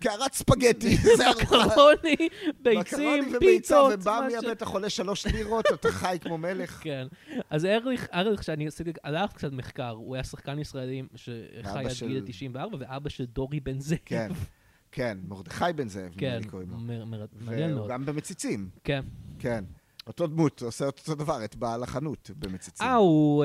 קערת 0.00 0.32
ספגטי. 0.34 0.96
מקרוני, 1.42 2.16
ביצים, 2.62 2.80
מקרוני 2.80 3.20
וביצה 3.20 3.38
פיצות, 3.38 3.92
ובמיה 4.00 4.20
מה 4.20 4.42
ש- 4.42 4.50
בטח 4.50 4.68
עולה 4.68 4.90
שלוש 4.90 5.26
לירות, 5.26 5.64
אתה 5.74 5.88
חי 5.92 6.16
כמו 6.20 6.38
מלך. 6.38 6.80
כן. 6.84 7.06
אז 7.50 7.64
ארליך, 7.64 8.08
ארליך, 8.12 8.42
שאני 8.44 8.66
עשיתי 8.66 8.92
עליו 9.02 9.28
קצת 9.34 9.52
מחקר, 9.52 9.88
הוא 9.90 10.14
היה 10.14 10.24
שחקן 10.24 10.58
ישראלי 10.58 11.02
שחי 11.14 11.38
עד 11.64 12.08
גיל 12.08 12.22
94, 12.26 12.76
ואבא 12.80 13.08
של 13.08 13.24
דורי 13.24 13.60
בן 13.60 13.80
זאב. 13.80 13.98
כן, 14.04 14.28
כן, 14.92 15.18
מרדכי 15.28 15.64
בן 15.76 15.88
זאב, 15.88 16.02
נדמה 16.04 16.18
כן, 16.18 16.38
לי 16.42 16.48
קוראים 16.48 16.70
לו. 16.70 16.76
מ- 16.76 17.10
מ- 17.10 17.24
מעניין 17.46 17.74
מאוד. 17.74 17.90
גם 17.90 18.06
במציצים, 18.06 18.68
כן. 18.84 19.00
כן. 19.38 19.64
אותו 20.08 20.26
דמות, 20.26 20.62
עושה 20.62 20.86
אותו 20.86 21.14
דבר, 21.14 21.44
את 21.44 21.56
בעל 21.56 21.82
החנות 21.82 22.30
במציצים. 22.38 22.86
אה, 22.86 22.94
הוא... 22.94 23.44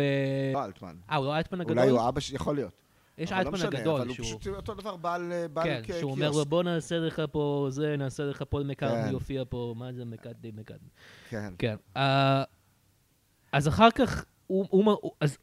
לא 0.54 0.66
אלטמן. 0.66 0.96
אה, 1.12 1.16
הוא 1.16 1.26
לא 1.26 1.34
האלטמן 1.34 1.62
הגדול? 1.62 1.80
אולי 1.80 1.90
הוא 1.90 2.08
אבא, 2.10 2.20
ש- 2.20 2.32
יכול 2.34 2.56
להיות. 2.56 2.74
יש 3.18 3.32
לא 3.32 3.36
האלטמן 3.36 3.54
משנה, 3.54 3.68
הגדול, 3.80 4.00
אבל 4.00 4.08
הוא 4.08 4.16
שהוא... 4.16 4.26
פשוט 4.40 4.48
אותו 4.48 4.74
דבר, 4.74 4.96
בעל 4.96 5.32
אה, 5.32 5.64
כן, 5.64 5.82
ק- 5.88 6.00
שהוא 6.00 6.12
אומר 6.12 6.28
לו, 6.28 6.34
קיוסק. 6.34 6.48
בוא 6.50 6.64
נעשה 6.64 6.98
לך 7.00 7.22
פה 7.32 7.68
זה, 7.70 7.96
נעשה 7.98 8.24
לך 8.24 8.44
פה 8.50 8.60
מקארטני 8.66 9.04
כן. 9.04 9.12
יופיע 9.12 9.44
פה, 9.50 9.74
מה 9.78 9.94
זה 9.94 10.06
מקארטני, 10.06 10.52
מקארטני. 10.56 10.88
כן. 11.30 11.54
כן. 11.58 11.76
אה, 11.98 12.44
אז 13.52 13.68
אחר 13.68 13.92
כך, 13.92 14.26
הוא... 14.48 14.86
אז 15.22 15.38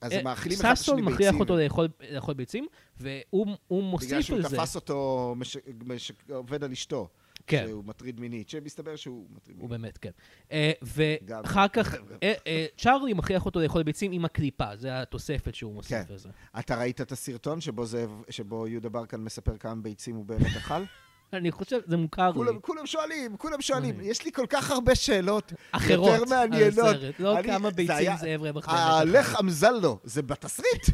אז 0.00 0.12
מאכילים 0.24 0.58
אחד 0.60 0.70
את 0.70 0.76
ששון 0.76 0.94
השני 0.98 1.06
מכריח 1.12 1.18
ביצים. 1.32 1.40
אותו 1.40 1.56
לאכול 1.56 1.88
לאכול 2.10 2.34
ביצים, 2.34 2.66
והוא 2.96 3.16
הוא 3.32 3.46
בגלל 3.80 3.90
מוסיף 3.90 4.20
שהוא 4.20 4.36
על 4.36 4.48
זה... 4.48 4.56
תפס 4.56 4.76
אותו, 4.76 5.34
מש- 5.36 5.56
מש- 5.86 6.12
עובד 6.32 6.64
על 6.64 6.72
אשתו. 6.72 7.08
כן. 7.46 7.64
שהוא 7.68 7.84
מטריד 7.84 8.20
מינית, 8.20 8.48
שמסתבר 8.48 8.96
שהוא 8.96 9.26
מטריד 9.36 9.56
הוא 9.60 9.68
מינית. 9.70 9.82
באמת, 9.82 9.98
כן. 9.98 10.10
אה. 10.52 10.72
ואחר 10.82 11.68
כך, 11.68 11.94
אה, 12.22 12.32
אה, 12.46 12.66
צ'ארלי 12.78 13.12
מכריח 13.12 13.46
אותו 13.46 13.60
לאכול 13.60 13.82
ביצים 13.82 14.12
עם 14.12 14.24
הקליפה, 14.24 14.76
זה 14.76 15.02
התוספת 15.02 15.54
שהוא 15.54 15.74
מוסיף 15.74 15.90
כן. 16.08 16.14
לזה. 16.14 16.28
אתה 16.58 16.78
ראית 16.78 17.00
את 17.00 17.12
הסרטון 17.12 17.60
שבו, 17.60 17.86
זאב, 17.86 18.22
שבו 18.30 18.66
יהודה 18.68 18.88
ברקן 18.88 19.20
מספר 19.20 19.56
כמה 19.56 19.74
ביצים 19.82 20.16
הוא 20.16 20.24
באמת 20.24 20.56
אכל? 20.56 20.82
אני 21.32 21.50
חושב, 21.52 21.78
זה 21.86 21.96
מוכר 21.96 22.28
לי. 22.28 22.34
כולם, 22.34 22.60
כולם 22.60 22.86
שואלים, 22.86 23.36
כולם 23.36 23.60
שואלים. 23.60 24.00
יש 24.00 24.24
לי 24.24 24.32
כל 24.32 24.46
כך 24.48 24.70
הרבה 24.70 24.94
שאלות 24.94 25.52
אחרות 25.72 26.12
יותר 26.12 26.24
מעניינות. 26.30 26.78
על 26.78 26.94
הסרט, 26.96 27.14
לא 27.20 27.38
אני- 27.38 27.48
כמה 27.48 27.70
זה 27.70 27.76
ביצים 27.76 28.16
זאב 28.20 28.40
רווח 28.42 28.66
באמת 28.68 28.80
הלך. 28.80 29.40
אמזלו, 29.40 29.98
זה 30.04 30.22
בתסריט? 30.22 30.86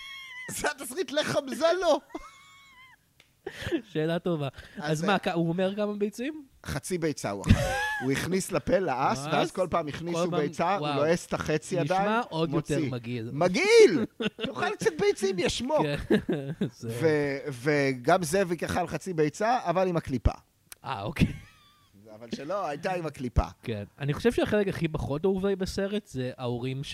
זה 0.58 0.68
התסריט 0.70 1.12
לך 1.12 1.38
אמזלו. 1.44 2.00
שאלה 3.92 4.18
טובה. 4.18 4.48
אז 4.78 4.98
זה- 4.98 5.06
מה, 5.06 5.16
הוא 5.34 5.48
אומר 5.48 5.74
כמה 5.76 5.92
ביצים? 5.94 6.44
חצי 6.66 6.98
ביצה 6.98 7.30
הוא 7.30 7.42
אכל. 7.42 7.52
הוא 8.04 8.12
הכניס 8.12 8.52
לפה, 8.52 8.78
לעס? 8.78 9.26
ואז 9.32 9.52
כל 9.52 9.66
פעם 9.70 9.88
הכניסו 9.88 10.30
ביצה, 10.30 10.76
הוא. 10.76 10.88
לועס 10.88 11.26
את 11.26 11.34
החצי 11.34 11.78
עדיין, 11.78 12.02
נשמע 12.02 12.20
עוד 12.28 12.50
יותר 12.52 12.74
מוציא. 12.74 12.90
מגעיל. 12.90 13.30
מגעיל! 13.32 14.04
תאכל 14.46 14.70
קצת 14.78 14.90
ביצים, 15.00 15.36
ישמוק. 15.38 15.82
כן, 15.82 16.14
וגם 17.62 18.22
זאביק 18.22 18.62
אכל 18.62 18.86
חצי 18.86 19.12
ביצה, 19.12 19.58
אבל 19.62 19.88
עם 19.88 19.96
הקליפה. 19.96 20.32
אה, 20.84 21.02
אוקיי. 21.02 21.26
אבל 22.14 22.28
שלא, 22.34 22.66
הייתה 22.68 22.92
עם 22.92 23.06
הקליפה. 23.06 23.44
כן. 23.62 23.84
אני 23.98 24.14
חושב 24.14 24.32
שהחלק 24.32 24.68
הכי 24.68 24.88
פחות 24.88 25.24
אהובי 25.24 25.56
בסרט 25.56 26.06
זה 26.06 26.30
ההורים 26.38 26.84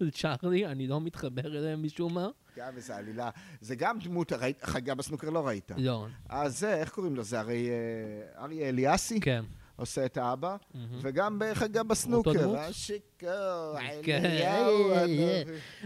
של 0.00 0.10
צ'ארלי, 0.10 0.66
אני 0.66 0.86
לא 0.86 1.00
מתחבר 1.00 1.58
אליהם 1.58 1.82
משום 1.82 2.14
מה. 2.14 2.28
גם 2.56 2.76
איזה 2.76 2.96
עלילה. 2.96 3.30
זה 3.60 3.74
גם 3.74 3.98
דמות, 3.98 4.32
ראית- 4.32 4.62
גם 4.84 4.96
בסנוקר 4.96 5.30
לא 5.30 5.46
ראית. 5.46 5.70
לא. 5.76 6.06
אז 6.28 6.58
זה, 6.58 6.74
איך 6.74 6.88
קוראים 6.90 7.16
לו? 7.16 7.22
זה 7.22 7.40
הרי 7.40 7.68
אה, 7.70 8.42
אריה 8.44 8.68
אליאסי 8.68 9.20
כן. 9.20 9.44
עושה 9.76 10.04
את 10.06 10.16
האבא. 10.16 10.56
וגם 11.00 11.38
בערך 11.38 11.62
גם 11.62 11.68
אותו 11.68 11.84
בסנוקר. 11.84 12.32
דמות? 12.32 12.58
כן. 13.18 14.24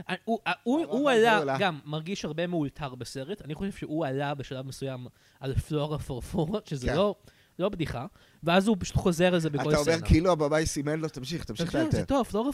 אה, 0.09 0.15
הוא- 0.25 0.41
אה, 0.47 0.53
הוא 0.65 1.11
עלה. 1.11 1.57
גם, 1.59 1.79
מרגיש 1.85 2.25
הרבה 2.25 2.47
מאולתר 2.47 2.95
בסרט. 2.95 3.43
אני 3.43 3.55
חושב 3.55 3.73
שהוא 3.73 4.07
עלה 4.07 4.35
בשלב 4.35 4.67
מסוים 4.67 5.07
על 5.41 5.55
פלורה 5.55 5.99
פורפורה, 5.99 6.61
שזה 6.65 6.87
כן. 6.87 6.95
לא... 6.97 7.15
לא 7.59 7.69
בדיחה, 7.69 8.07
ואז 8.43 8.69
הוא 8.69 8.77
פשוט 8.81 8.97
חוזר 8.97 9.35
על 9.35 9.41
זה 9.41 9.51
בכל 9.51 9.71
אתה 9.73 9.79
סצנה. 9.83 9.95
אומר 9.95 10.07
כאילו 10.07 10.33
הבמאי 10.33 10.67
סימן 10.67 11.01
לו, 11.01 11.09
תמשיך, 11.09 11.45
תמשיך 11.45 11.75
לאלתר. 11.75 11.97
זה 11.99 12.05
טוב, 12.05 12.27
לא, 12.35 12.51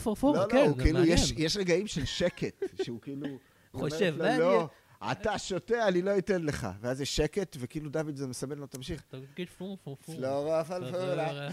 כן, 0.49 0.57
לא, 0.57 0.61
הוא 0.63 0.77
זה 0.77 0.83
כאילו, 0.83 0.99
מעניין. 0.99 1.17
יש- 1.17 1.33
יש 1.37 1.57
רגעים 1.57 1.87
של 1.87 2.05
שקט, 2.05 2.63
שהוא 2.83 3.01
כאילו... 3.01 3.27
חושב, 3.73 3.95
אומרת 3.95 4.11
לו, 4.11 4.17
מעניין. 4.17 4.39
לא, 4.39 4.69
אתה 5.11 5.37
שותה, 5.39 5.87
אני 5.87 6.01
לא 6.01 6.17
אתן 6.17 6.41
לך. 6.43 6.67
ואז 6.81 7.01
יש 7.01 7.15
שקט, 7.15 7.57
וכאילו 7.59 7.89
דוד 7.89 8.15
זה 8.15 8.27
מסמן 8.27 8.57
לו, 8.57 8.67
תמשיך. 8.67 9.03
תגיד 9.09 9.49
פלורה 9.49 9.75
פורפורה. 9.83 10.17
פלורה 10.17 10.63
פלפולה. 10.63 11.49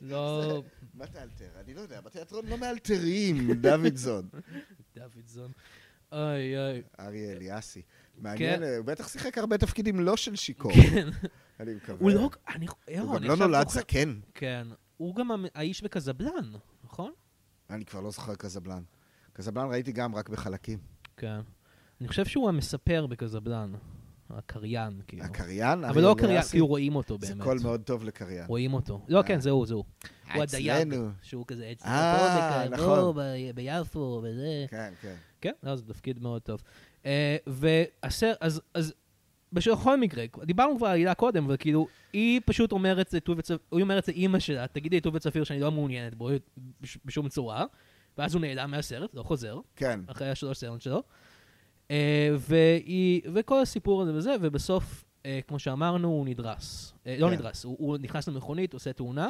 לא, 0.00 0.62
מה 0.94 1.06
תאלתר? 1.06 1.48
אני 1.64 1.74
לא 1.74 1.80
יודע, 1.80 2.00
בתיאטרון 2.00 2.46
לא 2.46 2.58
מאלתרים, 2.58 3.52
דוידזון. 3.62 4.28
דוידזון. 4.96 5.52
אוי 6.12 6.18
אוי. 6.58 6.82
אריה 7.00 7.32
אליאסי. 7.32 7.82
מעניין, 8.18 8.60
כן. 8.60 8.76
הוא 8.76 8.84
בטח 8.84 9.08
שיחק 9.08 9.38
הרבה 9.38 9.58
תפקידים 9.58 10.00
לא 10.00 10.16
של 10.16 10.36
שיכור. 10.36 10.72
כן. 10.72 11.08
אני 11.60 11.74
מקווה. 11.74 11.98
הוא 12.00 12.10
לא... 12.10 12.30
אני... 12.54 12.66
הוא 12.98 13.08
גם 13.08 13.16
אני 13.16 13.28
לא 13.28 13.36
נולד 13.36 13.68
זקן. 13.68 14.20
כן. 14.34 14.66
הוא 14.96 15.14
גם 15.14 15.30
האיש 15.54 15.82
בקזבלן, 15.82 16.52
נכון? 16.84 17.12
אני 17.70 17.84
כבר 17.84 18.00
לא 18.00 18.10
זוכר 18.10 18.34
קזבלן. 18.34 18.82
קזבלן 19.32 19.70
ראיתי 19.70 19.92
גם 19.92 20.14
רק 20.14 20.28
בחלקים. 20.28 20.78
כן. 21.16 21.40
אני 22.00 22.08
חושב 22.08 22.24
שהוא 22.24 22.48
המספר 22.48 23.06
בקזבלן. 23.06 23.72
הקריין, 24.30 25.00
כאילו. 25.06 25.24
הקריין, 25.24 25.84
אבל 25.84 26.02
לא 26.02 26.12
הקריין, 26.12 26.30
אליאסי, 26.30 26.50
כאילו 26.50 26.66
רואים 26.66 26.96
אותו 26.96 27.18
זה 27.20 27.34
באמת. 27.34 27.44
קול 27.44 27.58
מאוד 27.62 27.82
טוב 27.82 28.04
לקריין. 28.04 28.46
רואים 28.46 28.74
אותו. 28.74 29.04
לא, 29.08 29.22
כן, 29.26 29.40
זהו, 29.40 29.66
זהו. 29.66 29.84
הוא 30.34 30.42
הדייג. 30.42 30.94
שהוא 31.22 31.44
כזה 31.46 31.72
אצלנו 31.72 31.94
אה, 31.94 32.68
נכון. 32.68 33.16
ביפו, 33.54 34.22
וזה. 34.24 34.66
כן, 34.68 34.92
כן. 35.00 35.14
כן, 35.40 35.52
זה 35.74 35.82
תפקיד 35.82 36.22
מאוד 36.22 36.42
טוב. 36.42 36.62
אה, 37.06 37.36
והסר... 37.46 38.32
אז... 38.40 38.92
בכל 39.52 40.00
מקרה, 40.00 40.24
דיברנו 40.44 40.76
כבר 40.76 40.86
על 40.86 40.92
העלילה 40.92 41.14
קודם, 41.14 41.44
אבל 41.44 41.56
כאילו, 41.56 41.86
היא 42.12 42.40
פשוט 42.46 42.72
אומרת 42.72 43.12
לטובי 43.12 43.42
צפיר, 43.42 43.58
היא 43.72 43.82
אומרת 43.82 44.08
לאימא 44.08 44.38
שלה, 44.38 44.66
תגידי 44.66 44.96
לטובי 44.96 45.18
צפיר 45.20 45.44
שאני 45.44 45.60
לא 45.60 45.70
מעוניינת 45.72 46.14
בו 46.14 46.30
בש- 46.80 46.98
בשום 47.04 47.28
צורה, 47.28 47.64
ואז 48.18 48.34
הוא 48.34 48.40
נעלם 48.40 48.70
מהסרט, 48.70 49.14
לא 49.14 49.22
חוזר, 49.22 49.58
כן. 49.76 50.00
אחרי 50.06 50.30
השלוש 50.30 50.58
סרט 50.58 50.80
שלו. 50.80 51.02
אה, 51.90 52.28
והיא, 52.38 53.22
וכל 53.34 53.60
הסיפור 53.62 54.02
הזה 54.02 54.14
וזה, 54.14 54.34
ובסוף, 54.40 55.04
אה, 55.26 55.40
כמו 55.48 55.58
שאמרנו, 55.58 56.08
הוא 56.08 56.26
נדרס. 56.26 56.92
לא 57.06 57.26
כן. 57.28 57.32
נדרס, 57.34 57.64
הוא, 57.64 57.76
הוא 57.78 57.98
נכנס 58.00 58.28
למכונית, 58.28 58.74
עושה 58.74 58.92
תאונה. 58.92 59.28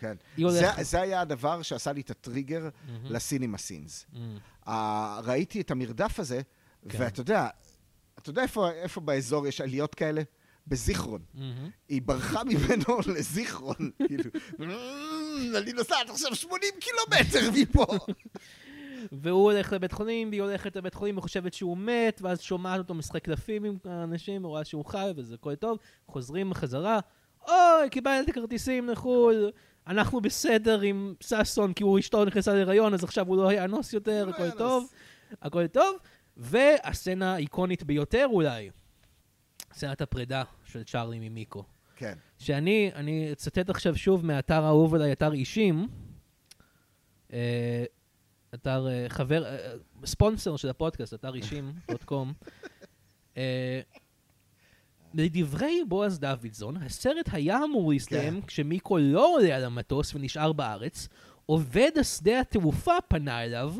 כן. 0.00 0.16
זה. 0.48 0.66
זה 0.82 1.00
היה 1.00 1.20
הדבר 1.20 1.62
שעשה 1.62 1.92
לי 1.92 2.00
את 2.00 2.10
הטריגר 2.10 2.68
מהמם. 2.88 3.04
לסינימה 3.04 3.58
סינס. 3.58 4.06
מהמם. 4.12 4.38
ה- 4.66 5.20
ראיתי 5.24 5.60
את 5.60 5.70
המרדף 5.70 6.20
הזה, 6.20 6.40
כן. 6.88 6.98
ואתה 7.00 7.20
יודע, 7.20 7.48
אתה 8.22 8.30
יודע 8.30 8.42
איפה, 8.42 8.70
איפה 8.70 9.00
באזור 9.00 9.46
יש 9.46 9.60
עליות 9.60 9.94
כאלה? 9.94 10.22
בזיכרון. 10.66 11.20
מהמם. 11.34 11.70
היא 11.88 12.02
ברחה 12.04 12.44
ממנו 12.44 12.98
לזיכרון, 13.16 13.90
כאילו, 14.06 14.30
"מ, 14.58 14.62
אני 15.56 15.72
נוסעת 15.72 16.10
עכשיו 16.10 16.34
80 16.34 16.70
קילומטר 16.80 17.50
מפה. 17.60 17.86
והוא 19.22 19.52
הולך 19.52 19.72
לבית 19.72 19.92
חולים, 19.92 20.28
והיא 20.28 20.42
הולכת 20.42 20.76
לבית 20.76 20.94
חולים 20.94 21.18
וחושבת 21.18 21.54
שהוא 21.54 21.78
מת, 21.78 22.20
ואז 22.22 22.40
שומעת 22.40 22.78
אותו 22.78 22.94
משחק 22.94 23.24
קלפים 23.24 23.64
עם 23.64 23.76
האנשים, 23.84 24.44
ורואה 24.44 24.64
שהוא 24.64 24.84
חי, 24.84 25.10
וזה 25.16 25.34
הכל 25.34 25.54
טוב. 25.54 25.78
חוזרים 26.08 26.50
בחזרה, 26.50 27.00
אוי, 27.48 27.90
קיבלתי 27.90 28.32
כרטיסים 28.32 28.88
לחו"ל, 28.88 29.50
אנחנו 29.86 30.20
בסדר 30.20 30.80
עם 30.80 31.14
ששון, 31.20 31.72
כי 31.72 31.82
הוא 31.82 31.98
אשתו 31.98 32.24
נכנסה 32.24 32.54
להיריון, 32.54 32.94
אז 32.94 33.04
עכשיו 33.04 33.26
הוא 33.26 33.36
לא 33.36 33.52
יאנוס 33.52 33.92
יותר, 33.92 34.28
הכל. 34.28 34.50
טוב, 34.50 34.86
הכל 35.42 35.66
טוב. 35.66 35.96
והסצנה 36.40 37.34
האיקונית 37.34 37.82
ביותר 37.82 38.26
אולי, 38.30 38.70
סצנת 39.72 40.00
הפרידה 40.00 40.42
של 40.64 40.84
צ'ארלי 40.84 41.28
ממיקו. 41.28 41.64
כן. 41.96 42.14
שאני... 42.38 42.90
אני 42.94 43.32
אצטט 43.32 43.70
עכשיו 43.70 43.96
שוב 43.96 44.26
מאתר 44.26 44.64
האהוב 44.64 44.94
עליי, 44.94 45.12
אתר 45.12 45.32
אישים. 45.32 45.88
אה, 47.32 47.84
אתר 48.54 48.88
אה, 48.88 49.06
חבר, 49.08 49.44
אה, 49.46 49.72
ספונסר 50.04 50.56
של 50.56 50.68
הפודקאסט, 50.68 51.14
אתר 51.14 51.34
אישים, 51.34 51.72
דוט 51.90 52.04
קום. 52.04 52.32
לדברי 55.14 55.84
בועז 55.88 56.18
דוידזון, 56.18 56.76
הסרט 56.76 57.28
היה 57.32 57.64
אמור 57.64 57.92
להסתיים 57.92 58.42
כשמיקו 58.42 58.98
לא 58.98 59.34
עולה 59.34 59.56
על 59.56 59.64
המטוס 59.64 60.14
ונשאר 60.14 60.52
בארץ, 60.52 61.08
עובד 61.46 61.90
השדה 62.00 62.40
התעופה 62.40 62.94
פנה 63.08 63.44
אליו, 63.44 63.74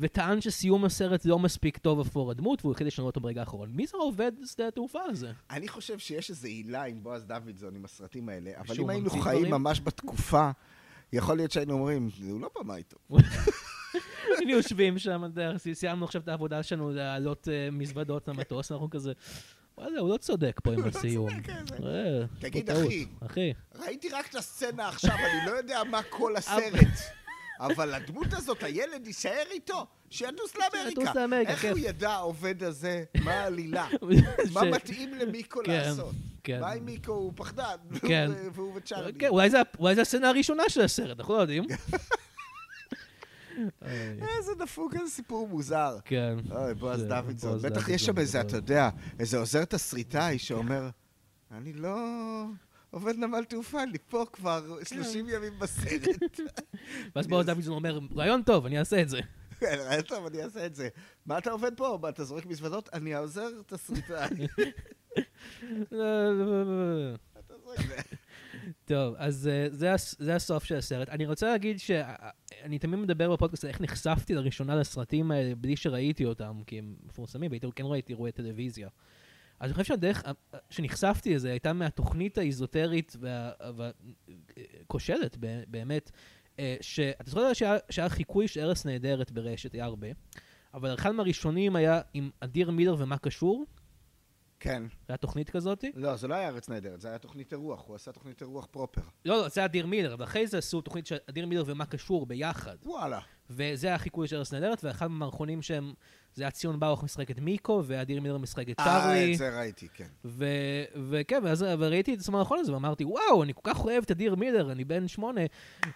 וטען 0.00 0.40
שסיום 0.40 0.84
הסרט 0.84 1.24
לא 1.24 1.38
מספיק 1.38 1.78
טוב 1.78 2.00
עבור 2.00 2.30
הדמות, 2.30 2.64
והוא 2.64 2.72
החליט 2.72 2.86
לשנות 2.86 3.06
אותו 3.06 3.20
ברגע 3.20 3.40
האחרון. 3.40 3.70
מי 3.72 3.86
זה 3.86 3.92
העובד 3.96 4.32
שדה 4.44 4.68
התעופה 4.68 4.98
הזה? 5.08 5.32
אני 5.50 5.68
חושב 5.68 5.98
שיש 5.98 6.30
איזו 6.30 6.46
עילה 6.46 6.82
עם 6.84 7.02
בועז 7.02 7.24
דוידזון, 7.24 7.74
עם 7.76 7.84
הסרטים 7.84 8.28
האלה, 8.28 8.50
אבל 8.58 8.74
אם 8.80 8.90
היינו 8.90 9.10
חיים? 9.10 9.50
ממש 9.50 9.80
בתקופה, 9.84 10.50
יכול 11.12 11.36
להיות 11.36 11.50
שהיינו 11.50 11.72
אומרים, 11.74 12.08
הוא 12.28 12.40
לא 12.40 12.50
במאי 12.60 12.82
טוב. 12.82 13.00
היינו 14.38 14.50
יושבים 14.52 14.98
שם, 14.98 15.22
סיימנו 15.72 16.04
עכשיו 16.04 16.22
את 16.22 16.28
העבודה 16.28 16.62
שלנו 16.62 16.90
להעלות 16.92 17.48
אה, 17.48 17.68
מזוודות 17.72 18.28
למטוס, 18.28 18.72
אנחנו 18.72 18.90
כזה, 18.90 19.12
וואלה, 19.78 20.00
הוא 20.00 20.08
לא 20.08 20.16
צודק 20.16 20.60
פה 20.64 20.72
עם 20.72 20.84
הסיום. 20.84 21.30
צודק, 21.30 21.48
איזה- 21.48 21.86
אה, 21.86 22.26
תגיד. 22.40 22.70
אחי, 23.26 23.52
ראיתי 23.74 24.08
רק 24.08 24.26
את 24.30 24.34
הסצנה 24.34 24.88
עכשיו, 24.88 25.14
אני 25.14 25.46
לא 25.52 25.56
יודע 25.56 25.82
מה 25.90 26.00
כל 26.02 26.36
הסרט. 26.36 26.88
אבל 27.60 27.94
הדמות 27.94 28.32
הזאת, 28.32 28.62
הילד 28.62 29.06
יישאר 29.06 29.42
איתו, 29.50 29.86
שיטוס 30.10 30.54
לאמריקה. 30.56 30.88
שיטוס 30.88 31.16
לאמריקה, 31.16 31.50
איך 31.50 31.60
כיף. 31.60 31.70
הוא 31.70 31.78
ידע, 31.78 32.10
העובד 32.10 32.62
הזה, 32.62 33.04
מה 33.24 33.32
העלילה? 33.32 33.86
מה 34.54 34.64
מתאים 34.64 35.14
למיקו 35.14 35.60
כן, 35.64 35.72
לעשות? 35.72 36.14
כן. 36.44 36.60
מה 36.60 36.70
עם 36.70 36.84
מיקו? 36.84 37.12
הוא 37.12 37.32
פחדן. 37.36 37.76
כן. 38.00 38.30
והוא 38.54 38.72
וצ'ארלי. 38.76 39.12
כן, 39.18 39.28
אולי 39.28 39.50
זה- 39.50 40.02
הסצנה 40.02 40.28
הראשונה 40.28 40.62
של 40.68 40.80
הסרט, 40.80 41.18
אנחנו 41.20 41.34
לא 41.34 41.40
יודעים. 41.40 41.64
איזה 44.38 44.54
דפוק, 44.58 44.94
איזה 44.94 45.10
סיפור 45.10 45.48
מוזר. 45.48 45.96
כן. 46.04 46.36
אוי, 46.50 46.74
בועז 46.74 47.02
דוידזון. 47.02 47.50
בועז 47.50 47.64
בטח 47.64 47.88
יש 47.88 48.04
שם 48.06 48.18
איזה. 48.18 48.40
אתה 48.40 48.56
יודע, 48.56 48.88
איזה 49.18 49.38
עוזר 49.38 49.64
תסריטאי 49.64 50.38
שאומר, 50.38 50.88
אני 51.50 51.72
לא 51.72 51.96
עובד 52.90 53.16
נמל 53.16 53.44
תעופה, 53.44 53.82
אני 53.82 53.98
פה 54.08 54.24
כבר 54.32 54.82
30 54.84 55.26
ימים 55.28 55.52
בסרט. 55.58 56.02
ואז 57.16 57.26
בועז 57.26 57.46
דוידזון 57.46 57.74
אומר, 57.74 57.98
רעיון 58.16 58.42
טוב, 58.42 58.66
אני 58.66 58.78
אעשה 58.78 59.02
את 59.02 59.08
זה. 59.08 59.20
כן, 59.60 59.76
רעיון 59.78 60.02
טוב, 60.02 60.26
אני 60.26 60.42
אעשה 60.42 60.66
את 60.66 60.74
זה. 60.74 60.88
מה 61.26 61.38
אתה 61.38 61.50
עובד 61.50 61.76
פה? 61.76 61.98
מה, 62.02 62.08
אתה 62.08 62.24
זורק 62.24 62.46
מזוודות? 62.46 62.88
אני 62.92 63.14
העוזר 63.14 63.48
תסריטאי. 63.66 64.28
טוב, 68.84 69.14
אז 69.18 69.48
אה, 69.48 69.66
זה, 69.70 69.94
הס- 69.94 70.16
זה 70.18 70.34
הסוף 70.34 70.64
של 70.64 70.76
הסרט. 70.76 71.08
אני 71.08 71.26
רוצה 71.26 71.46
להגיד 71.46 71.78
שאני 71.80 72.78
תמיד 72.78 72.98
מדבר 73.00 73.32
בפודקאסט 73.32 73.64
על 73.64 73.70
איך 73.70 73.80
נחשפתי 73.80 74.34
לראשונה 74.34 74.76
לסרטים 74.76 75.30
האלה 75.30 75.54
בלי 75.54 75.76
שראיתי 75.76 76.24
אותם, 76.24 76.60
כי 76.66 76.78
הם 76.78 76.94
מפורסמים, 77.02 77.50
והייתי 77.50 77.66
כן 77.76 77.84
ראיתי 77.86 78.12
אירועי 78.12 78.32
טלוויזיה. 78.32 78.88
אז 79.60 79.70
אני 79.70 79.74
חושב 79.74 79.84
שהדרך 79.84 80.24
אה, 80.24 80.32
אה, 80.54 80.58
שנחשפתי 80.70 81.34
לזה 81.34 81.50
הייתה 81.50 81.72
מהתוכנית 81.72 82.38
האיזוטרית 82.38 83.16
והכושלת 84.80 85.36
באמת, 85.68 86.10
אה, 86.58 86.76
שאתה 86.80 87.30
זוכר 87.30 87.52
שהיה, 87.52 87.76
שהיה 87.90 88.08
חיקוי 88.08 88.48
של 88.48 88.60
ארץ 88.60 88.86
נהדרת 88.86 89.30
ברשת, 89.30 89.72
היה 89.72 89.84
הרבה, 89.84 90.08
אבל 90.74 90.94
אחד 90.94 91.10
מהראשונים 91.10 91.76
היה 91.76 92.00
עם 92.14 92.30
אדיר 92.40 92.70
מילר 92.70 92.96
ומה 92.98 93.18
קשור. 93.18 93.64
כן. 94.60 94.82
זה 94.82 95.04
היה 95.08 95.16
תוכנית 95.16 95.50
כזאת? 95.50 95.84
לא, 95.94 96.16
זה 96.16 96.28
לא 96.28 96.34
היה 96.34 96.48
ארץ 96.48 96.68
נהדרת, 96.68 97.00
זה 97.00 97.08
היה 97.08 97.18
תוכנית 97.18 97.52
אירוח, 97.52 97.84
הוא 97.86 97.96
עשה 97.96 98.12
תוכנית 98.12 98.40
אירוח 98.40 98.66
פרופר. 98.70 99.02
לא, 99.24 99.36
לא, 99.42 99.48
זה 99.48 99.60
היה 99.60 99.66
אדיר 99.66 99.86
מילר, 99.86 100.16
ואחרי 100.18 100.46
זה 100.46 100.58
עשו 100.58 100.80
תוכנית 100.80 101.06
של 101.06 101.16
אדיר 101.30 101.46
מילר 101.46 101.64
ומה 101.66 101.86
קשור 101.86 102.26
ביחד. 102.26 102.76
וואלה. 102.82 103.20
וזה 103.50 103.86
היה 103.86 103.98
חיקוי 103.98 104.28
של 104.28 104.36
ארץ 104.36 104.52
נהדרת, 104.52 104.84
ואחד 104.84 105.06
מהמערכונים 105.06 105.62
שהם, 105.62 105.92
זה 106.34 106.42
היה 106.42 106.50
ציון 106.50 106.80
באוך 106.80 107.04
משחק 107.04 107.30
את 107.30 107.38
מיקו, 107.38 107.82
ואדיר 107.86 108.20
מילר 108.20 108.38
משחק 108.38 108.70
את 108.70 108.76
צ'ארלי. 108.76 109.26
אה, 109.26 109.32
את 109.32 109.38
זה 109.38 109.58
ראיתי, 109.58 109.88
כן. 109.94 110.06
וכן, 111.10 111.40
ואז 111.44 111.62
ראיתי 111.62 112.14
את 112.14 112.28
המערכון 112.28 112.58
הזה, 112.58 112.72
ואמרתי, 112.72 113.04
וואו, 113.04 113.42
אני 113.42 113.54
כל 113.54 113.60
כך 113.64 113.84
אוהב 113.84 114.02
את 114.04 114.10
אדיר 114.10 114.34
מילר, 114.34 114.72
אני 114.72 114.84
בן 114.84 115.08
שמונה. 115.08 115.40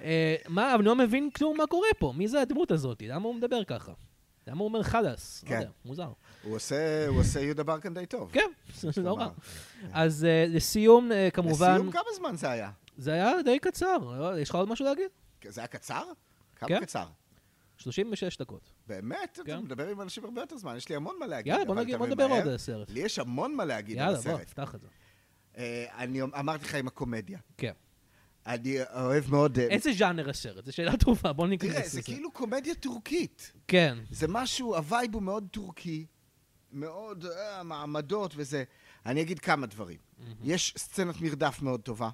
אה, 0.00 0.36
מה, 0.48 0.74
אני 0.74 0.84
לא 0.84 0.96
מבין 0.96 1.30
כלום 1.30 1.56
מה 1.56 1.66
קורה 1.66 1.88
פה, 1.98 2.12
מי 2.16 2.28
זה 2.28 2.40
הדמות 2.40 2.70
הזאת? 2.70 3.02
למה 3.06 3.24
הוא 3.24 3.34
מדבר 3.34 3.64
ככה? 3.64 3.92
למה 4.46 4.58
הוא 4.58 4.68
אומר 4.68 4.82
חלאס? 4.82 5.42
לא 5.44 5.48
כן. 5.48 5.54
לא 5.54 5.60
יודע, 5.60 5.70
מוזר. 5.84 6.08
הוא 6.42 6.56
עושה, 6.56 7.08
הוא 7.08 7.20
עושה 7.20 7.40
יהודה 7.40 7.62
ברקן 7.62 7.94
די 7.94 8.06
טוב. 8.06 8.30
כן, 8.32 8.50
זה 8.74 9.02
לא 9.02 9.18
רע. 9.18 9.28
אז 9.92 10.26
uh, 10.26 10.54
לסיום, 10.54 11.10
uh, 11.10 11.30
כמובן... 11.30 11.70
לסיום 11.70 11.90
כמה 11.90 12.02
זמן 12.16 12.36
זה 12.36 12.50
היה? 12.50 12.70
זה 12.96 13.12
היה 13.12 13.42
די 13.44 13.58
קצר. 13.58 13.96
יש 14.38 14.50
לך 14.50 14.54
עוד 14.54 14.68
משהו 14.68 14.84
להגיד? 14.84 15.08
זה 15.48 15.60
היה 15.60 15.68
קצר? 15.68 16.02
כמה 16.56 16.68
כן? 16.68 16.80
קצר? 16.80 17.06
36 17.76 18.36
דקות. 18.36 18.72
באמת? 18.86 19.38
כן. 19.44 19.52
אתה 19.52 19.60
מדבר 19.60 19.88
עם 19.88 20.00
אנשים 20.00 20.24
הרבה 20.24 20.40
יותר 20.40 20.56
זמן, 20.56 20.76
יש 20.76 20.88
לי 20.88 20.96
המון 20.96 21.16
מה 21.20 21.26
להגיד. 21.26 21.52
יאללה, 21.52 21.64
בוא, 21.64 21.74
נגיד, 21.74 21.96
בוא 21.96 22.06
נדבר 22.06 22.24
עוד 22.24 22.46
על 22.46 22.54
הסרט. 22.54 22.90
לי 22.90 23.00
יש 23.00 23.18
המון 23.18 23.56
מה 23.56 23.64
להגיד 23.64 23.96
יאללה, 23.96 24.08
על 24.08 24.14
הסרט. 24.14 24.26
יאללה, 24.26 24.38
בוא, 24.38 24.44
פתח 24.44 24.74
את 24.74 24.80
זה. 24.80 24.88
Uh, 25.54 25.58
אני 25.98 26.22
אמרתי 26.22 26.64
לך 26.64 26.74
עם 26.74 26.86
הקומדיה. 26.86 27.38
כן. 27.56 27.72
אני 28.46 28.76
אוהב 28.94 29.30
מאוד... 29.30 29.58
איזה 29.58 29.92
ז'אנר 29.92 30.30
הסרט? 30.30 30.64
זו 30.64 30.72
שאלה 30.72 30.96
טובה, 30.96 31.32
בוא 31.32 31.46
ניכנס 31.46 31.70
לזה. 31.70 31.78
תראה, 31.78 31.88
זה 31.88 32.02
כאילו 32.02 32.32
קומדיה 32.32 32.74
טורקית. 32.74 33.52
כן. 33.68 33.98
זה 34.10 34.28
משהו, 34.28 34.76
ה 34.76 34.84
vibe 34.84 35.14
הוא 35.14 35.22
מאוד 35.22 35.48
טורקי, 35.50 36.06
מאוד 36.72 37.24
אה, 37.26 37.62
מעמדות 37.62 38.34
וזה. 38.36 38.64
אני 39.06 39.20
אגיד 39.20 39.38
כמה 39.38 39.66
דברים. 39.66 39.98
יש 40.42 40.74
סצנת 40.76 41.20
מרדף 41.20 41.62
מאוד 41.62 41.80
טובה. 41.80 42.10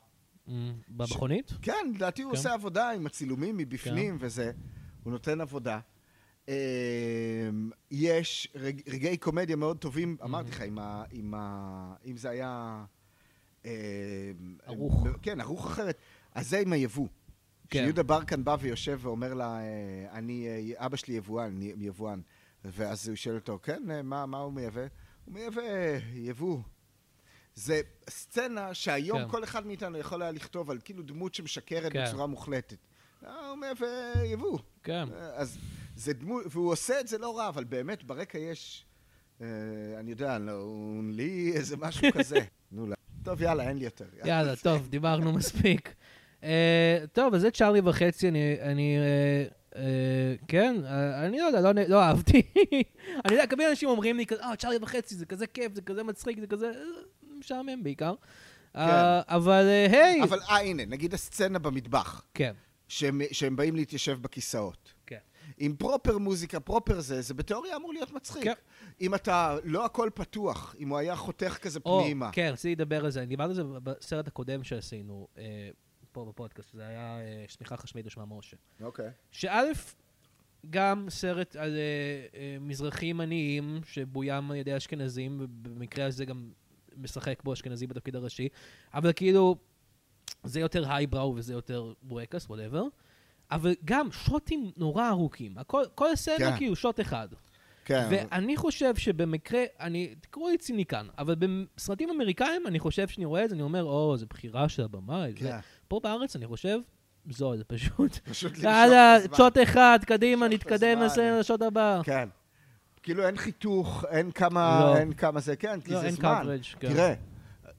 במכונית? 0.89 1.49
ש... 1.49 1.55
כן, 1.63 1.93
לדעתי 1.95 2.23
הוא 2.23 2.33
כן. 2.33 2.37
עושה 2.37 2.53
עבודה 2.53 2.91
עם 2.91 3.07
הצילומים 3.07 3.57
מבפנים 3.57 4.19
כן. 4.19 4.27
וזה. 4.27 4.53
הוא 5.03 5.13
נותן 5.13 5.41
עבודה. 5.41 5.81
אמ, 6.49 6.55
יש 7.91 8.49
רג, 8.55 8.81
רגעי 8.89 9.17
קומדיה 9.17 9.57
מאוד 9.57 9.79
טובים, 9.79 10.17
אמרתי 10.25 10.51
לך, 10.51 10.63
אם 12.07 12.17
זה 12.17 12.31
היה... 12.31 12.85
אמ, 13.65 13.71
ערוך. 14.67 15.07
כן, 15.23 15.41
ערוך 15.41 15.67
אחרת. 15.67 15.99
אז 16.35 16.49
זה 16.49 16.59
עם 16.59 16.73
היבוא. 16.73 17.09
כן. 17.71 17.79
כשיהודה 17.79 18.03
ברקן 18.03 18.45
בא 18.45 18.57
ויושב 18.61 18.99
ואומר 19.03 19.35
לה, 19.35 19.61
אה, 19.61 20.13
אני, 20.13 20.49
אה, 20.49 20.87
אבא 20.87 20.97
שלי 20.97 21.15
יבואן, 21.15 21.47
אני 21.47 21.87
יבואן. 21.87 22.21
ואז 22.65 23.09
הוא 23.09 23.17
שואל 23.17 23.35
אותו, 23.35 23.59
כן, 23.63 23.91
אה, 23.91 24.03
מה, 24.03 24.27
מה 24.27 24.39
הוא 24.39 24.53
מייבא? 24.53 24.87
הוא 25.25 25.35
מייבא 25.35 25.63
יבוא. 26.15 26.59
זה 27.55 27.81
סצנה 28.11 28.75
שהיום 28.75 29.25
כן. 29.25 29.29
כל 29.29 29.45
אחד 29.45 29.67
מאיתנו 29.67 29.99
יכול 29.99 30.23
היה 30.23 30.31
לכתוב 30.31 30.71
על 30.71 30.79
כאילו 30.85 31.03
דמות 31.03 31.35
שמשקרת 31.35 31.93
כן. 31.93 32.05
בצורה 32.05 32.27
מוחלטת. 32.27 32.79
הוא 33.27 33.57
מייבא 33.57 33.87
יבוא. 34.25 34.59
כן. 34.83 35.05
אז 35.35 35.59
זה 35.97 36.13
דמות, 36.13 36.45
והוא 36.51 36.73
עושה 36.73 37.01
את 37.01 37.09
זה 37.09 37.19
לא 37.19 37.39
רע, 37.39 37.49
אבל 37.49 37.65
באמת 37.65 38.05
ברקע 38.05 38.39
יש, 38.39 38.87
אני 39.99 40.11
יודע, 40.11 40.39
לא, 40.39 40.67
לי 41.11 41.53
איזה 41.55 41.77
משהו 41.77 42.09
כזה. 42.19 42.39
נו, 42.73 42.87
לא. 42.87 42.95
טוב, 43.23 43.43
יאללה, 43.43 43.69
אין 43.69 43.79
לי 43.79 43.85
יותר. 43.85 44.05
יאללה, 44.25 44.57
טוב, 44.57 44.89
דיברנו 44.89 45.33
מספיק. 45.33 45.95
Uh, 46.41 46.45
טוב, 47.13 47.35
אז 47.35 47.41
זה 47.41 47.51
צ'ארלי 47.51 47.81
וחצי, 47.85 48.29
אני... 48.29 48.57
אני 48.61 48.97
uh, 48.99 49.75
uh, 49.75 49.77
כן, 50.49 50.77
uh, 50.83 50.89
אני 51.25 51.39
לא 51.39 51.45
יודע, 51.45 51.61
לא, 51.61 51.73
לא 51.89 52.03
אהבתי. 52.03 52.43
אני 53.25 53.35
יודע, 53.35 53.47
כמה 53.47 53.69
אנשים 53.71 53.89
אומרים 53.89 54.17
לי, 54.17 54.25
אה, 54.43 54.57
צ'ארלי 54.57 54.79
וחצי, 54.83 55.15
זה 55.15 55.27
כזה 55.27 55.47
כיף, 55.47 55.75
זה 55.75 55.83
כזה 55.83 56.03
מצחיק, 56.03 56.41
זה 56.41 56.47
כזה 56.47 56.71
משעמם 57.39 57.83
בעיקר. 57.83 58.15
כן. 58.75 58.81
Uh, 58.81 58.81
אבל 59.29 59.67
היי... 59.91 60.23
אבל 60.23 60.39
אה, 60.51 60.61
הנה, 60.61 60.85
נגיד 60.85 61.15
הסצנה 61.15 61.59
במטבח. 61.59 62.23
כן. 62.35 62.53
שהם, 62.91 63.21
שהם 63.33 63.57
באים 63.57 63.77
להתיישב 63.77 64.19
בכיסאות. 64.23 64.93
כן. 65.07 65.19
עם 65.59 65.77
פרופר 65.77 66.19
מוזיקה, 66.19 66.61
פרופר 66.61 67.01
זה, 67.01 67.23
זה 67.23 67.35
בתיאוריה 67.35 67.77
אמור 67.77 67.93
להיות 67.93 68.13
מצחיק. 68.13 68.45
כן. 68.45 68.53
אם 69.01 69.15
אתה, 69.15 69.57
לא 69.65 69.85
הכל 69.85 70.11
פתוח, 70.15 70.75
אם 70.79 70.89
הוא 70.89 70.99
היה 70.99 71.17
חותך 71.17 71.59
כזה 71.63 71.81
פנימה. 71.81 72.31
כן, 72.33 72.51
רציתי 72.53 72.75
לדבר 72.75 73.05
על 73.05 73.11
זה. 73.11 73.21
אני 73.21 73.27
דיברתי 73.27 73.51
על 73.51 73.55
זה 73.55 73.63
בסרט 73.83 74.29
הקודם 74.29 74.65
שעשינו. 74.65 75.29
פה 76.13 76.25
בפודקאסט, 76.25 76.73
זה 76.73 76.87
היה 76.87 77.21
אה, 77.21 77.45
שמיכה 77.49 77.77
חשמלית 77.77 78.07
בשמה 78.07 78.25
משה. 78.27 78.57
אוקיי. 78.81 79.11
שא', 79.31 79.63
גם 80.71 81.07
סרט 81.11 81.57
על 81.57 81.71
uh, 81.71 82.35
uh, 82.35 82.37
מזרחים 82.61 83.21
עניים 83.21 83.81
שבויים 83.85 84.51
על 84.51 84.57
ידי 84.57 84.77
אשכנזים, 84.77 85.39
ובמקרה 85.41 86.07
הזה 86.07 86.25
גם 86.25 86.51
משחק 86.97 87.43
בו 87.43 87.53
אשכנזי 87.53 87.87
בתפקיד 87.87 88.17
הראשי, 88.17 88.49
אבל 88.95 89.13
כאילו, 89.13 89.57
זה 90.45 90.61
יותר 90.61 90.93
הייבראו 90.93 91.35
וזה 91.37 91.53
יותר 91.53 91.93
בורקס, 92.03 92.47
whatever. 92.47 92.85
אבל 93.51 93.75
גם 93.85 94.13
שוטים 94.13 94.71
נורא 94.77 95.09
ארוכים. 95.09 95.59
הכל, 95.59 95.83
כל 95.95 96.11
הסרט 96.13 96.39
כן. 96.39 96.57
כאילו 96.57 96.77
שוט 96.77 97.01
אחד. 97.01 97.29
כן. 97.85 98.07
ואני 98.11 98.57
חושב 98.57 98.97
שבמקרה, 98.97 99.65
אני, 99.81 100.15
תקראו 100.21 100.49
לי 100.49 100.59
ציניקן, 100.59 101.07
אבל 101.19 101.35
בסרטים 101.39 102.11
אמריקאים, 102.11 102.67
אני 102.67 102.79
חושב 102.79 103.09
שאני 103.09 103.25
רואה 103.25 103.45
את 103.45 103.49
זה, 103.49 103.55
אני 103.55 103.63
אומר, 103.63 103.85
או, 103.85 104.17
זו 104.17 104.27
בחירה 104.31 104.69
של 104.69 104.83
הבמאי. 104.83 105.33
כן. 105.37 105.59
פה 105.89 106.01
בארץ, 106.03 106.37
אני 106.37 106.47
חושב, 106.47 106.79
זול, 107.31 107.63
פשוט. 107.67 108.19
פשוט 108.31 108.53
למשוך 108.53 108.65
יאללה, 108.65 109.17
שוט 109.37 109.59
אחד, 109.63 109.99
קדימה, 110.07 110.49
נתקדם 110.49 110.99
לשוט 111.39 111.63
הבא. 111.63 112.01
כן. 112.05 112.29
כאילו 113.03 113.27
אין 113.27 113.37
חיתוך, 113.37 114.05
אין 114.11 114.31
כמה, 114.31 114.81
לא. 114.81 114.97
אין 114.97 115.13
כמה 115.13 115.41
זה, 115.41 115.57
כן, 115.57 115.81
כי 115.81 115.93
לא, 115.93 116.01
זה 116.01 116.07
אין 116.07 116.15
זמן. 116.15 116.43
coverage, 116.45 116.77
כן. 116.79 116.89
תראה, 116.89 117.15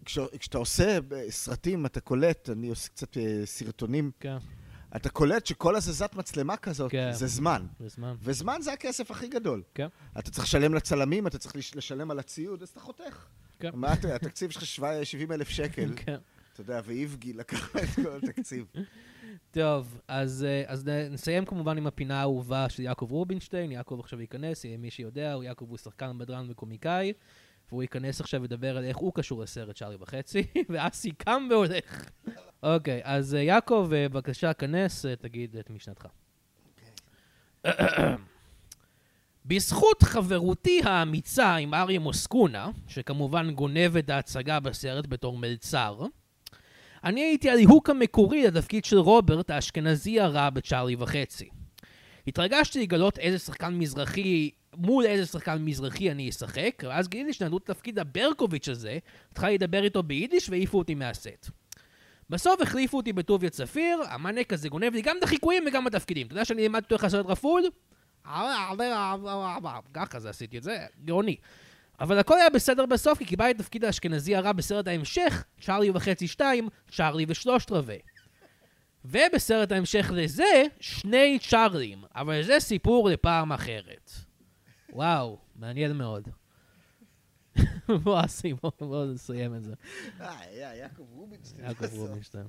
כש, 0.06 0.20
כשאתה 0.39 0.58
עושה 0.58 0.99
סרטים, 1.30 1.86
אתה 1.86 1.99
קולט, 1.99 2.49
אני 2.49 2.70
עושה 2.70 2.89
קצת 2.89 3.18
אה, 3.18 3.41
סרטונים, 3.45 4.12
כן. 4.20 4.38
אתה 4.95 5.10
קולט 5.10 5.45
שכל 5.45 5.76
הזזת 5.76 6.16
מצלמה 6.16 6.58
כזאת 6.58 6.91
כן. 6.91 7.12
זה 7.14 7.28
זמן. 7.28 7.66
זה 7.80 7.88
זמן. 7.88 8.16
וזמן 8.22 8.58
זה 8.62 8.74
הכסף 8.74 9.12
הכי 9.12 9.28
גדול. 9.28 9.64
כן. 9.76 9.88
אתה 10.20 10.32
צריך 10.32 10.47
לשלם 10.47 10.74
לצלמים, 10.74 11.28
אתה 11.28 11.38
צריך 11.38 11.56
לשלם 11.76 12.12
על 12.12 12.20
הציוד, 12.20 12.62
אז 12.62 12.70
אתה 12.70 12.80
חותך. 12.80 13.26
כן. 13.60 13.70
מה 13.74 13.93
אתה, 13.93 14.16
התקציב 14.16 14.49
שלך 14.49 14.66
70 15.04 15.32
אלף 15.32 15.49
שקל. 15.49 15.93
כן. 16.06 16.18
אתה 16.54 16.62
יודע, 16.62 16.82
ואיבגי 16.86 17.34
לקח 17.34 17.76
את 17.76 17.89
כל 17.95 18.16
התקציב. 18.24 18.66
טוב, 19.52 19.99
אז, 20.08 20.43
אה, 20.43 20.64
אז 20.68 20.86
נסיים 21.12 21.45
כמובן 21.45 21.78
עם 21.78 21.88
הפינה 21.88 22.20
האהובה 22.20 22.70
של 22.70 22.84
יעקב 22.84 23.08
רובינשטיין. 23.12 23.72
יעקב 23.72 23.99
עכשיו 23.99 24.22
ייכנס, 24.22 24.66
מי 24.80 24.91
שיודע, 24.91 25.34
הוא 25.34 25.43
יעקב 25.43 25.66
הוא 25.70 25.78
שחקן 25.78 26.18
בדרן 26.18 26.47
וקומיקאי, 26.49 27.14
והוא 27.72 27.82
ייכנס 27.82 28.22
עכשיו 28.22 28.44
לדבר 28.44 28.78
על 28.78 28.84
איך 28.84 28.98
הוא 28.98 29.14
קשור 29.14 29.42
לסרט 29.42 29.76
שרי 29.78 29.96
וחצי, 30.00 30.44
ואסי 30.70 31.12
קם 31.12 31.48
והולך. 31.50 32.10
אוקיי, 32.64 33.02
אז 33.04 33.36
אה, 33.36 33.42
יעקב, 33.42 33.90
אה, 33.94 34.10
בבקשה, 34.10 34.54
כנס, 34.54 35.06
תגיד 35.06 35.58
את 35.58 35.70
משנתך. 35.70 36.08
בזכות 39.46 40.04
חברותי 40.04 40.82
האמיצה 40.84 41.56
עם 41.56 41.74
אריה 41.74 42.00
מוסקונה, 42.00 42.70
שכמובן 42.88 43.52
גונב 43.52 43.98
את 43.98 44.10
ההצגה 44.10 44.60
בסרט 44.60 45.08
בתור 45.08 45.38
מלצר, 45.38 46.06
אני 47.04 47.22
הייתי 47.22 47.50
הליהוק 47.50 47.90
המקורי 47.90 48.44
לתפקיד 48.48 48.86
של 48.86 48.98
רוברט 48.98 49.50
האשכנזי 49.50 50.20
הרע 50.20 50.50
בצ'ארלי 50.50 50.96
וחצי. 51.00 51.50
התרגשתי 52.28 52.82
לגלות 52.82 53.20
איזה 53.20 53.40
שחקן 53.40 53.74
מזרחי, 53.74 54.50
מול 54.76 55.06
איזה 55.06 55.26
שחקן 55.26 55.58
מזרחי 55.66 56.12
אני 56.12 56.30
אשחק, 56.30 56.84
ואז 56.84 57.08
גיליתי 57.08 57.34
שנתנו 57.34 57.58
את 57.58 57.66
תפקיד 57.66 58.00
הברקוביץ' 58.00 58.70
הזה, 58.70 58.98
התחלתי 59.32 59.54
לדבר 59.54 59.84
איתו 59.84 60.04
ביידיש 60.04 60.50
והעיפו 60.50 60.78
אותי 60.78 60.96
מהסט. 60.96 61.50
בסוף 62.30 62.62
החליפו 62.62 62.98
אותי 62.98 63.14
בטוביה 63.14 63.50
צפיר, 63.50 64.02
המאנק 64.10 64.54
הזה 64.54 64.70
גונב 64.70 64.94
לי 64.94 65.02
גם 65.02 65.18
את 65.18 65.24
החיקויים 65.24 65.64
וגם 65.68 65.88
את 65.88 65.96
התפקידים. 65.96 66.28
אתה 66.28 66.34
יודע 66.34 66.46
שאני 66.46 66.62
לימדתי 66.62 66.94
איך 66.94 67.04
לעשות 67.04 67.26
רפול? 67.26 67.64
ככה 69.94 70.20
זה 70.20 70.30
עשיתי 70.30 70.58
את 70.58 70.64
זה, 70.64 70.78
גאוני. 71.06 71.36
אבל 72.00 72.20
הכל 72.20 72.38
היה 72.38 72.50
בסדר 72.50 72.86
בסוף, 72.86 73.18
כי 73.18 73.26
קיבלתי 73.26 73.52
את 73.52 73.58
תפקיד 73.58 73.86
האשכנזי 73.86 74.36
הרע 74.36 74.52
בסרט 74.52 74.88
ההמשך, 74.88 75.44
צ'ארלי 75.62 75.90
וחצי 75.90 76.28
שתיים, 76.28 76.70
צ'ארלי 76.92 77.26
ושלושת 77.28 77.72
רבעי. 77.72 78.00
ובסרט 79.06 79.72
ההמשך 79.72 80.12
לזה, 80.14 80.64
שני 80.80 81.40
צ'ארלים, 81.50 82.04
אבל 82.16 82.44
זה 82.44 82.60
סיפור 82.60 83.10
לפעם 83.10 83.52
אחרת. 83.52 84.12
וואו, 84.94 85.38
מעניין 85.56 85.98
מאוד. 85.98 86.28
בוא 88.04 88.26
אסי, 88.26 88.54
בוא 88.80 89.06
נסיים 89.06 89.56
את 89.56 89.64
זה. 89.64 89.74
אה, 90.22 90.36
יעקב 90.80 91.04
רובינשטיין. 91.16 91.66
יעקב 91.66 91.98
רובינשטיין. 91.98 92.44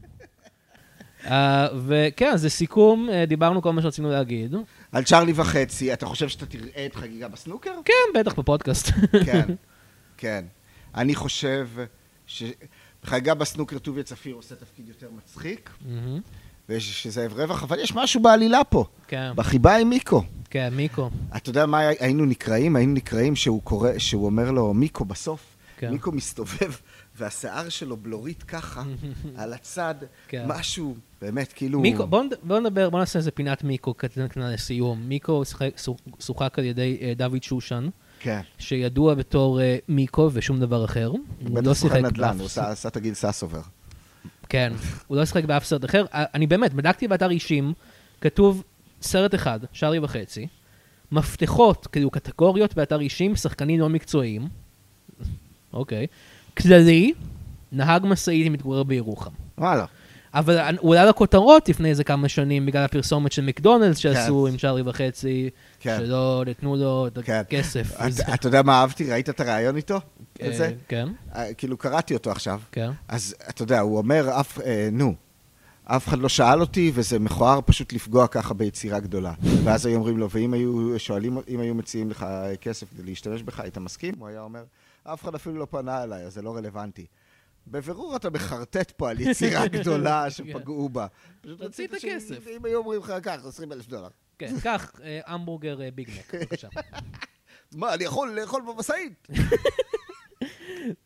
אה, 1.24 1.68
וכן, 1.86 2.36
זה 2.36 2.50
סיכום, 2.50 3.08
אה, 3.10 3.26
דיברנו 3.26 3.62
כל 3.62 3.72
מה 3.72 3.82
שרצינו 3.82 4.10
להגיד. 4.10 4.54
על 4.92 5.04
צ'ארלי 5.04 5.32
וחצי, 5.36 5.92
אתה 5.92 6.06
חושב 6.06 6.28
שאתה 6.28 6.46
תראה 6.46 6.86
את 6.86 6.94
חגיגה 6.94 7.28
בסנוקר? 7.28 7.74
כן, 7.84 8.20
בטח 8.20 8.34
בפודקאסט. 8.34 8.88
כן, 9.24 9.48
כן. 10.16 10.44
אני 10.94 11.14
חושב 11.14 11.68
ש... 12.26 12.42
חגיגה 13.04 13.34
בסנוקר 13.34 13.78
טוביה 13.78 14.02
צפיר 14.02 14.34
עושה 14.34 14.54
תפקיד 14.54 14.88
יותר 14.88 15.10
מצחיק, 15.10 15.70
מהמם. 16.72 16.78
ושזאב 16.90 17.32
רווח, 17.32 17.62
אבל 17.62 17.78
יש 17.80 17.94
משהו 17.94 18.22
בעלילה 18.22 18.64
פה, 18.64 18.84
כן, 19.08 19.32
בחיבה 19.36 19.76
עם 19.76 19.88
מיקו. 19.88 20.22
כן, 20.50 20.72
מיקו. 20.76 21.10
אתה 21.36 21.50
יודע 21.50 21.66
מה 21.66 21.78
היינו 21.78 22.24
נקראים? 22.24 22.76
היינו 22.76 22.92
נקראים 22.94 23.36
שהוא 23.36 23.62
קורא, 23.62 23.90
שהוא 23.98 24.26
אומר 24.26 24.50
לו, 24.50 24.74
מיקו 24.74 25.04
בסוף, 25.04 25.40
כן. 25.78 25.90
מיקו 25.90 26.12
מסתובב, 26.12 26.70
והשיער 27.18 27.68
שלו 27.68 27.96
בלורית 27.96 28.42
ככה, 28.42 28.82
על 29.36 29.52
הצד, 29.52 29.94
כן. 30.28 30.44
משהו, 30.48 30.94
באמת, 31.22 31.52
כאילו... 31.52 31.80
מיקו, 31.80 32.06
בוא 32.06 32.22
נד- 32.22 32.34
בוא 32.42 32.58
נדבר, 32.60 32.90
בוא 32.90 32.98
נעשה 32.98 33.18
איזה 33.18 33.30
פינת 33.30 33.64
מיקו 33.64 33.94
קטנה 33.94 34.26
לסיום. 34.52 35.00
מיקו 35.08 35.42
שוחק 36.20 36.58
על 36.58 36.64
ידי 36.64 36.98
אה, 37.02 37.12
דוד 37.16 37.42
שושן, 37.42 37.88
כן. 38.20 38.40
שידוע 38.58 39.14
בתור 39.14 39.60
אה, 39.60 39.76
מיקו 39.88 40.30
ושום 40.32 40.60
דבר 40.60 40.84
אחר. 40.84 41.08
הוא 41.48 41.60
לא 41.62 41.74
שיחק 41.74 41.96
נדל"ן, 42.00 42.36
הוא 42.38 42.46
עשה 42.46 42.88
את 42.88 42.96
הגיל 42.96 43.14
ססובר. 43.14 43.60
כן, 44.52 44.72
הוא 45.06 45.16
לא 45.16 45.24
שיחק 45.24 45.44
באף 45.44 45.64
סרט 45.64 45.84
אחר. 45.84 46.04
אה, 46.14 46.24
אני 46.34 46.46
באמת, 46.46 46.74
בדקתי 46.74 47.08
באתר 47.08 47.30
אישים, 47.30 47.72
כתוב 48.20 48.62
סרט 49.02 49.34
אחד, 49.34 49.60
שרי 49.72 49.98
וחצי, 49.98 50.46
מפתחות, 51.12 51.86
כאילו 51.86 52.10
קטגוריות 52.10 52.74
באתר 52.74 53.00
אישים, 53.00 53.36
שחקנים 53.36 53.80
לא 53.80 53.88
מקצועיים, 53.88 54.48
אוקיי, 55.72 56.06
כללי, 56.56 57.12
נהג 57.72 58.06
משאית 58.06 58.52
מתגורר 58.52 58.82
בירוחם. 58.82 59.30
וואלה. 59.58 59.84
אבל 60.34 60.76
הוא 60.80 60.94
עלה 60.94 61.04
לכותרות 61.04 61.68
לפני 61.68 61.90
איזה 61.90 62.04
כמה 62.04 62.28
שנים 62.28 62.66
בגלל 62.66 62.84
הפרסומת 62.84 63.32
של 63.32 63.42
מקדונלדס 63.42 63.98
שעשו 63.98 64.44
כן. 64.46 64.52
עם 64.52 64.58
צ'ארלי 64.58 64.82
וחצי, 64.86 65.50
כן. 65.80 65.96
שלא 65.98 66.42
נתנו 66.46 66.76
לו 66.76 67.06
את 67.06 67.18
כן. 67.24 67.32
הכסף. 67.32 67.92
אתה- 68.34 68.48
יודע 68.48 68.62
מה 68.62 68.80
אהבתי? 68.80 69.10
ראית 69.10 69.28
את 69.28 69.40
הריאיון 69.40 69.76
איתו? 69.76 70.00
אה? 70.42 70.70
כן, 70.88 71.08
אה, 71.34 71.54
כאילו, 71.54 71.76
קראתי 71.76 72.14
אותו 72.14 72.30
עכשיו. 72.30 72.60
כן. 72.72 72.90
אז 73.08 73.34
אתה 73.50 73.62
יודע, 73.62 73.80
הוא 73.80 73.98
אומר, 73.98 74.40
אף, 74.40 74.60
אה, 74.60 74.88
נו, 74.92 75.14
אף 75.84 76.08
אחד 76.08 76.18
לא 76.18 76.28
שאל 76.28 76.60
אותי, 76.60 76.92
וזה 76.94 77.18
מכוער 77.18 77.60
פשוט 77.66 77.92
לפגוע 77.92 78.26
ככה 78.26 78.54
ביצירה 78.54 79.00
גדולה. 79.00 79.32
ואז 79.64 79.86
היו 79.86 79.96
אומרים 79.96 80.18
לו, 80.18 80.30
ואם 80.30 80.54
היו 80.54 80.98
שואלים, 80.98 81.38
אם 81.48 81.60
היו 81.60 81.74
מציעים 81.74 82.10
לך 82.10 82.26
כסף 82.60 82.86
כדי 82.90 83.02
להשתמש 83.02 83.42
בך, 83.42 83.60
היית 83.60 83.78
מסכים? 83.78 84.14
הוא 84.18 84.28
היה 84.28 84.40
אומר, 84.40 84.64
אף 85.04 85.22
אחד 85.22 85.34
אפילו 85.34 85.58
לא 85.58 85.66
פנה 85.70 86.02
אליי, 86.02 86.24
אז 86.24 86.34
זה 86.34 86.42
לא 86.42 86.56
רלוונטי. 86.56 87.06
בבירור 87.66 88.16
אתה 88.16 88.30
מחרטט 88.30 88.90
פה 88.90 89.10
על 89.10 89.20
יצירה 89.20 89.66
גדולה 89.78 90.30
שפגעו 90.30 90.88
בה. 90.88 91.06
פשוט 91.40 91.60
רצית 91.60 91.94
רצית 91.94 92.12
כסף. 92.12 92.46
אם 92.56 92.64
היו 92.64 92.78
אומרים 92.78 93.00
לך, 93.00 93.12
קח, 93.22 93.40
20 93.46 93.72
אלף 93.72 93.86
דולר. 93.86 94.08
כן, 94.38 94.60
קח 94.64 94.92
אה, 95.02 95.20
המבורגר 95.26 95.82
אה, 95.82 95.90
ביג 95.90 96.10
מק, 96.18 96.34
בבקשה. 96.34 96.68
מה, 97.74 97.94
אני 97.94 98.04
יכול 98.04 98.40
לאכול 98.40 98.62
במשאית? 98.68 99.28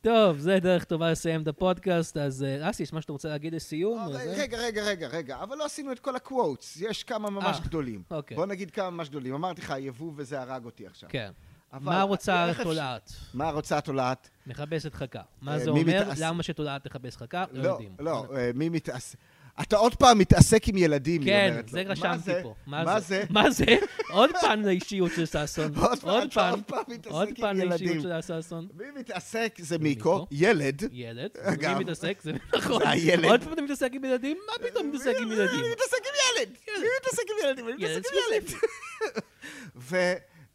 טוב, 0.00 0.38
זה 0.38 0.58
דרך 0.60 0.84
טובה 0.84 1.10
לסיים 1.10 1.42
את 1.42 1.48
הפודקאסט, 1.48 2.16
אז 2.16 2.42
אה, 2.42 2.70
אסי, 2.70 2.82
יש 2.82 2.92
מה 2.92 3.00
שאתה 3.00 3.12
רוצה 3.12 3.28
להגיד 3.28 3.54
לסיום? 3.54 4.08
רגע, 4.08 4.58
רגע, 4.58 4.82
רגע, 4.82 5.08
רגע, 5.08 5.42
אבל 5.42 5.56
לא 5.56 5.64
עשינו 5.64 5.92
את 5.92 5.98
כל 5.98 6.16
הקוואטס, 6.16 6.76
יש 6.80 7.04
כמה 7.04 7.30
ממש 7.30 7.60
גדולים. 7.60 8.02
אוקיי. 8.10 8.36
בוא 8.36 8.46
נגיד 8.46 8.70
כמה 8.70 8.90
ממש 8.90 9.08
גדולים. 9.08 9.34
אמרתי 9.34 9.60
לך, 9.60 9.70
היבוא 9.70 10.12
וזה 10.16 10.40
הרג 10.40 10.64
אותי 10.64 10.86
עכשיו. 10.86 11.10
כן. 11.12 11.30
מה 11.72 12.02
רוצה 12.02 12.48
איך 12.48 12.56
אפשר- 12.60 12.70
תולעת? 12.70 13.12
מה 13.34 13.50
רוצה 13.50 13.78
התולעת? 13.78 14.28
מכבסת 14.46 14.94
חכה. 14.94 15.20
מה 15.42 15.52
אה, 15.52 15.58
זה 15.58 15.70
אומר? 15.70 15.82
מתעס- 15.82 16.18
למה 16.20 16.42
שתולעת 16.42 16.84
תכבס 16.84 17.16
חכה? 17.16 17.44
לא 17.52 17.62
לא, 17.62 17.68
יודעים. 17.68 17.90
לא, 17.98 18.24
אה, 18.36 18.50
מי 18.54 18.68
מתעסק... 18.68 19.18
אתה 19.60 19.76
עוד 19.76 19.94
פעם 19.94 20.18
מתעסק 20.18 20.68
עם 20.68 20.76
ילדים, 20.76 21.20
היא 21.22 21.28
כן, 21.30 21.48
אומרת 21.50 21.72
לו. 21.72 21.90
רשמתי 21.92 22.18
זה? 22.18 22.40
פה. 22.42 22.54
מה 22.66 23.00
זה? 23.00 23.24
מה 23.30 23.50
זה? 23.50 23.64
עוד 24.10 24.30
פן 24.40 24.62
לאישיות 24.62 25.10
של 25.16 25.26
ששון. 25.26 25.72
עוד 25.84 25.98
פעם, 26.32 26.50
עוד 26.50 26.62
פעם 26.66 26.82
מתעסק 26.88 27.10
עוד 27.14 27.28
עם 27.28 27.34
פן 27.34 27.56
ילדים. 27.60 27.88
לאישיות 27.88 28.22
של 28.22 28.42
ששון. 28.42 28.68
מי 28.74 28.84
מתעסק? 28.98 29.54
זה 29.58 29.78
מיקו. 29.78 30.26
ילד. 30.30 30.82
ילד. 30.92 31.30
מי 31.68 31.84
מתעסק? 31.84 32.18
זה 32.22 32.32
נכון. 32.58 32.82
זה 32.82 32.88
הילד. 32.90 33.24
עוד 33.24 33.42
פעם 33.44 33.52
אתה 33.52 33.62
מתעסק 33.62 33.90
עם 33.92 34.04
ילדים? 34.04 34.36
מה 34.46 34.68
פתאום 34.68 34.88
מתעסק 34.90 35.14
עם 35.22 35.32
ילדים? 35.32 35.60
מי 35.60 35.68
מתעסק 35.72 35.98
עם 35.98 36.12
ילד? 36.40 36.48
מי 36.80 36.86
מתעסק 37.00 37.22
עם 37.30 37.46
ילדים? 37.48 37.68
אני 37.68 37.74
מתעסק 37.74 38.12
עם 38.12 38.34
ילד. 38.34 38.50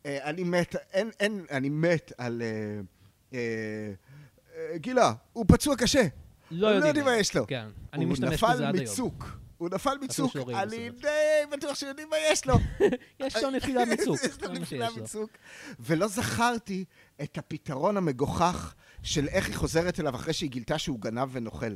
ואני 0.06 0.44
מת, 0.44 0.76
אין, 0.94 1.10
אין, 1.20 1.46
אני 1.52 1.70
מת 1.70 2.12
על... 2.18 2.42
אה, 2.42 2.82
אה, 3.34 3.40
אה, 4.56 4.78
גילה, 4.78 5.14
הוא 5.34 5.46
פצוע 5.48 5.76
קשה. 5.76 6.08
לא 6.52 6.80
לא 6.80 6.86
יודעים. 6.86 7.06
מה 7.06 7.18
יש 7.18 7.36
לו. 7.36 7.48
כן. 7.48 7.68
אני 7.94 8.04
הוא 8.04 8.12
משתמש 8.12 8.28
בזה 8.28 8.36
נפל 8.36 8.64
עד 8.64 8.76
היום. 8.76 8.86
מצוק. 8.86 9.38
הוא 9.58 9.70
נפל 9.74 9.98
מצוק. 10.02 10.32
שלא 10.32 10.42
רואים 10.42 10.58
אני 10.58 10.90
בסרט. 10.90 11.02
די 11.02 11.58
בטוח 11.58 11.76
שיודעים 11.76 12.10
מה 12.10 12.16
יש 12.32 12.46
לו. 12.46 12.56
יש 13.20 13.36
לו 13.36 13.50
נפילה 13.50 13.86
מצוק. 13.86 14.18
יש 14.26 14.42
לו 14.42 14.54
נפילה. 14.54 14.88
מצוק. 14.98 15.30
ולא 15.80 16.08
זכרתי 16.08 16.86
את 17.22 17.38
הפתרון 17.38 17.98
המגוחך 17.98 18.74
של 19.04 19.28
איך 19.28 19.48
היא 19.48 19.56
חוזרת 19.56 20.00
אליו 20.00 20.16
אחרי 20.16 20.34
שהיא 20.34 20.50
גילתה 20.50 20.78
שהוא 20.78 21.00
גנב 21.00 21.30
ונוכל. 21.32 21.76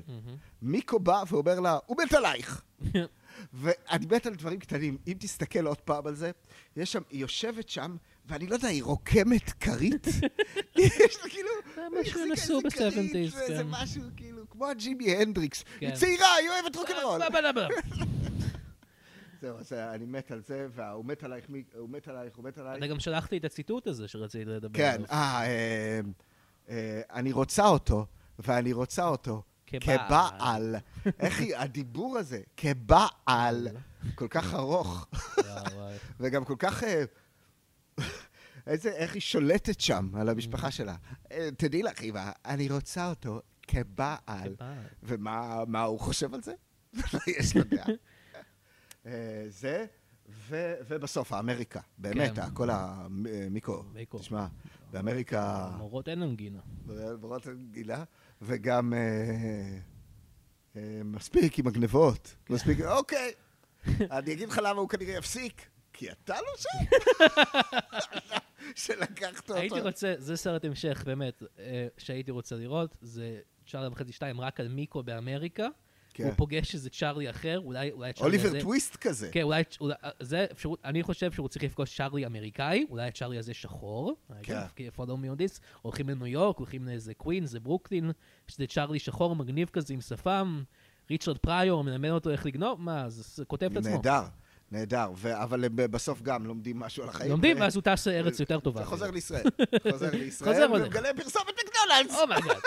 מיקו 0.62 1.00
בא 1.00 1.24
ואומר 1.28 1.60
לה, 1.60 1.78
הוא 1.86 1.98
מת 2.04 2.14
עלייך. 2.14 2.62
ואני 3.54 4.06
מת 4.12 4.26
על 4.26 4.36
דברים 4.36 4.60
קטנים. 4.60 4.98
אם 5.08 5.14
תסתכל 5.20 5.66
עוד 5.66 5.78
פעם 5.78 6.08
על 6.08 6.16
זה, 6.16 6.32
יש 6.76 6.92
שם, 6.92 7.02
היא 7.10 7.22
יושבת 7.22 7.70
שם, 7.70 7.96
ואני 8.28 8.48
לא 8.48 8.56
יודע, 8.56 8.68
היא 8.68 8.84
רוקמת 8.84 9.50
כרית? 9.50 10.08
יש 10.76 11.18
לה 11.24 11.30
כאילו... 11.30 11.50
זה 11.76 11.82
איזה 12.24 12.70
כרית, 12.70 13.12
ב-70s, 13.14 13.36
וזה 13.36 13.64
כן. 13.64 13.68
משהו 13.70 14.02
כאילו, 14.16 14.50
כמו 14.50 14.68
הג'ימי 14.68 15.16
הנדריקס. 15.16 15.64
כן. 15.64 15.86
היא 15.86 15.96
צעירה, 15.96 16.36
היא 16.36 16.50
אוהבת 16.50 16.76
רוקנרול. 16.76 17.22
בלה. 17.30 17.52
זהו, 19.42 19.58
אז 19.58 19.74
אה, 19.74 19.94
אני 19.94 20.06
מת 20.06 20.32
על 20.32 20.42
זה, 20.48 20.68
והוא 20.76 21.06
מת 21.06 21.24
עלייך, 21.24 21.46
הוא 21.78 21.90
מת 21.90 22.08
עלייך, 22.08 22.36
הוא 22.36 22.46
מת 22.46 22.58
עלייך. 22.58 22.78
אתה 22.78 22.88
גם 22.88 23.00
שלחת 23.00 23.32
לי 23.32 23.38
את 23.38 23.46
הציטוט 23.46 23.88
הזה 23.88 24.08
שרציתי 24.08 24.46
לדבר 24.46 24.78
כן, 24.78 24.96
עליו. 24.96 25.12
אה, 25.12 25.46
אה, 25.46 26.00
אה, 26.70 27.02
אני 27.14 27.32
רוצה 27.32 27.68
אותו, 27.68 28.06
ואני 28.40 28.74
רוצה 28.74 29.08
אותו. 29.08 29.42
כבעל. 29.68 30.76
איך 31.20 31.40
היא, 31.40 31.58
הדיבור 31.58 32.18
הזה, 32.18 32.42
כבעל, 32.58 33.68
כל 34.16 34.28
כך 34.28 34.54
ארוך. 34.54 35.08
וגם 36.20 36.46
כל 36.46 36.56
כך... 36.60 36.84
אה, 38.68 38.74
איזה, 38.74 38.90
איך 38.90 39.14
היא 39.14 39.22
שולטת 39.22 39.80
שם 39.82 40.10
על 40.14 40.30
המשפחה 40.30 40.72
שלה. 40.72 40.96
אה, 41.32 41.50
תדעי 41.58 41.84
לך, 41.84 42.02
אימא, 42.02 42.32
אני 42.46 42.70
רוצה 42.70 43.10
אותו 43.10 43.42
כבעל. 43.62 44.56
ומה 45.04 45.64
מה 45.68 45.82
הוא 45.82 46.00
חושב 46.00 46.34
על 46.34 46.42
זה? 46.44 46.54
יש 47.40 47.58
לו 47.58 47.64
דעה. 47.64 47.86
אה, 49.06 49.46
זה, 49.50 49.86
ובסוף, 50.88 51.34
האמריקה. 51.34 51.80
באמת, 51.98 52.36
כן. 52.36 52.50
כל 52.54 52.70
המיקרו. 52.72 53.84
מיקרו. 53.94 54.20
תשמע, 54.20 54.48
באמריקה, 54.92 55.72
מורות 55.78 56.10
אין 56.10 56.22
אנגינה. 56.22 56.60
ברות 57.20 57.48
גילה, 57.72 58.04
וגם 58.42 58.94
אה, 58.94 59.00
אה, 60.76 61.02
מספיק 61.04 61.60
עם 61.60 61.68
הגנבות. 61.68 62.36
מספיק, 62.50 62.82
אוקיי. 62.98 63.32
אני 64.12 64.34
אגיד 64.34 64.50
לך 64.50 64.62
למה 64.64 64.80
הוא 64.80 64.90
כנראה 64.90 65.18
יפסיק. 65.18 65.70
כי 65.96 66.12
אתה 66.12 66.36
לא 66.36 66.54
שם. 66.58 66.96
שלקחת 68.76 69.38
אותו. 69.38 69.56
הייתי 69.56 69.82
רוצה, 69.82 70.14
זה 70.18 70.38
סרט 70.38 70.66
המשך, 70.66 71.04
באמת, 71.06 71.44
אה, 71.60 71.88
שהייתי 71.98 72.32
רוצה 72.32 72.56
לראות, 72.56 72.98
זה 73.02 73.40
צ'ארלי 73.68 73.88
וחצי 73.88 74.12
שתיים, 74.12 74.42
רק 74.42 74.60
על 74.60 74.68
מיקו 74.68 75.04
באמריקה. 75.04 75.68
כן. 76.14 76.24
הוא 76.24 76.34
פוגש 76.34 76.74
איזה 76.74 76.90
צ'ארלי 76.90 77.30
אחר, 77.30 77.60
אולי 77.60 77.92
אולי 77.92 78.14
צ'ארלי 78.14 78.38
הזה... 78.38 78.48
אוליבר 78.48 78.64
טוויסט 78.64 78.96
כזה. 78.96 79.30
כן, 79.32 79.42
אולי, 79.42 79.64
אולי, 79.82 79.96
זה 80.20 80.46
אפשרות, 80.52 80.80
אני 80.84 81.04
חושב 81.04 81.32
שהוא 81.32 81.48
צריך 81.48 81.66
לפגוש 81.66 81.98
צ'ארלי 81.98 82.26
אמריקאי, 82.26 82.86
אולי 82.90 83.08
הצ'ארלי 83.08 83.38
הזה 83.38 83.54
שחור, 83.54 84.16
כן. 84.44 84.60
on 84.98 85.38
this, 85.38 85.60
הולכים 85.82 86.10
לניו 86.10 86.28
יורק, 86.28 86.58
הולכים 86.58 86.88
לאיזה 86.88 87.14
קווינס, 87.14 87.50
זה 87.50 87.60
ברוקלין, 87.60 88.12
שזה 88.48 88.68
צ'ארלי 88.68 89.00
שחור 89.00 89.36
מגניב 89.36 89.70
כזה 89.70 89.94
עם 89.94 90.02
שפם, 90.02 90.64
ריצ'רד 91.10 91.38
פריור 91.38 91.84
מלמד 91.84 92.10
אותו 92.10 92.30
איך 92.30 92.46
לגנוב, 92.46 92.82
מה, 92.82 93.10
זה 93.10 93.46
כותב 93.46 93.72
את 93.72 93.78
עצמו. 93.78 93.96
נהדר, 93.96 94.24
נהדר. 94.72 95.12
ו- 95.16 95.44
אבל 95.44 95.68
בסוף 95.68 96.22
גם 96.22 96.46
לומדים 96.46 96.80
משהו 96.80 97.04
על 97.04 97.10
החיים. 97.10 97.32
לומדים, 97.32 97.58
ו- 97.58 97.60
ואז 97.60 97.76
הוא 97.76 97.82
טס 97.84 98.08
לארץ 98.08 98.40
יותר 98.40 98.60
טובה. 98.60 98.84
לישראל. 99.12 99.44
חוזר 99.92 100.12
לישראל, 100.12 100.54
חוזר 100.54 100.66
הולך. 100.66 100.84
ומגלה 100.86 101.10
פרסומת 101.16 101.54
מקדונלדס. 101.66 102.20
Oh 102.22 102.32
my 102.32 102.42
God. 102.42 102.62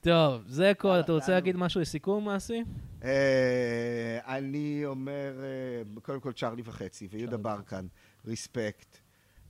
טוב, 0.00 0.42
זה 0.48 0.70
הכל. 0.70 1.00
אתה 1.00 1.12
רוצה. 1.12 1.32
להגיד 1.32 1.56
משהו 1.56 1.80
לסיכום, 1.80 2.24
מעשי? 2.24 2.62
אה, 3.04 4.18
אני 4.26 4.82
אומר, 4.86 5.32
אה, 5.42 6.00
קודם 6.02 6.20
כל 6.20 6.32
צ'ארלי 6.32 6.62
וחצי, 6.64 7.08
ויהודה. 7.10 7.36
ברקן, 7.36 7.86
ריספקט. 8.26 8.98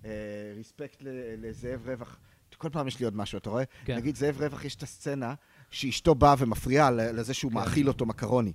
אה, 0.04 0.10
ריספקט 0.56 1.02
לזאב 1.38 1.88
רווח. 1.88 2.18
כל 2.58 2.68
פעם 2.72 2.88
יש 2.88 2.98
לי 2.98 3.04
עוד 3.04 3.16
משהו, 3.16 3.38
אתה 3.38 3.50
רואה? 3.50 3.64
כן. 3.84 3.96
נגיד, 3.96 4.16
זאב 4.16 4.40
רווח, 4.40 4.64
יש 4.64 4.74
את 4.74 4.82
הסצנה 4.82 5.34
שאשתו 5.70 6.14
באה 6.14 6.34
ומפריעה 6.38 6.90
לזה 6.90 7.34
שהוא 7.34 7.50
כן. 7.50 7.58
מאכיל 7.58 7.88
אותו 7.88 8.06
מקרוני. 8.06 8.52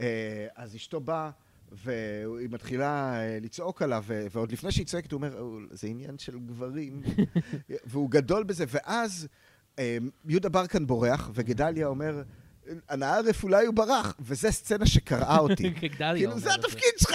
אה, 0.00 0.46
אז 0.56 0.76
אשתו 0.76 1.00
באה, 1.00 1.30
והיא 1.72 2.48
מתחילה 2.50 3.14
אה, 3.20 3.38
לצעוק 3.42 3.82
עליו, 3.82 4.04
ועוד 4.30 4.52
לפני 4.52 4.72
שהיא 4.72 4.86
צועקת, 4.86 5.12
הוא 5.12 5.18
אומר, 5.18 5.36
"אה, 5.38 5.42
זה 5.70 5.86
עניין 5.86 6.18
של 6.18 6.38
גברים, 6.38 7.02
והוא 7.86 8.10
גדול 8.10 8.44
בזה, 8.44 8.64
ואז 8.68 9.28
אה, 9.78 9.98
יהודה 10.28 10.48
ברקן 10.48 10.86
בורח, 10.86 11.30
וגדליה 11.34 11.86
אומר, 11.86 12.22
הנערף 12.88 13.42
אולי 13.44 13.66
הוא 13.66 13.74
ברח, 13.74 14.14
וזו 14.20 14.52
סצנה 14.52 14.86
שקרעה 14.86 15.38
אותי. 15.38 15.74
כאילו, 16.16 16.38
זה. 16.38 16.54
התפקיד 16.54 16.92
שלך! 16.98 17.14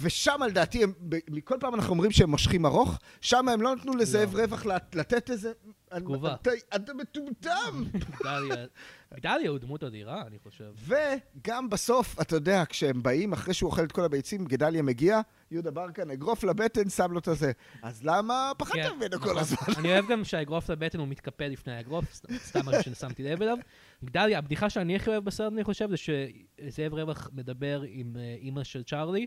ושם 0.00 0.40
לדעתי, 0.46 0.82
מכל 1.30 1.56
פעם 1.60 1.74
אנחנו 1.74 1.90
אומרים 1.90 2.10
שהם 2.10 2.30
מושכים 2.30 2.66
ארוך, 2.66 2.98
שם 3.20 3.48
הם 3.48 3.62
לא 3.62 3.74
נתנו 3.76 3.96
לזאב 3.96 4.34
רווח 4.34 4.66
לת- 4.66 4.94
לתת 4.94 5.30
איזה... 5.30 5.52
תגובה. 5.98 6.34
אתה- 6.34 6.50
אתה 6.76 6.94
מטומטם! 6.94 7.84
גדליה, 9.16 9.34
גדליה 9.36 9.50
הוא 9.50 9.58
דמות 9.58 9.84
אדירה, 9.84 10.22
אני 10.26 10.38
חושב. 10.38 10.72
וגם 10.76 11.70
בסוף, 11.70 12.20
אתה 12.20 12.36
יודע, 12.36 12.62
כשהם 12.68 13.02
באים, 13.02 13.32
אחרי 13.32 13.54
שהוא 13.54 13.70
אוכל 13.70 13.84
את 13.84 13.92
כל 13.92 14.04
הביצים, 14.04 14.44
גדליה 14.44 14.82
מגיע, 14.82 15.20
יהודה 15.50 15.70
ברקן, 15.70 16.10
אגרוף 16.10 16.44
לבטן, 16.44 16.88
שם 16.88 17.12
לו 17.12 17.18
את 17.18 17.28
הזה. 17.28 17.52
אז 17.82 18.04
למה 18.04 18.52
פחדת 18.58 18.82
כן, 18.82 18.96
ממנו 18.96 19.16
נכון. 19.16 19.28
כל 19.28 19.38
הזמן? 19.38 19.58
אני 19.78 19.92
אוהב 19.92 20.04
גם 20.10 20.24
שהאגרוף 20.24 20.70
לבטן 20.70 20.98
הוא 20.98 21.08
מתקפל 21.08 21.46
לפני 21.48 21.72
האגרוף, 21.76 22.04
סת- 22.14 22.32
סתם 22.32 22.60
משהו 22.66 22.82
ששמתי 22.94 23.22
לב 23.22 23.42
אליו. 23.42 23.56
גדליה, 24.04 24.38
הבדיחה 24.38 24.70
שאני 24.70 24.96
הכי 24.96 25.10
אוהב 25.10 25.24
בסרט, 25.24 25.52
אני 25.52 25.64
חושב, 25.64 25.88
זה 25.90 25.96
שזאב 25.96 26.94
רווח 26.94 27.30
מדבר 27.32 27.82
עם 27.88 28.16
אה, 28.16 28.34
אימא 28.40 28.64
של 28.64 28.82
צ'ארלי, 28.82 29.26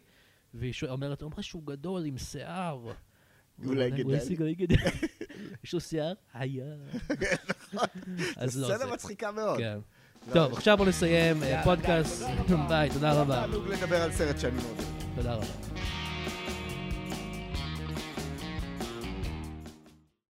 והיא 0.54 0.74
אומרת, 0.90 1.22
הוא 1.22 1.32
אמר 1.34 1.42
שהוא 1.42 1.64
גדול 1.66 2.06
עם 2.06 2.18
שיער. 2.18 2.92
אולי 3.66 3.90
הוא 3.90 3.98
גדל. 3.98 4.16
השיג, 4.16 4.42
אולי 4.42 4.56
גדל. 4.56 4.76
יש 5.64 5.74
לו 5.74 5.82
שיער? 5.82 6.14
היה. 6.34 6.66
אז 8.38 8.58
לא, 8.58 8.68
סצנה 8.68 8.94
מצחיקה 8.94 9.32
מאוד. 9.32 9.58
כן. 9.58 9.78
טוב, 10.34 10.54
עכשיו 10.54 10.78
בוא 10.78 10.86
נסיים 10.86 11.38
פודקאסט. 11.64 12.24
ביי, 12.68 12.90
תודה 12.90 13.14
רבה. 13.14 13.36
תענוג 13.36 13.68
לדבר 13.68 14.02
על 14.02 14.12
סרט 14.12 14.40
שאני 14.40 14.56
מאוד 14.56 14.78
אוהב. 14.78 15.16
תודה 15.16 15.34
רבה. 15.34 15.46